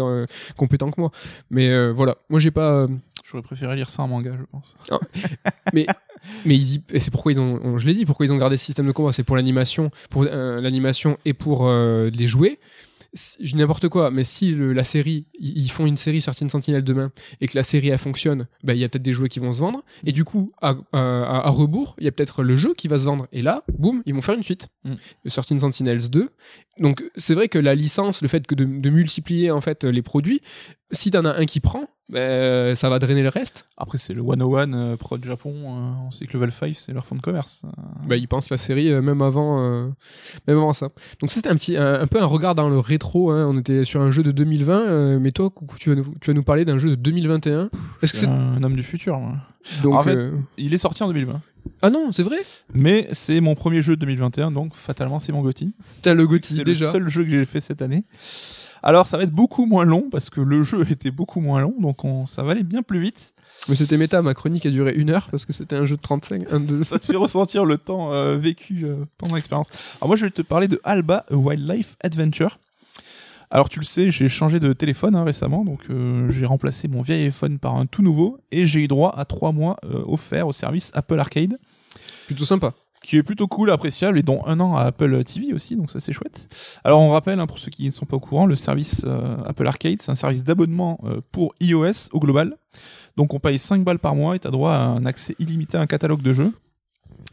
[0.56, 1.10] compétents que moi.
[1.50, 2.86] Mais voilà, moi, j'ai pas.
[3.28, 4.74] J'aurais préféré lire ça en manga, je pense.
[6.44, 7.60] mais ils y- et c'est pourquoi ils ont.
[7.62, 9.12] on- je l'ai dit, pourquoi ils ont gardé ce système de combat?
[9.12, 12.58] C'est pour l'animation, pour euh, l'animation et pour euh, les jouer.
[13.14, 16.34] si- je dis n'importe quoi, mais si le- la série, ils font une série sur
[16.34, 17.10] Teen Sentinel demain
[17.40, 19.52] et que la série elle fonctionne, bah, il y a peut-être des jouets qui vont
[19.52, 19.82] se vendre.
[20.04, 22.98] Et du coup, à, à- à rebours, il y a peut-être le jeu qui va
[22.98, 23.26] se vendre.
[23.32, 24.94] Et là, boum, ils vont faire une suite Mm.
[25.28, 26.28] Sentinels 2.
[26.78, 30.02] Donc c'est vrai que la licence, le fait que de, de multiplier en fait les
[30.02, 30.42] produits,
[30.92, 33.66] si t'en as un qui prend, bah, ça va drainer le reste.
[33.76, 35.52] Après, c'est le 101 euh, Pro de Japon.
[35.54, 37.62] euh, on sait que Level 5, c'est leur fond de commerce.
[37.64, 37.70] Euh,
[38.08, 39.88] Bah, ils pensent la série euh, même avant, euh,
[40.46, 40.88] même avant ça.
[41.20, 43.30] Donc c'était un petit, un, un peu un regard dans le rétro.
[43.32, 43.46] hein.
[43.50, 46.30] On était sur un jeu de 2020, euh, mais toi, Coucou, tu vas nous, tu
[46.30, 47.70] vas nous parler d'un jeu de 2021.
[48.02, 49.18] Est-ce que c'est un homme du futur.
[49.18, 49.34] moi.
[49.82, 51.40] donc en fait- euh, Il est sorti en 2020.
[51.82, 52.38] ah non, c'est vrai?
[52.72, 55.72] Mais c'est mon premier jeu de 2021, donc fatalement, c'est mon GOTY.
[56.02, 56.92] T'as le Gotti C'est le déjà.
[56.92, 58.04] seul jeu que j'ai fait cette année.
[58.86, 61.74] Alors, ça va être beaucoup moins long parce que le jeu était beaucoup moins long,
[61.80, 63.32] donc on, ça va aller bien plus vite.
[63.68, 64.22] Mais c'était méta.
[64.22, 66.44] Ma chronique a duré une heure parce que c'était un jeu de 35.
[66.52, 66.84] Un de...
[66.84, 69.66] Ça te fait ressentir le temps euh, vécu euh, pendant l'expérience.
[69.96, 72.60] Alors, moi, je vais te parler de Alba a Wildlife Adventure.
[73.50, 77.02] Alors, tu le sais, j'ai changé de téléphone hein, récemment, donc euh, j'ai remplacé mon
[77.02, 80.52] vieil iPhone par un tout nouveau et j'ai eu droit à trois mois offerts au
[80.52, 81.58] service Apple Arcade.
[82.26, 82.72] Plutôt sympa.
[83.06, 86.00] Qui est plutôt cool, appréciable, et dont un an à Apple TV aussi, donc ça
[86.00, 86.48] c'est chouette.
[86.82, 89.36] Alors on rappelle, hein, pour ceux qui ne sont pas au courant, le service euh,
[89.44, 92.56] Apple Arcade, c'est un service d'abonnement euh, pour iOS au global.
[93.16, 95.78] Donc on paye 5 balles par mois et tu as droit à un accès illimité
[95.78, 96.52] à un catalogue de jeux.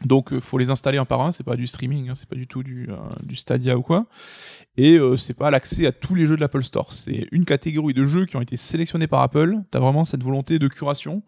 [0.04, 2.36] Donc euh, faut les installer un par un, c'est pas du streaming, hein, c'est pas
[2.36, 2.94] du tout du, euh,
[3.24, 4.06] du Stadia ou quoi.
[4.76, 6.92] Et c'est pas l'accès à tous les jeux de l'Apple Store.
[6.92, 9.56] C'est une catégorie de jeux qui ont été sélectionnés par Apple.
[9.72, 11.22] T'as vraiment cette volonté de curation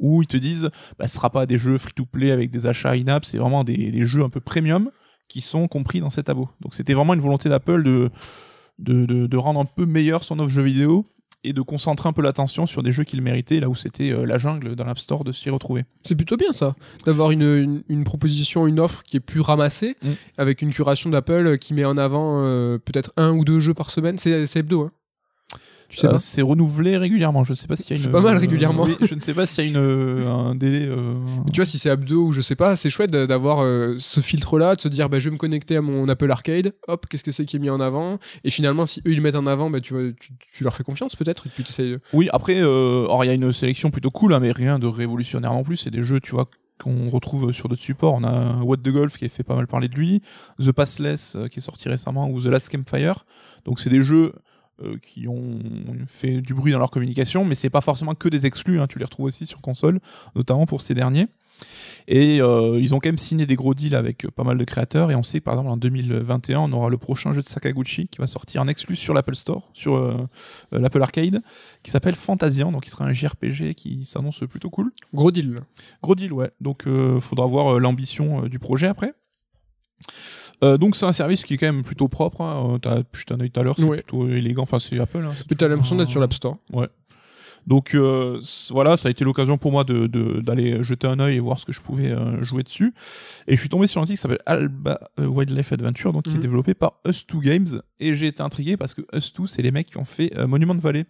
[0.00, 3.24] où ils te disent bah, ce sera pas des jeux free-to-play avec des achats in-app,
[3.24, 4.90] c'est vraiment des, des jeux un peu premium
[5.28, 6.48] qui sont compris dans cet abo.
[6.60, 8.10] Donc c'était vraiment une volonté d'Apple de,
[8.80, 11.06] de, de, de rendre un peu meilleur son offre jeux vidéo
[11.42, 14.26] et de concentrer un peu l'attention sur des jeux qu'il méritait, là où c'était euh,
[14.26, 15.84] la jungle dans l'App Store de s'y retrouver.
[16.04, 16.74] C'est plutôt bien ça,
[17.06, 20.08] d'avoir une, une, une proposition, une offre qui est plus ramassée, Mm.
[20.36, 23.88] avec une curation d'Apple qui met en avant euh, peut-être un ou deux jeux par
[23.88, 24.18] semaine.
[24.18, 24.90] C'est c'est hebdo, hein
[25.90, 28.02] Tu sais Euh, pas c'est renouvelé régulièrement, je sais pas s'il y a une...
[28.02, 28.84] C'est pas mal, régulièrement.
[28.84, 30.86] oui, je ne sais pas s'il y a une, euh, un délai...
[30.86, 31.14] euh,
[31.44, 34.20] Mais tu vois, si c'est hebdo ou je sais pas, c'est chouette d'avoir euh, ce
[34.20, 37.24] filtre-là, de se dire, bah, je vais me connecter à mon Apple Arcade, hop, qu'est-ce
[37.24, 38.18] que c'est qui est mis en avant?
[38.44, 40.74] Et finalement, si eux ils le mettent en avant, bah, tu, vois, tu, tu leur
[40.74, 41.44] fais confiance peut-être,
[42.12, 45.52] Oui, après, euh, il y a une sélection plutôt cool, hein, mais rien de révolutionnaire
[45.52, 45.76] non plus.
[45.76, 46.48] C'est des jeux, tu vois,
[46.82, 48.14] qu'on retrouve sur d'autres supports.
[48.14, 50.22] On a What the Golf qui a fait pas mal parler de lui,
[50.62, 53.24] The Passless euh, qui est sorti récemment, ou The Last Campfire.
[53.64, 54.32] Donc, c'est des jeux
[54.82, 55.58] euh, qui ont
[56.06, 58.80] fait du bruit dans leur communication, mais c'est pas forcément que des exclus.
[58.80, 58.86] hein.
[58.86, 60.00] Tu les retrouves aussi sur console,
[60.34, 61.26] notamment pour ces derniers.
[62.08, 64.64] Et euh, ils ont quand même signé des gros deals avec euh, pas mal de
[64.64, 65.10] créateurs.
[65.10, 68.08] Et on sait que par exemple en 2021, on aura le prochain jeu de Sakaguchi
[68.08, 70.16] qui va sortir en exclu sur l'Apple Store, sur euh,
[70.72, 71.42] l'Apple Arcade,
[71.82, 72.72] qui s'appelle Fantasian.
[72.72, 74.90] Donc il sera un JRPG qui s'annonce plutôt cool.
[75.12, 75.60] Gros deal.
[76.02, 76.50] Gros deal, ouais.
[76.62, 79.12] Donc euh, faudra voir l'ambition du projet après.
[80.62, 82.40] Euh, donc c'est un service qui est quand même plutôt propre.
[82.42, 82.74] Hein.
[82.74, 83.02] Euh, t'as- ai
[83.38, 83.96] dit tout à l'heure, c'est Ouais.
[83.98, 84.62] plutôt élégant.
[84.62, 85.18] Enfin c'est Apple.
[85.26, 85.32] Hein.
[85.36, 86.56] C'est t'as toujours l'impression un- d'être sur l'App Store.
[87.66, 91.20] donc euh, c- voilà, ça a été l'occasion pour moi de- de- d'aller jeter un
[91.20, 92.92] œil et voir ce que je pouvais euh, jouer dessus.
[93.46, 96.30] Et je suis tombé sur un titre qui s'appelle Alba euh, Wildlife Adventure, donc qui
[96.30, 96.36] Mhm.
[96.36, 97.82] est développé par Us2 Games.
[98.00, 100.74] Et j'ai été intrigué parce que Us2, c'est les mecs qui ont fait euh, Monument
[100.74, 101.04] Valley,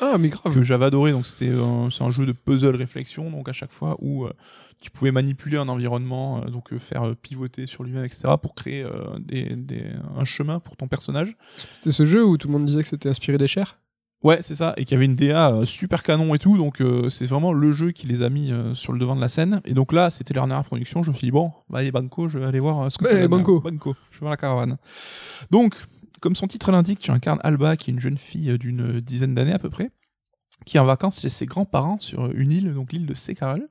[0.00, 0.54] Ah, mais grave.
[0.54, 1.12] que j'avais adoré.
[1.12, 4.32] Donc c'était euh, c'est un jeu de puzzle réflexion, donc à chaque fois où euh,
[4.80, 8.84] tu pouvais manipuler un environnement, euh, donc faire pivoter sur lui-même, etc., pour créer
[9.20, 11.36] des, des- un chemin pour ton personnage.
[11.56, 13.78] C'était ce jeu où tout le monde disait que c'était inspiré des chairs?
[14.22, 17.10] Ouais, c'est ça, et qu'il y avait une DA super canon et tout, donc euh,
[17.10, 19.60] c'est vraiment le jeu qui les a mis euh, sur le devant de la scène.
[19.66, 22.26] Et donc là, c'était leur dernière production, je me suis dit, bon, bah, allez, Banco,
[22.28, 23.28] je vais aller voir ce que ça donne.
[23.28, 23.60] Banco.
[23.60, 24.78] Banco, je vais voir la caravane.
[25.50, 25.74] Donc,
[26.20, 29.34] comme son titre l'indique, tu incarnes Alba, qui est une jeune fille euh, d'une dizaine
[29.34, 29.90] d'années à peu près,
[30.64, 33.68] qui est en vacances chez ses grands-parents sur une île, donc l'île de Sécaral.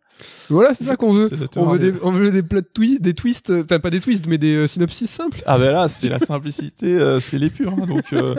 [0.49, 1.29] Voilà, c'est ça qu'on veut.
[1.57, 4.27] On veut, des, on veut des plot twists, des twists, euh, enfin pas des twists,
[4.27, 5.41] mais des euh, synopsis simples.
[5.45, 7.73] Ah ben là, c'est la simplicité, euh, c'est l'épure.
[7.73, 8.35] hein, donc euh,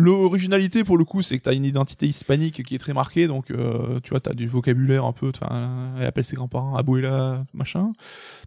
[0.00, 3.26] l'originalité pour le coup, c'est que tu as une identité hispanique qui est très marquée.
[3.26, 5.30] Donc euh, tu vois, tu as du vocabulaire un peu.
[5.34, 7.92] Enfin, elle appelle ses grands-parents abuela, machin.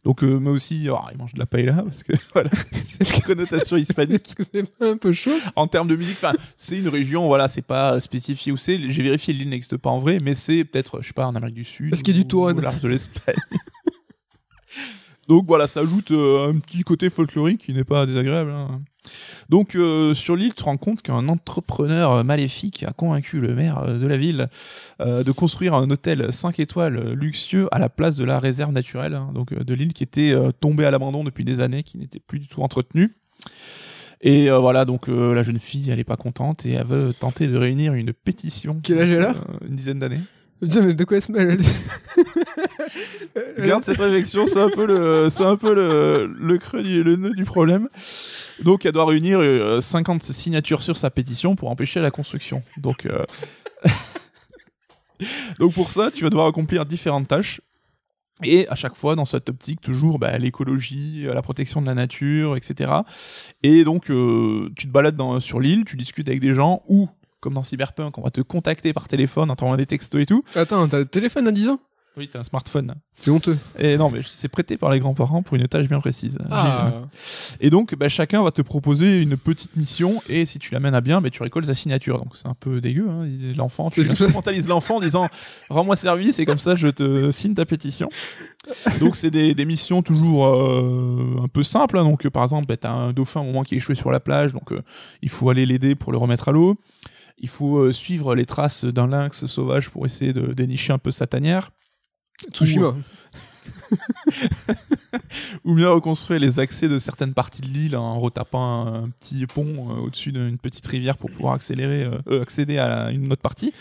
[0.04, 2.50] Donc, euh, mais aussi, alors, il mange de la paella parce que voilà,
[2.82, 4.28] c'est une connotation hispanique.
[4.28, 7.28] Est-ce que c'est pas un peu chaud En termes de musique, enfin, c'est une région.
[7.28, 8.90] Voilà, c'est pas spécifié où c'est.
[8.90, 11.56] J'ai vérifié, l'île n'existe pas en vrai, mais c'est peut-être, je sais pas, en Amérique
[11.56, 11.94] du Sud.
[11.94, 13.36] Est-ce qu'il y a du ou Touran au large de l'Espagne.
[15.28, 18.52] Donc voilà, ça ajoute euh, un petit côté folklorique qui n'est pas désagréable.
[18.52, 18.82] hein.
[19.50, 23.80] Donc euh, sur l'île, tu te rends compte qu'un entrepreneur maléfique a convaincu le maire
[23.80, 24.48] euh, de la ville
[25.02, 29.16] euh, de construire un hôtel 5 étoiles luxueux à la place de la réserve naturelle
[29.16, 32.20] hein, donc de l'île qui était euh, tombée à l'abandon depuis des années, qui n'était
[32.20, 33.16] plus du tout entretenue.
[34.26, 37.58] Et voilà, donc la jeune fille, elle est pas contente et elle veut tenter de
[37.58, 38.80] réunir une pétition.
[38.82, 39.36] Quel âge elle a
[39.68, 40.22] Une dizaine d'années.
[40.62, 41.58] Mais de quoi elle se mêle
[43.58, 47.18] Regarde cette réflexion, c'est un peu le, c'est un peu le, le creux du, le
[47.18, 47.90] nœud du problème.
[48.62, 52.62] Donc, elle doit réunir euh, 50 signatures sur sa pétition pour empêcher la construction.
[52.78, 53.24] Donc, euh,
[55.60, 57.62] donc pour ça, tu vas devoir accomplir différentes tâches.
[58.42, 61.94] Et à chaque fois, dans cette optique, toujours bah, l'écologie, euh, la protection de la
[61.94, 62.92] nature, etc.
[63.62, 67.08] Et donc, euh, tu te balades sur l'île, tu discutes avec des gens, ou,
[67.40, 70.44] comme dans Cyberpunk, on va te contacter par téléphone en t'envoyant des textos et tout.
[70.56, 71.80] Attends, t'as le téléphone à 10 ans?
[72.16, 72.94] Oui, t'as un smartphone.
[73.16, 73.58] C'est honteux.
[73.80, 76.38] Et non, mais c'est prêté par les grands-parents pour une tâche bien précise.
[76.52, 77.02] Ah.
[77.60, 81.02] Et donc, bah, chacun va te proposer une petite mission, et si tu l'amènes à
[81.02, 82.20] bien, bah, tu récoltes sa signature.
[82.20, 83.08] Donc, c'est un peu dégueu.
[83.10, 83.26] Hein.
[83.58, 85.28] L'enfant, tu instrumentalises l'enfant en disant
[85.70, 88.10] Rends-moi service, et comme ça, je te signe ta pétition.
[89.00, 91.98] donc, c'est des, des missions toujours euh, un peu simples.
[91.98, 92.04] hein.
[92.04, 94.54] Donc, par exemple, bah, t'as un dauphin au moment qui est échoué sur la plage,
[94.54, 94.82] donc euh,
[95.24, 96.78] il faut aller l'aider pour le remettre à l'eau.
[97.40, 101.10] Il faut euh, suivre les traces d'un lynx sauvage pour essayer de dénicher un peu
[101.10, 101.72] sa tanière.
[102.52, 102.96] Tsushima.
[105.66, 109.46] Ou bien reconstruire les accès de certaines parties de l'île en retapant un, un petit
[109.46, 113.32] pont euh, au-dessus d'une petite rivière pour pouvoir accélérer, euh, euh, accéder à la- une
[113.32, 113.74] autre partie.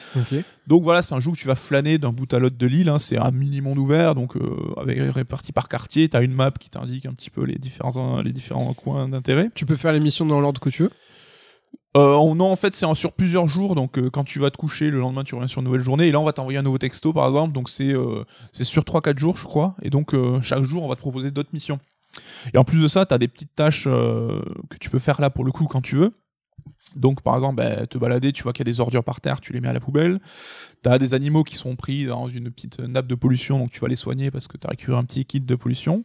[0.66, 2.88] Donc voilà, c'est un jeu où tu vas flâner d'un bout à l'autre de l'île.
[2.88, 2.98] hein.
[2.98, 6.08] C'est un mini monde ouvert, donc euh, avec réparti par quartier.
[6.08, 9.50] Tu as une map qui t'indique un petit peu les différents, les différents coins d'intérêt.
[9.54, 10.90] Tu peux faire l'émission dans l'ordre que tu veux.
[11.96, 13.74] Euh, non, en fait, c'est sur plusieurs jours.
[13.74, 16.08] Donc, euh, quand tu vas te coucher, le lendemain, tu reviens sur une nouvelle journée.
[16.08, 17.52] Et là, on va t'envoyer un nouveau texto, par exemple.
[17.52, 19.74] Donc, c'est euh, sur 3-4 jours, je crois.
[19.82, 21.78] Et donc, euh, chaque jour, on va te proposer d'autres missions.
[22.54, 24.40] Et en plus de ça, tu as des petites tâches euh,
[24.70, 26.12] que tu peux faire là, pour le coup, quand tu veux.
[26.96, 29.40] Donc, par exemple, bah, te balader, tu vois qu'il y a des ordures par terre,
[29.40, 30.20] tu les mets à la poubelle.
[30.82, 33.80] Tu as des animaux qui sont pris dans une petite nappe de pollution, donc tu
[33.80, 36.04] vas les soigner parce que tu as récupéré un petit kit de pollution.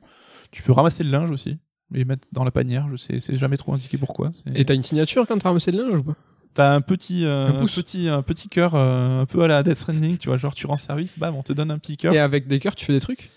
[0.51, 1.57] Tu peux ramasser le linge aussi
[1.93, 2.87] et mettre dans la panière.
[2.91, 4.31] Je sais, c'est jamais trop indiqué pourquoi.
[4.55, 6.15] Et t'as une signature quand t'as ramassé le linge ou pas?
[6.53, 9.75] T'as un petit, euh, Un petit, un petit cœur, euh, un peu à la Death
[9.75, 12.13] Stranding, tu vois, genre tu rends service, bam, on te donne un petit cœur.
[12.13, 13.29] Et avec des cœurs, tu fais des trucs?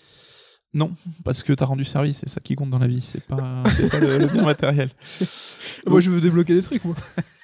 [0.73, 0.91] Non,
[1.23, 3.89] parce que t'as rendu service, c'est ça qui compte dans la vie, c'est pas, c'est
[3.89, 4.89] pas le, le bien matériel.
[5.85, 6.95] Moi, je veux débloquer des trucs, moi.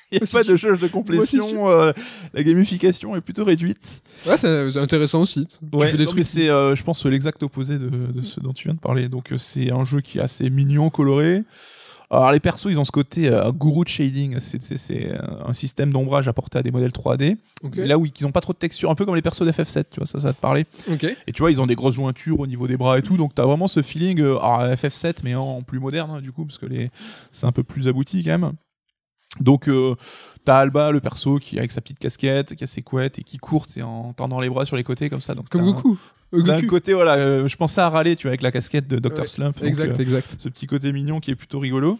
[0.12, 1.92] Il n'y a pas de jauge de complétion, euh,
[2.34, 4.02] la gamification est plutôt réduite.
[4.26, 5.48] Ouais, c'est intéressant aussi.
[5.48, 6.24] Tu Ouais, fais des trucs.
[6.24, 9.10] c'est, euh, je pense, l'exact opposé de, de ce dont tu viens de parler.
[9.10, 11.44] Donc euh, c'est un jeu qui est assez mignon, coloré.
[12.10, 15.12] Alors les persos, ils ont ce côté euh, guru de shading, c'est,
[15.46, 17.36] un système d'ombrage apporté à des modèles 3D.
[17.64, 17.76] Ok.
[17.76, 20.00] Là où ils n'ont pas trop de texture, un peu comme les persos d'FF7, tu
[20.00, 20.66] vois, ça, ça va te parler.
[21.28, 23.36] Et tu vois, ils ont des grosses jointures au niveau des bras et tout, donc
[23.36, 26.66] t'as vraiment ce feeling, alors, FF7, mais en plus moderne, hein, du coup, parce que
[26.66, 26.92] les...
[27.34, 28.54] c'est un peu plus abouti quand même.
[29.40, 29.96] Donc, euh,
[30.46, 33.38] t'as Alba, le perso, qui avec sa petite casquette, qui a ses couettes et qui
[33.38, 35.36] court, c'est en tendant les bras sur les côtés comme ça.
[35.36, 35.98] Donc, Comme t'as un- Goku.
[36.34, 38.98] Euh, D'un côté, voilà, euh, je pensais à râler, tu vois, avec la casquette de
[39.00, 39.20] Dr.
[39.22, 39.58] Ouais, Slump.
[39.60, 40.36] donc, Exact, euh, exact.
[40.40, 42.00] ce petit côté mignon qui est plutôt rigolo.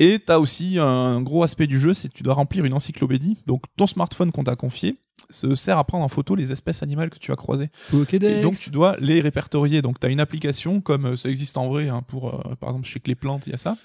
[0.00, 3.36] Et t'as aussi un gros aspect du jeu, c'est que tu dois remplir une encyclopédie.
[3.46, 4.96] Donc ton smartphone qu'on t'a confié
[5.28, 7.68] se sert à prendre en photo les espèces animales que tu as croisées.
[8.12, 9.82] Et donc tu dois les répertorier.
[9.82, 12.30] Donc tu as une application comme ça existe en vrai hein, pour
[12.60, 13.76] par exemple chez que les plantes, il y a ça.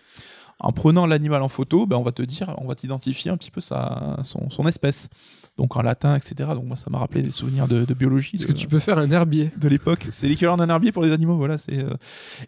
[0.59, 3.51] En prenant l'animal en photo, ben, on va te dire, on va t'identifier un petit
[3.51, 5.09] peu sa, son, son espèce.
[5.55, 6.49] Donc en latin, etc.
[6.55, 8.37] Donc moi ça m'a rappelé des souvenirs de, de biologie.
[8.37, 10.07] De- que tu peux faire un herbier de l'époque.
[10.09, 11.59] C'est l'équivalent d'un herbier pour les animaux, voilà.
[11.59, 11.93] C'est euh,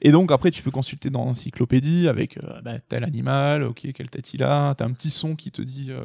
[0.02, 4.10] et donc après tu peux consulter dans l'encyclopédie avec euh, bah, tel animal, ok, quelle
[4.10, 4.74] tête il a.
[4.76, 6.00] T'as un petit son qui te dit euh,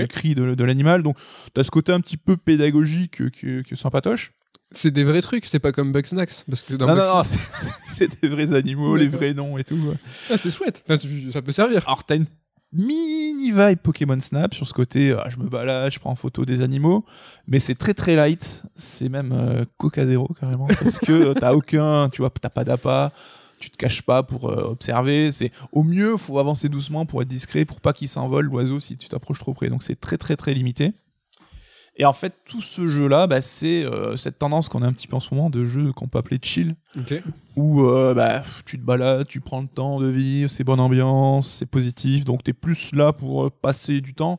[0.00, 1.02] le cri de, de l'animal.
[1.02, 1.16] Donc
[1.54, 4.32] t'as ce côté un petit peu pédagogique qui est sympatoche.
[4.72, 6.44] C'est des vrais trucs, c'est pas comme Bugsnax.
[6.48, 7.70] Parce que dans Non, non, Bugsnax- non, c'est-
[8.08, 9.78] c'est des vrais animaux, les vrais noms et tout.
[10.30, 10.82] Ah, c'est chouette.
[10.86, 11.82] Enfin, tu- ça peut servir.
[11.86, 12.26] Alors t'as une
[12.72, 16.44] mini vibe Pokémon Snap sur ce côté, ah, je me balade, je prends en photo
[16.44, 17.04] des animaux,
[17.46, 21.54] mais c'est très très light, c'est même euh, Coca Zéro carrément, parce que euh, t'as
[21.54, 23.12] aucun, tu vois, t'as pas d'appât,
[23.60, 27.28] tu te caches pas pour euh, observer, c'est au mieux faut avancer doucement pour être
[27.28, 30.36] discret, pour pas qu'il s'envole l'oiseau si tu t'approches trop près, donc c'est très très
[30.36, 30.92] très limité.
[31.98, 35.06] Et en fait, tout ce jeu-là, bah, c'est euh, cette tendance qu'on a un petit
[35.06, 37.22] peu en ce moment de jeux qu'on peut appeler chill, Ok.
[37.56, 41.48] où euh, bah, tu te balades, tu prends le temps de vivre, c'est bonne ambiance,
[41.50, 44.38] c'est positif, donc t'es plus là pour euh, passer du temps.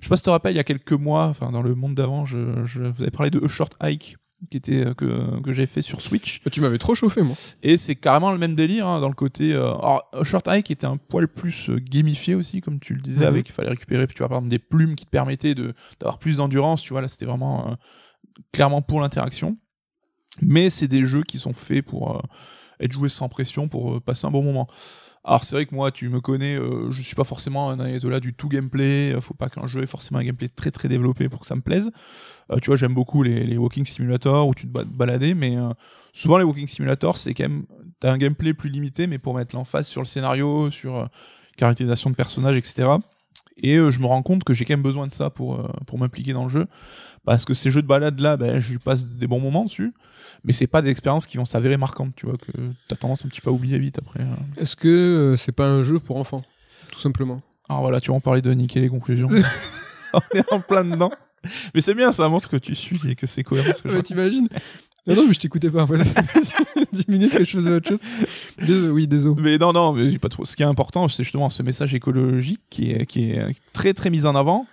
[0.00, 1.74] Je sais pas si tu te rappelles, il y a quelques mois, enfin dans le
[1.74, 4.16] monde d'avant, je, je vous avais parlé de A Short Hike
[4.50, 7.36] qui était euh, que, que j'ai fait sur Switch Tu m'avais trop chauffé, moi.
[7.62, 10.86] et c'est carrément le même délire hein, dans le côté euh, alors Short Hike était
[10.86, 13.26] un poil plus euh, gamifié aussi comme tu le disais Mhm.
[13.28, 16.18] avec il fallait récupérer tu vois par exemple des plumes qui te permettaient de d'avoir
[16.18, 17.74] plus d'endurance tu vois là c'était vraiment euh,
[18.52, 19.56] clairement pour l'interaction
[20.40, 22.22] mais c'est des jeux qui sont faits pour
[22.80, 24.66] être joués sans pression pour passer un bon moment
[25.24, 28.18] alors c'est vrai que moi tu me connais euh, je suis pas forcément un ayatollah
[28.20, 29.12] du tout gameplay.
[29.14, 31.54] Euh, faut pas qu'un jeu ait forcément un gameplay très très développé pour que ça
[31.54, 31.92] me plaise.
[32.50, 35.56] Euh, tu vois j'aime beaucoup les, les walking simulators où tu te ba- balader mais
[35.56, 35.70] euh,
[36.12, 37.66] souvent les walking simulators c'est quand même
[38.00, 41.06] t'as un gameplay plus limité mais pour mettre l'emphase sur le scénario sur euh,
[41.56, 42.88] caractérisation de personnages etc
[43.56, 45.68] et euh, je me rends compte que j'ai quand même besoin de ça pour, euh,
[45.86, 46.66] pour m'impliquer dans le jeu
[47.24, 49.92] parce que ces jeux de balade là ben, je passe des bons moments dessus
[50.44, 52.52] mais c'est pas des expériences qui vont s'avérer marquantes tu vois que
[52.88, 54.60] t'as tendance un petit peu à oublier vite après euh.
[54.60, 56.42] Est-ce que euh, c'est pas un jeu pour enfants
[56.90, 57.40] tout simplement?
[57.68, 59.28] Alors voilà, tu vas en parler de niquer les conclusions.
[60.12, 61.10] On est en plein dedans.
[61.74, 63.72] Mais c'est bien, ça montre que tu suis et que c'est cohérent.
[63.74, 64.48] Ce Ouais, t'imagines?
[65.06, 65.82] Non, mais je t'écoutais pas.
[65.82, 65.96] en fait.
[66.92, 68.00] 10 minutes que je faisais autre chose.
[68.58, 69.42] Désolé, oui, désolé.
[69.42, 70.28] Mais non, non, mais pas.
[70.44, 74.10] Ce qui est important, c'est justement ce message écologique qui est, qui est très très
[74.10, 74.66] mis en avant.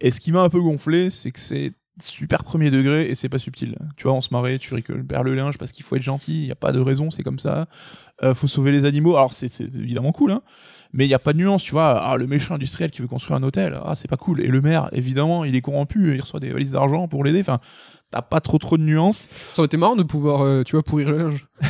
[0.00, 3.28] Et ce qui m'a un peu gonflé, c'est que c'est super premier degré et c'est
[3.28, 3.76] pas subtil.
[3.96, 6.32] Tu vois, on se marrait, tu rigoles, perds le linge parce qu'il faut être gentil,
[6.32, 7.66] il y a pas de raison, c'est comme ça.
[8.22, 9.16] Euh, faut sauver les animaux.
[9.16, 10.42] Alors c'est c'est évidemment cool, hein.
[10.92, 12.00] Mais il y a pas de nuance, tu vois.
[12.00, 14.40] Ah, le méchant industriel qui veut construire un hôtel, ah, c'est pas cool.
[14.40, 17.40] Et le maire, évidemment, il est corrompu, il reçoit des valises d'argent pour l'aider.
[17.40, 17.58] Enfin,
[18.12, 19.28] t'as pas trop trop de nuances.
[19.52, 21.46] Ça aurait été marrant de pouvoir, euh, tu vois, pourrir le linge.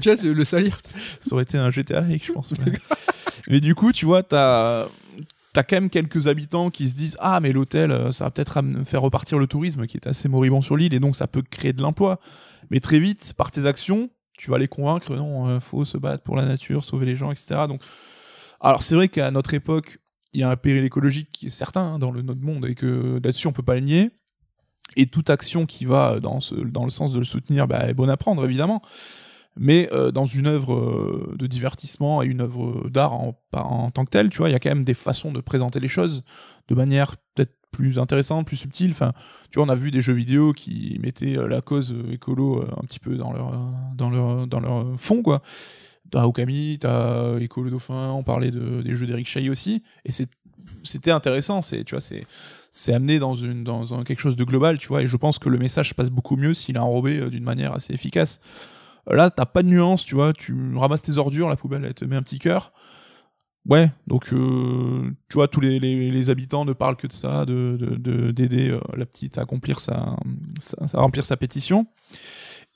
[0.00, 0.78] Tu vois, le salir.
[1.20, 2.52] Ça aurait été un GTA avec, je pense.
[2.58, 2.72] Mais,
[3.48, 4.86] mais du coup, tu vois, t'as
[5.54, 8.60] t'as quand même quelques habitants qui se disent ah mais l'hôtel euh, ça va peut-être
[8.84, 11.72] faire repartir le tourisme qui est assez moribond sur l'île et donc ça peut créer
[11.72, 12.20] de l'emploi.
[12.70, 16.22] Mais très vite par tes actions tu vas les convaincre non euh, faut se battre
[16.22, 17.80] pour la nature sauver les gens etc donc
[18.60, 19.98] alors c'est vrai qu'à notre époque
[20.34, 22.74] il y a un péril écologique qui est certain hein, dans le notre monde et
[22.74, 24.10] que là-dessus on peut pas le nier.
[24.96, 27.94] Et toute action qui va dans ce dans le sens de le soutenir bah, est
[27.94, 28.82] bonne à prendre évidemment
[29.56, 34.04] mais euh, dans une œuvre euh, de divertissement et une œuvre d'art en, en tant
[34.04, 36.22] que telle, tu vois, il y a quand même des façons de présenter les choses
[36.68, 38.90] de manière peut-être plus intéressante, plus subtile.
[38.90, 39.12] Enfin,
[39.50, 43.00] tu on a vu des jeux vidéo qui mettaient euh, la cause écolo un petit
[43.00, 43.52] peu dans leur,
[43.94, 45.42] dans leur, dans leur fond, quoi.
[46.10, 50.12] T'as Okami, t'as Écolo Dauphin, on parlait de, des jeux d'Eric Chahi aussi, et
[50.82, 52.26] c'était intéressant, c'est tu vois, c'est
[52.70, 55.48] c'est amené dans une dans quelque chose de global, tu vois, et je pense que
[55.48, 58.38] le message passe beaucoup mieux s'il est enrobé d'une manière assez efficace.
[59.06, 60.32] Là, t'as pas de nuance, tu vois.
[60.32, 62.72] Tu ramasses tes ordures, la poubelle, elle te met un petit cœur.
[63.66, 67.46] Ouais, donc euh, tu vois, tous les, les, les habitants ne parlent que de ça,
[67.46, 70.16] de d'aider de, d'aider euh, la petite à accomplir sa,
[70.60, 71.86] sa- à remplir sa pétition.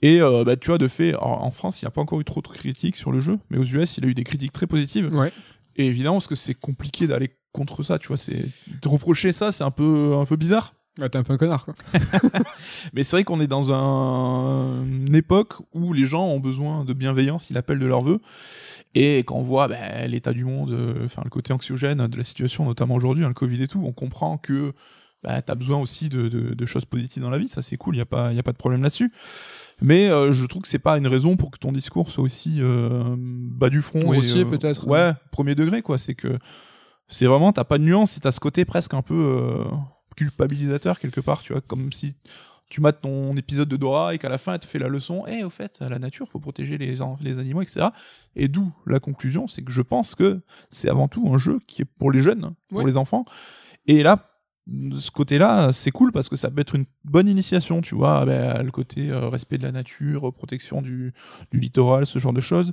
[0.01, 2.25] Et euh, bah, tu vois, de fait, en, France, il n'y a pas encore eu
[2.25, 4.67] trop de critiques sur le jeu, mais aux US, il a eu des critiques très
[4.67, 5.13] positives.
[5.13, 5.31] Ouais.
[5.77, 8.17] Et évidemment, parce que c'est compliqué d'aller contre ça, tu vois.
[8.17, 8.47] C'est
[8.85, 10.75] reprocher ça, c'est un peu un peu bizarre.
[10.99, 11.75] Ouais, t'es un peu un connard, quoi.
[12.93, 14.85] Mais c'est vrai qu'on est dans un...
[14.85, 18.19] une époque où les gens ont besoin de bienveillance, ils l'appellent de leur vœu.
[18.95, 22.25] Et quand on voit ben, l'état du monde, euh, enfin le côté anxiogène de la
[22.25, 24.73] situation, notamment aujourd'hui, hein, le Covid et tout, on comprend que
[25.23, 27.49] ben, tu as besoin aussi de, de- de choses positives dans la vie.
[27.49, 29.13] Ça, c'est cool, il n'y a, pas- y a pas de problème là-dessus.
[29.81, 32.57] Mais euh, je trouve que c'est pas une raison pour que ton discours soit aussi
[32.61, 34.01] euh, bas du front.
[34.01, 34.87] Grossier, peut-être.
[34.89, 35.99] Ouais, premier degré, quoi.
[35.99, 36.39] C'est que
[37.09, 39.65] c'est vraiment, t'as pas de nuance et t'as ce côté presque un peu
[40.19, 42.17] culpabilisateur quelque part, tu vois, comme si
[42.69, 45.25] tu mates ton épisode de Dora et qu'à la fin elle te fait la leçon
[45.27, 47.87] et au fait la nature faut protéger les, les animaux etc
[48.37, 51.81] et d'où la conclusion c'est que je pense que c'est avant tout un jeu qui
[51.81, 52.85] est pour les jeunes pour Ouais.
[52.85, 53.25] les enfants.
[53.87, 54.23] Et là
[54.67, 57.95] de ce côté là c'est cool parce que ça peut être une bonne initiation tu
[57.95, 61.15] vois ben, le côté euh, respect de la nature protection du,
[61.53, 62.71] du littoral ce genre de choses.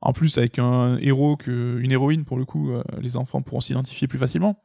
[0.00, 3.60] En plus avec un héros que une héroïne pour le coup euh, les enfants pourront
[3.60, 4.58] s'identifier plus facilement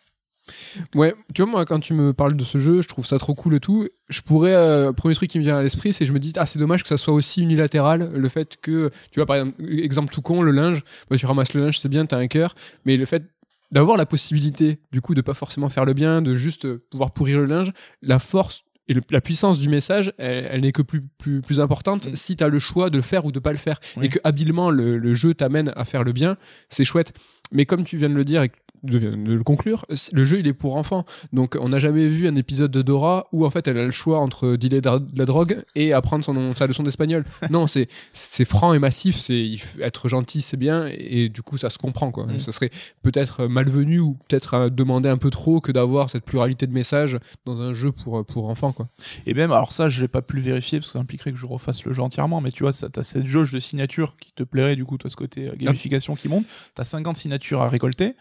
[0.96, 3.36] Ouais, tu vois, moi, quand tu me parles de ce jeu, je trouve ça trop
[3.36, 3.88] cool et tout.
[4.10, 6.46] Je pourrais, euh, premier truc qui me vient à l'esprit, c'est je me dis, ah,
[6.46, 8.12] c'est dommage que ça soit aussi unilatéral.
[8.14, 11.54] Le fait que, tu vois, par exemple, exemple tout con, le linge, bah, tu ramasses
[11.54, 12.56] le linge, c'est bien, t'as un cœur,
[12.86, 13.24] mais le fait
[13.72, 17.38] d'avoir la possibilité, du coup, de pas forcément faire le bien, de juste pouvoir pourrir
[17.40, 17.72] le linge,
[18.02, 21.60] la force et le- la puissance du message, elle, elle n'est que plus, plus, plus
[21.60, 22.16] importante Mm.
[22.16, 23.82] si tu as le choix de le faire ou de pas le faire.
[23.98, 24.06] Oui.
[24.06, 26.38] Et que habilement le, le jeu t'amène à faire le bien,
[26.70, 27.12] c'est chouette.
[27.52, 30.48] Mais comme tu viens de le dire et que de le conclure, le jeu il
[30.48, 31.06] est pour enfants.
[31.34, 33.92] Donc on n'a jamais vu un épisode de Dora où en fait elle a le
[33.92, 37.26] choix entre dealer de la drogue et apprendre son, sa leçon d'espagnol.
[37.50, 39.18] non, c'est c'est franc et massif.
[39.18, 42.26] C'est être gentil, c'est bien et, du coup ça se comprend quoi.
[42.26, 42.40] Mm.
[42.40, 42.72] Ça serait
[43.02, 47.60] peut-être malvenu ou peut-être demander un peu trop que d'avoir cette pluralité de messages dans
[47.62, 48.88] un jeu pour pour enfants quoi.
[49.26, 51.38] Et même, alors ça, je l'ai pas pu le vérifier parce que ça impliquerait que
[51.38, 54.32] je refasse le jeu entièrement, mais tu vois, ça, t'as cette jauge de signatures qui
[54.34, 56.46] te plairait, du coup, toi, ce côté euh, gamification qui monte.
[56.76, 58.16] T'as 50 signatures à récolter.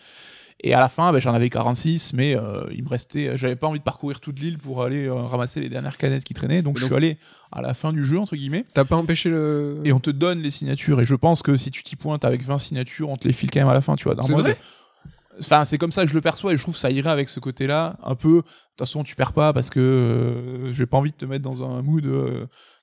[0.60, 3.66] Et à la fin, ben, j'en avais 46, mais euh, il me restait, j'avais pas
[3.66, 6.78] envie de parcourir toute l'île pour aller euh, ramasser les dernières canettes qui traînaient, donc,
[6.78, 7.18] je suis allé
[7.52, 9.80] à la fin du jeu, entre guillemets, T'as pas empêché le.
[9.84, 11.00] et on te donne les signatures.
[11.00, 13.50] Et je pense que si tu t'y pointes avec 20 signatures, on te les file
[13.50, 14.14] quand même à la fin, tu vois.
[14.14, 14.56] Dans C'est mode, vrai?
[15.38, 17.28] Enfin, c'est comme ça que je le perçois et je trouve que ça irait avec
[17.28, 17.98] ce côté-là.
[18.02, 21.16] Un peu, de toute façon, tu perds pas parce que euh, j'ai pas envie de
[21.16, 22.06] te mettre dans un mood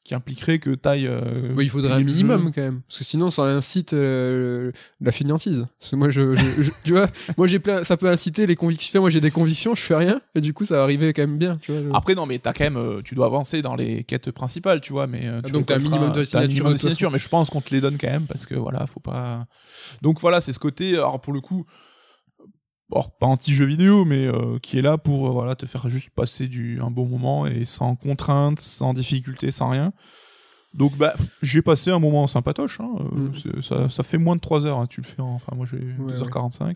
[0.04, 1.08] qui impliquerait que taille.
[1.08, 1.22] euh,
[1.56, 2.52] Bah, il faudrait un minimum jeu.
[2.54, 5.66] quand même, parce que sinon ça incite euh, la fainéantise.
[5.80, 7.08] Parce que moi, je, je- je- tu vois,
[7.38, 9.00] moi j'ai plein, ça peut inciter les convictions.
[9.02, 11.38] Moi j'ai des convictions, je fais rien, et du coup ça va arriver quand même
[11.38, 11.82] bien, tu vois.
[11.82, 14.82] je- Après, non, mais t'as quand même, euh, tu dois avancer dans les quêtes principales,
[14.82, 15.08] tu vois.
[15.08, 17.62] Mais euh, tu Ah, donc t'as un minimum de signatures, signatures, mais je pense qu'on
[17.62, 19.46] te les donne quand même parce que voilà, faut pas.
[20.02, 20.94] Donc voilà, c'est ce côté.
[20.96, 21.66] Alors pour le coup.
[22.96, 26.12] Or, pas anti-jeu vidéo, mais euh, qui est là pour euh, voilà, te faire juste
[26.12, 29.94] passer du, un bon moment et sans contrainte, sans difficulté, sans rien.
[30.76, 32.80] Donc, bah, j'ai passé un moment sympatoche.
[32.80, 32.90] Hein.
[33.00, 33.62] euh, Mhm.
[33.62, 34.78] ça, ça fait moins de 3 heures.
[34.80, 35.34] hein, tu le fais en.
[35.36, 36.76] Enfin, moi, j'ai Ouais, 2h45.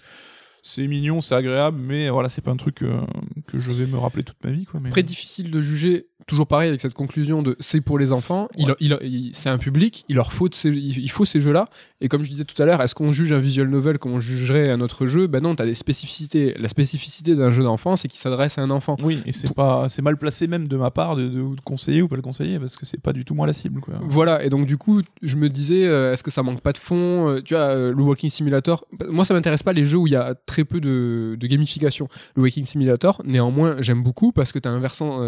[0.64, 4.24] c'est mignon, c'est agréable, mais voilà, c'est pas un truc que je vais me rappeler
[4.24, 4.66] toute ma vie.
[4.66, 4.90] Quoi, mais...
[4.90, 8.74] Très difficile de juger, toujours pareil avec cette conclusion de c'est pour les enfants, il,
[8.80, 11.70] il, il- c'est un public, il leur faut ces, il faut ces jeux-là.
[12.02, 14.20] Et comme je disais tout à l'heure, est-ce qu'on juge un visual novel comme on
[14.20, 15.28] jugerait un autre jeu?
[15.28, 16.54] Ben non, t'as des spécificités.
[16.60, 18.98] La spécificité d'un jeu d'enfant, c'est qu'il s'adresse à un enfant.
[19.02, 22.02] Oui, et c'est pas, c'est mal placé même de ma part de, de, de conseiller
[22.02, 23.80] ou pas le conseiller parce que c'est pas du tout moi la cible.
[23.82, 23.96] Quoi.
[24.02, 26.78] Voilà, et donc du coup, je me disais, euh, est-ce que ça manque pas de
[26.78, 27.30] fond?
[27.30, 30.14] Euh, Tu vois, euh, le Walking Simulator, moi ça m'intéresse pas les jeux où il
[30.14, 32.10] y a très peu de, de gamification.
[32.36, 35.22] Le Walking Simulator, néanmoins, j'aime beaucoup parce que tu as un versant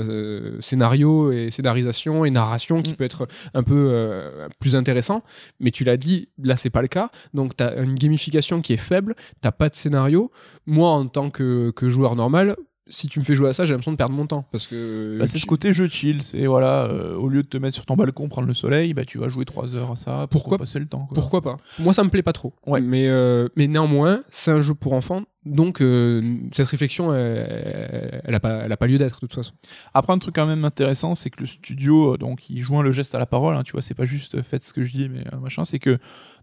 [0.79, 2.95] scénario et scénarisation et narration qui Mm.
[2.95, 5.23] peut être un peu euh, plus intéressant,
[5.59, 8.71] mais tu l'as dit, là c'est pas le cas, donc tu as une gamification qui
[8.73, 10.31] est faible, t'as pas de scénario.
[10.65, 12.55] Moi, en tant que, que joueur normal,
[12.89, 15.17] si tu me fais jouer à ça, j'ai l'impression de perdre mon temps parce que
[15.19, 17.85] Bah, c'est ce côté jeu chill, c'est voilà, euh, au lieu de te mettre sur
[17.85, 20.57] ton balcon, prendre le soleil, bah tu vas jouer 3 heures à ça pour Pourquoi-
[20.57, 21.05] passer le temps.
[21.05, 21.15] quoi.
[21.15, 21.57] Pourquoi pas?
[21.79, 22.53] Moi, ça me plaît pas trop.
[22.67, 22.81] Ouais.
[22.81, 25.21] Mais, euh, mais néanmoins, c'est un jeu pour enfants.
[25.45, 29.33] Donc, euh, cette réflexion, elle, elle a pas, elle a pas lieu d'être, de toute
[29.35, 29.53] façon.
[29.93, 33.15] Après, un truc quand même intéressant, c'est que le studio, donc, il joint le geste
[33.15, 33.55] à la parole.
[33.55, 35.63] hein, tu vois, c'est pas juste faites ce que je dis, mais machin.
[35.63, 35.97] C'est que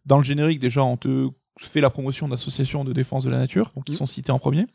[0.07, 1.29] dans le générique, déjà, on te
[1.59, 3.99] fait la promotion d'associations de défense de la nature, donc ils Mhm.
[3.99, 4.67] sont cités en premier.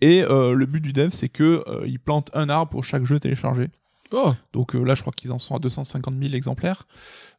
[0.00, 3.04] Et euh, le but du dev, c'est que euh, ils plantent un arbre pour chaque
[3.04, 3.68] jeu téléchargé.
[4.14, 6.86] Oh, Donc euh, là, je crois qu'ils en sont à 250 000 exemplaires.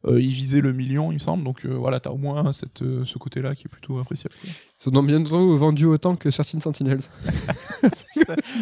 [0.06, 1.44] Euh, ils visaient le million, il me semble.
[1.44, 4.34] Donc voilà, t'as au moins cette, ce côté-là qui est plutôt appréciable.
[4.80, 6.98] ça donne bientôt vendu autant que Certain Sentinels.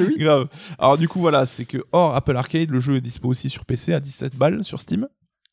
[0.00, 0.16] oui.
[0.18, 0.48] Grave.
[0.78, 3.64] Alors du coup, voilà, c'est que hors Apple Arcade, le jeu est dispo aussi sur
[3.64, 5.08] PC à 17 balles sur Steam.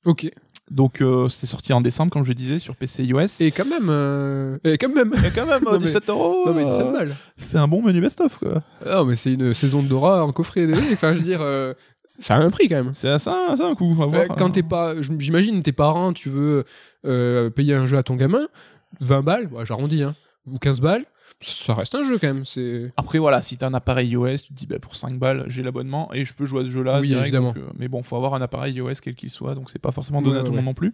[0.06, 0.30] Ok.
[0.72, 3.26] Donc euh, c'est sorti en décembre, comme je disais, sur PC iOS.
[3.42, 5.12] Et quand même, euh, et quand même.
[5.26, 6.44] Et quand même, Non, mais- 17 euros.
[6.46, 7.16] Non, mais euh, 17 balles.
[7.38, 8.62] c'est un bon menu best-of, quoi.
[8.86, 10.68] Non, mais c'est une saison de Dora en coffret.
[10.94, 11.74] Enfin, je veux dire, euh,
[12.20, 12.92] ça a un prix quand même.
[12.94, 13.96] C'est ça, ça un coup.
[14.00, 14.26] Euh, voir.
[14.38, 16.66] quand t'es pas, j'imagine tes parents, tu veux
[17.06, 18.48] euh, payer un jeu à ton gamin,
[19.00, 20.14] 20 balles, bah, j'arrondis, hein,
[20.52, 21.06] ou 15 balles,
[21.42, 22.44] ça reste un jeu quand même.
[22.46, 25.46] C'est Après, voilà, si t'as un appareil iOS, tu te dis, bah, pour 5 balles,
[25.48, 27.00] j'ai l'abonnement et je peux jouer à ce jeu-là.
[27.00, 27.54] Oui, direct, évidemment.
[27.54, 29.92] donc, euh, mais bon, faut avoir un appareil iOS quel qu'il soit, donc c'est pas
[29.92, 30.56] forcément Ouais, donné à tout le ouais.
[30.58, 30.94] monde non plus.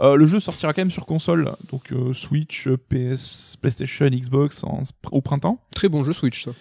[0.00, 4.82] Euh, le jeu sortira quand même sur console, donc euh, Switch, PS, PlayStation, Xbox en-
[5.10, 5.60] au printemps.
[5.74, 6.52] très bon jeu Switch, ça.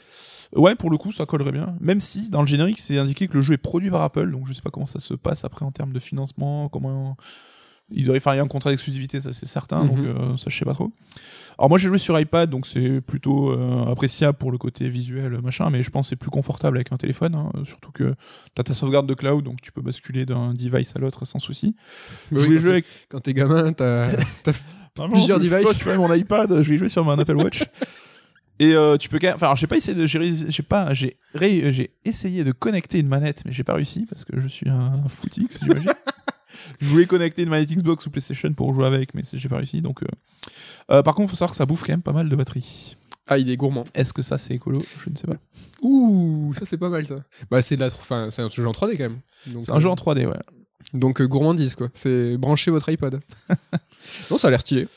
[0.53, 1.77] Ouais, pour le coup, ça collerait bien.
[1.79, 4.47] Même si dans le générique, c'est indiqué que le jeu est produit par Apple, donc
[4.47, 7.15] je sais pas comment ça se passe après en termes de financement, comment.
[7.93, 10.05] Ils auraient fait un contrat d'exclusivité, ça c'est certain, donc Mhm.
[10.05, 10.91] euh, ça je sais pas trop.
[11.59, 15.39] Alors moi j'ai joué sur iPad, donc c'est plutôt euh, appréciable pour le côté visuel,
[15.43, 18.15] machin, mais je pense que c'est plus confortable avec un téléphone, hein, surtout que
[18.55, 21.75] t'as ta sauvegarde de cloud, donc tu peux basculer d'un device à l'autre sans souci.
[22.31, 24.09] Je Oui, quand jouer t'es- avec Quand t'es gamin, t'as.
[25.11, 25.71] Plusieurs devices.
[25.73, 27.63] Je, je fais mon iPad, je vais jouer sur mon Apple Watch.
[28.59, 31.91] Et euh, tu peux quand même- enfin j'ai pas essayé de j'ai pas j'ai ré-
[32.05, 35.59] essayé de connecter une manette mais j'ai pas réussi parce que je suis un footix
[35.63, 35.91] j'imagine.
[36.79, 39.81] Je voulais connecter une manette Xbox ou PlayStation pour jouer avec mais j'ai pas réussi
[39.81, 40.07] donc euh,
[40.91, 42.95] euh, par contre faut savoir que ça bouffe quand même pas mal de batterie.
[43.27, 43.83] Ah, il est gourmand.
[43.93, 44.81] Est-ce que ça c'est écolo?
[45.03, 45.37] Je ne sais pas.
[45.81, 47.23] Ouh, ça c'est pas mal ça.
[47.49, 47.87] Bah, c'est de la.
[47.87, 49.21] Enfin, c'est un jeu en 3D quand même.
[49.61, 50.35] C'est un jeu euh, en 3D ouais.
[50.93, 51.89] Donc, euh, gourmandise quoi.
[51.93, 53.21] C'est brancher votre iPod.
[54.31, 54.87] non, ça a l'air stylé.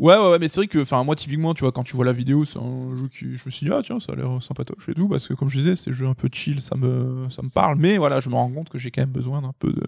[0.00, 2.04] Ouais, ouais, ouais, mais c'est vrai que, enfin, moi, typiquement, tu vois, quand tu vois
[2.04, 4.42] la vidéo, c'est un jeu qui, je me suis dit, ah, tiens, ça a l'air
[4.42, 6.74] sympatoche et tout, parce que, comme je disais, c'est un jeu un peu chill, ça
[6.76, 9.40] me, ça me parle, mais voilà, je me rends compte que j'ai quand même besoin
[9.40, 9.82] d'un peu de,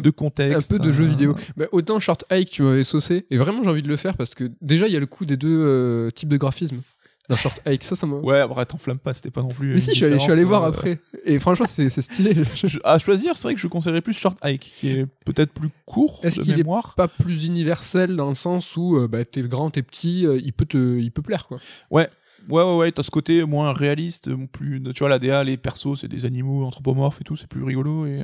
[0.00, 0.70] de Un contexte.
[0.70, 1.34] peu de jeux euh, vidéo.
[1.56, 3.26] Bah, autant Short Hike, tu m'avais saucé.
[3.30, 5.24] Et vraiment, j'ai envie de le faire parce que déjà, il y a le coup
[5.24, 6.80] des deux euh, types de graphismes.
[7.28, 8.16] Dans Short Hike, ça, ça m'a.
[8.16, 9.74] Ouais, après, t'enflamme pas, c'était pas non plus.
[9.74, 10.98] Mais si, je suis allé, je suis allé voir euh, après.
[11.26, 12.34] Et franchement, c'est c'est stylé.
[12.64, 15.68] je- à choisir, c'est vrai que je conseillerais plus Short Hike, qui est peut-être plus
[15.84, 16.64] court Est-ce de qu'il est
[16.96, 20.52] pas plus universel dans le sens où euh, bah, t'es grand, t'es petit, euh, il
[20.54, 21.58] peut te, il peut plaire quoi.
[21.90, 22.08] Ouais,
[22.48, 26.08] ouais, ouais, t'as ce côté moins réaliste, plus, tu vois, la DA, les persos, c'est
[26.08, 28.22] des animaux anthropomorphes et tout, c'est plus rigolo et.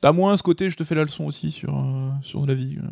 [0.00, 2.76] T'as moins ce côté, je te fais la leçon aussi sur, euh, sur la vie.
[2.82, 2.86] euh.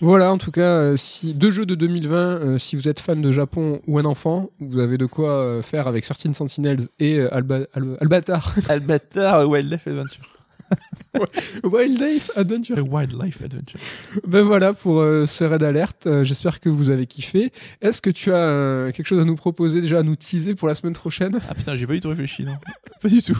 [0.00, 3.20] Voilà, en tout cas, euh, si deux jeux de 2020, euh, si vous êtes fan
[3.20, 7.18] de Japon ou un enfant, vous avez de quoi euh, faire avec Certain Sentinels et
[7.18, 8.54] euh, Alba- Al- Albatar.
[8.68, 10.24] Albatar Wildlife Adventure.
[11.64, 12.78] Wildlife Adventure.
[12.88, 13.80] Wildlife Adventure.
[14.26, 16.06] Ben voilà pour euh, ce raid alerte.
[16.06, 17.52] Euh, J'espère que vous avez kiffé.
[17.82, 20.68] Est-ce que tu as euh, quelque chose à nous proposer déjà à nous teaser pour
[20.68, 21.38] la semaine prochaine?
[21.48, 22.54] Ah putain, j'ai pas du tout réfléchi, non.
[23.02, 23.38] pas du tout.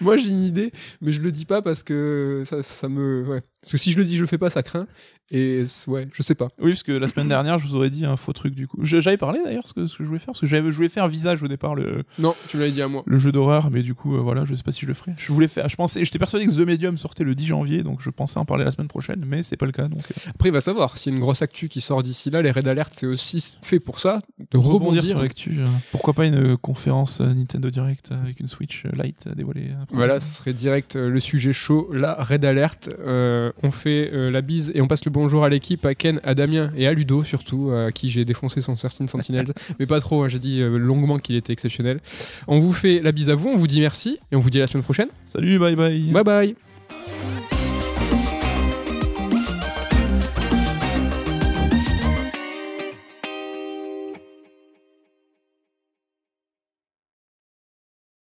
[0.00, 3.24] Moi j'ai une idée, mais je le dis pas parce que ça, me.
[3.26, 3.42] Ouais.
[3.66, 4.86] Parce que si je le dis, je le fais pas, ça craint.
[5.32, 6.50] Et ouais, je sais pas.
[6.60, 8.78] Oui, parce que la semaine dernière, je vous aurais dit un faux truc du coup.
[8.84, 10.88] J'avais parlé d'ailleurs ce que, ce que je voulais faire, parce que j'avais, je voulais
[10.88, 13.02] faire visage au départ, le, Non, tu me l'avais dit à moi.
[13.04, 15.14] le jeu d'horreur, mais du coup, euh, voilà, je sais pas si je le ferai.
[15.16, 18.00] Je voulais faire, je pensais, j'étais persuadé que The Medium sortait le 10 janvier, donc
[18.02, 20.00] je pensais en parler la semaine prochaine, mais c'est pas le cas, donc.
[20.12, 20.96] euh, Après, il va savoir.
[20.96, 23.44] S'il y a une grosse actu qui sort d'ici là, les raids alerte, c'est aussi
[23.62, 24.20] fait pour ça,
[24.52, 25.04] de rebondir rebondir.
[25.04, 25.56] sur l'actu.
[25.58, 30.20] euh, pourquoi pas une conférence Nintendo Direct avec une Switch Lite à dévoiler euh, Voilà,
[30.20, 32.90] ce serait direct le sujet chaud, la raid alerte.
[33.56, 36.20] Euh, on fait euh, la bise et on passe le bonjour à l'équipe, à Ken,
[36.24, 40.00] à Damien et à Ludo surtout, à qui j'ai défoncé son Certain Sentinels, mais pas
[40.00, 42.00] trop, hein, j'ai dit euh, longuement qu'il était exceptionnel.
[42.46, 44.58] On vous fait la bise à vous, on vous dit merci et on vous dit
[44.58, 45.08] à la semaine prochaine.
[45.24, 46.00] Salut, bye bye.
[46.12, 46.65] Bye bye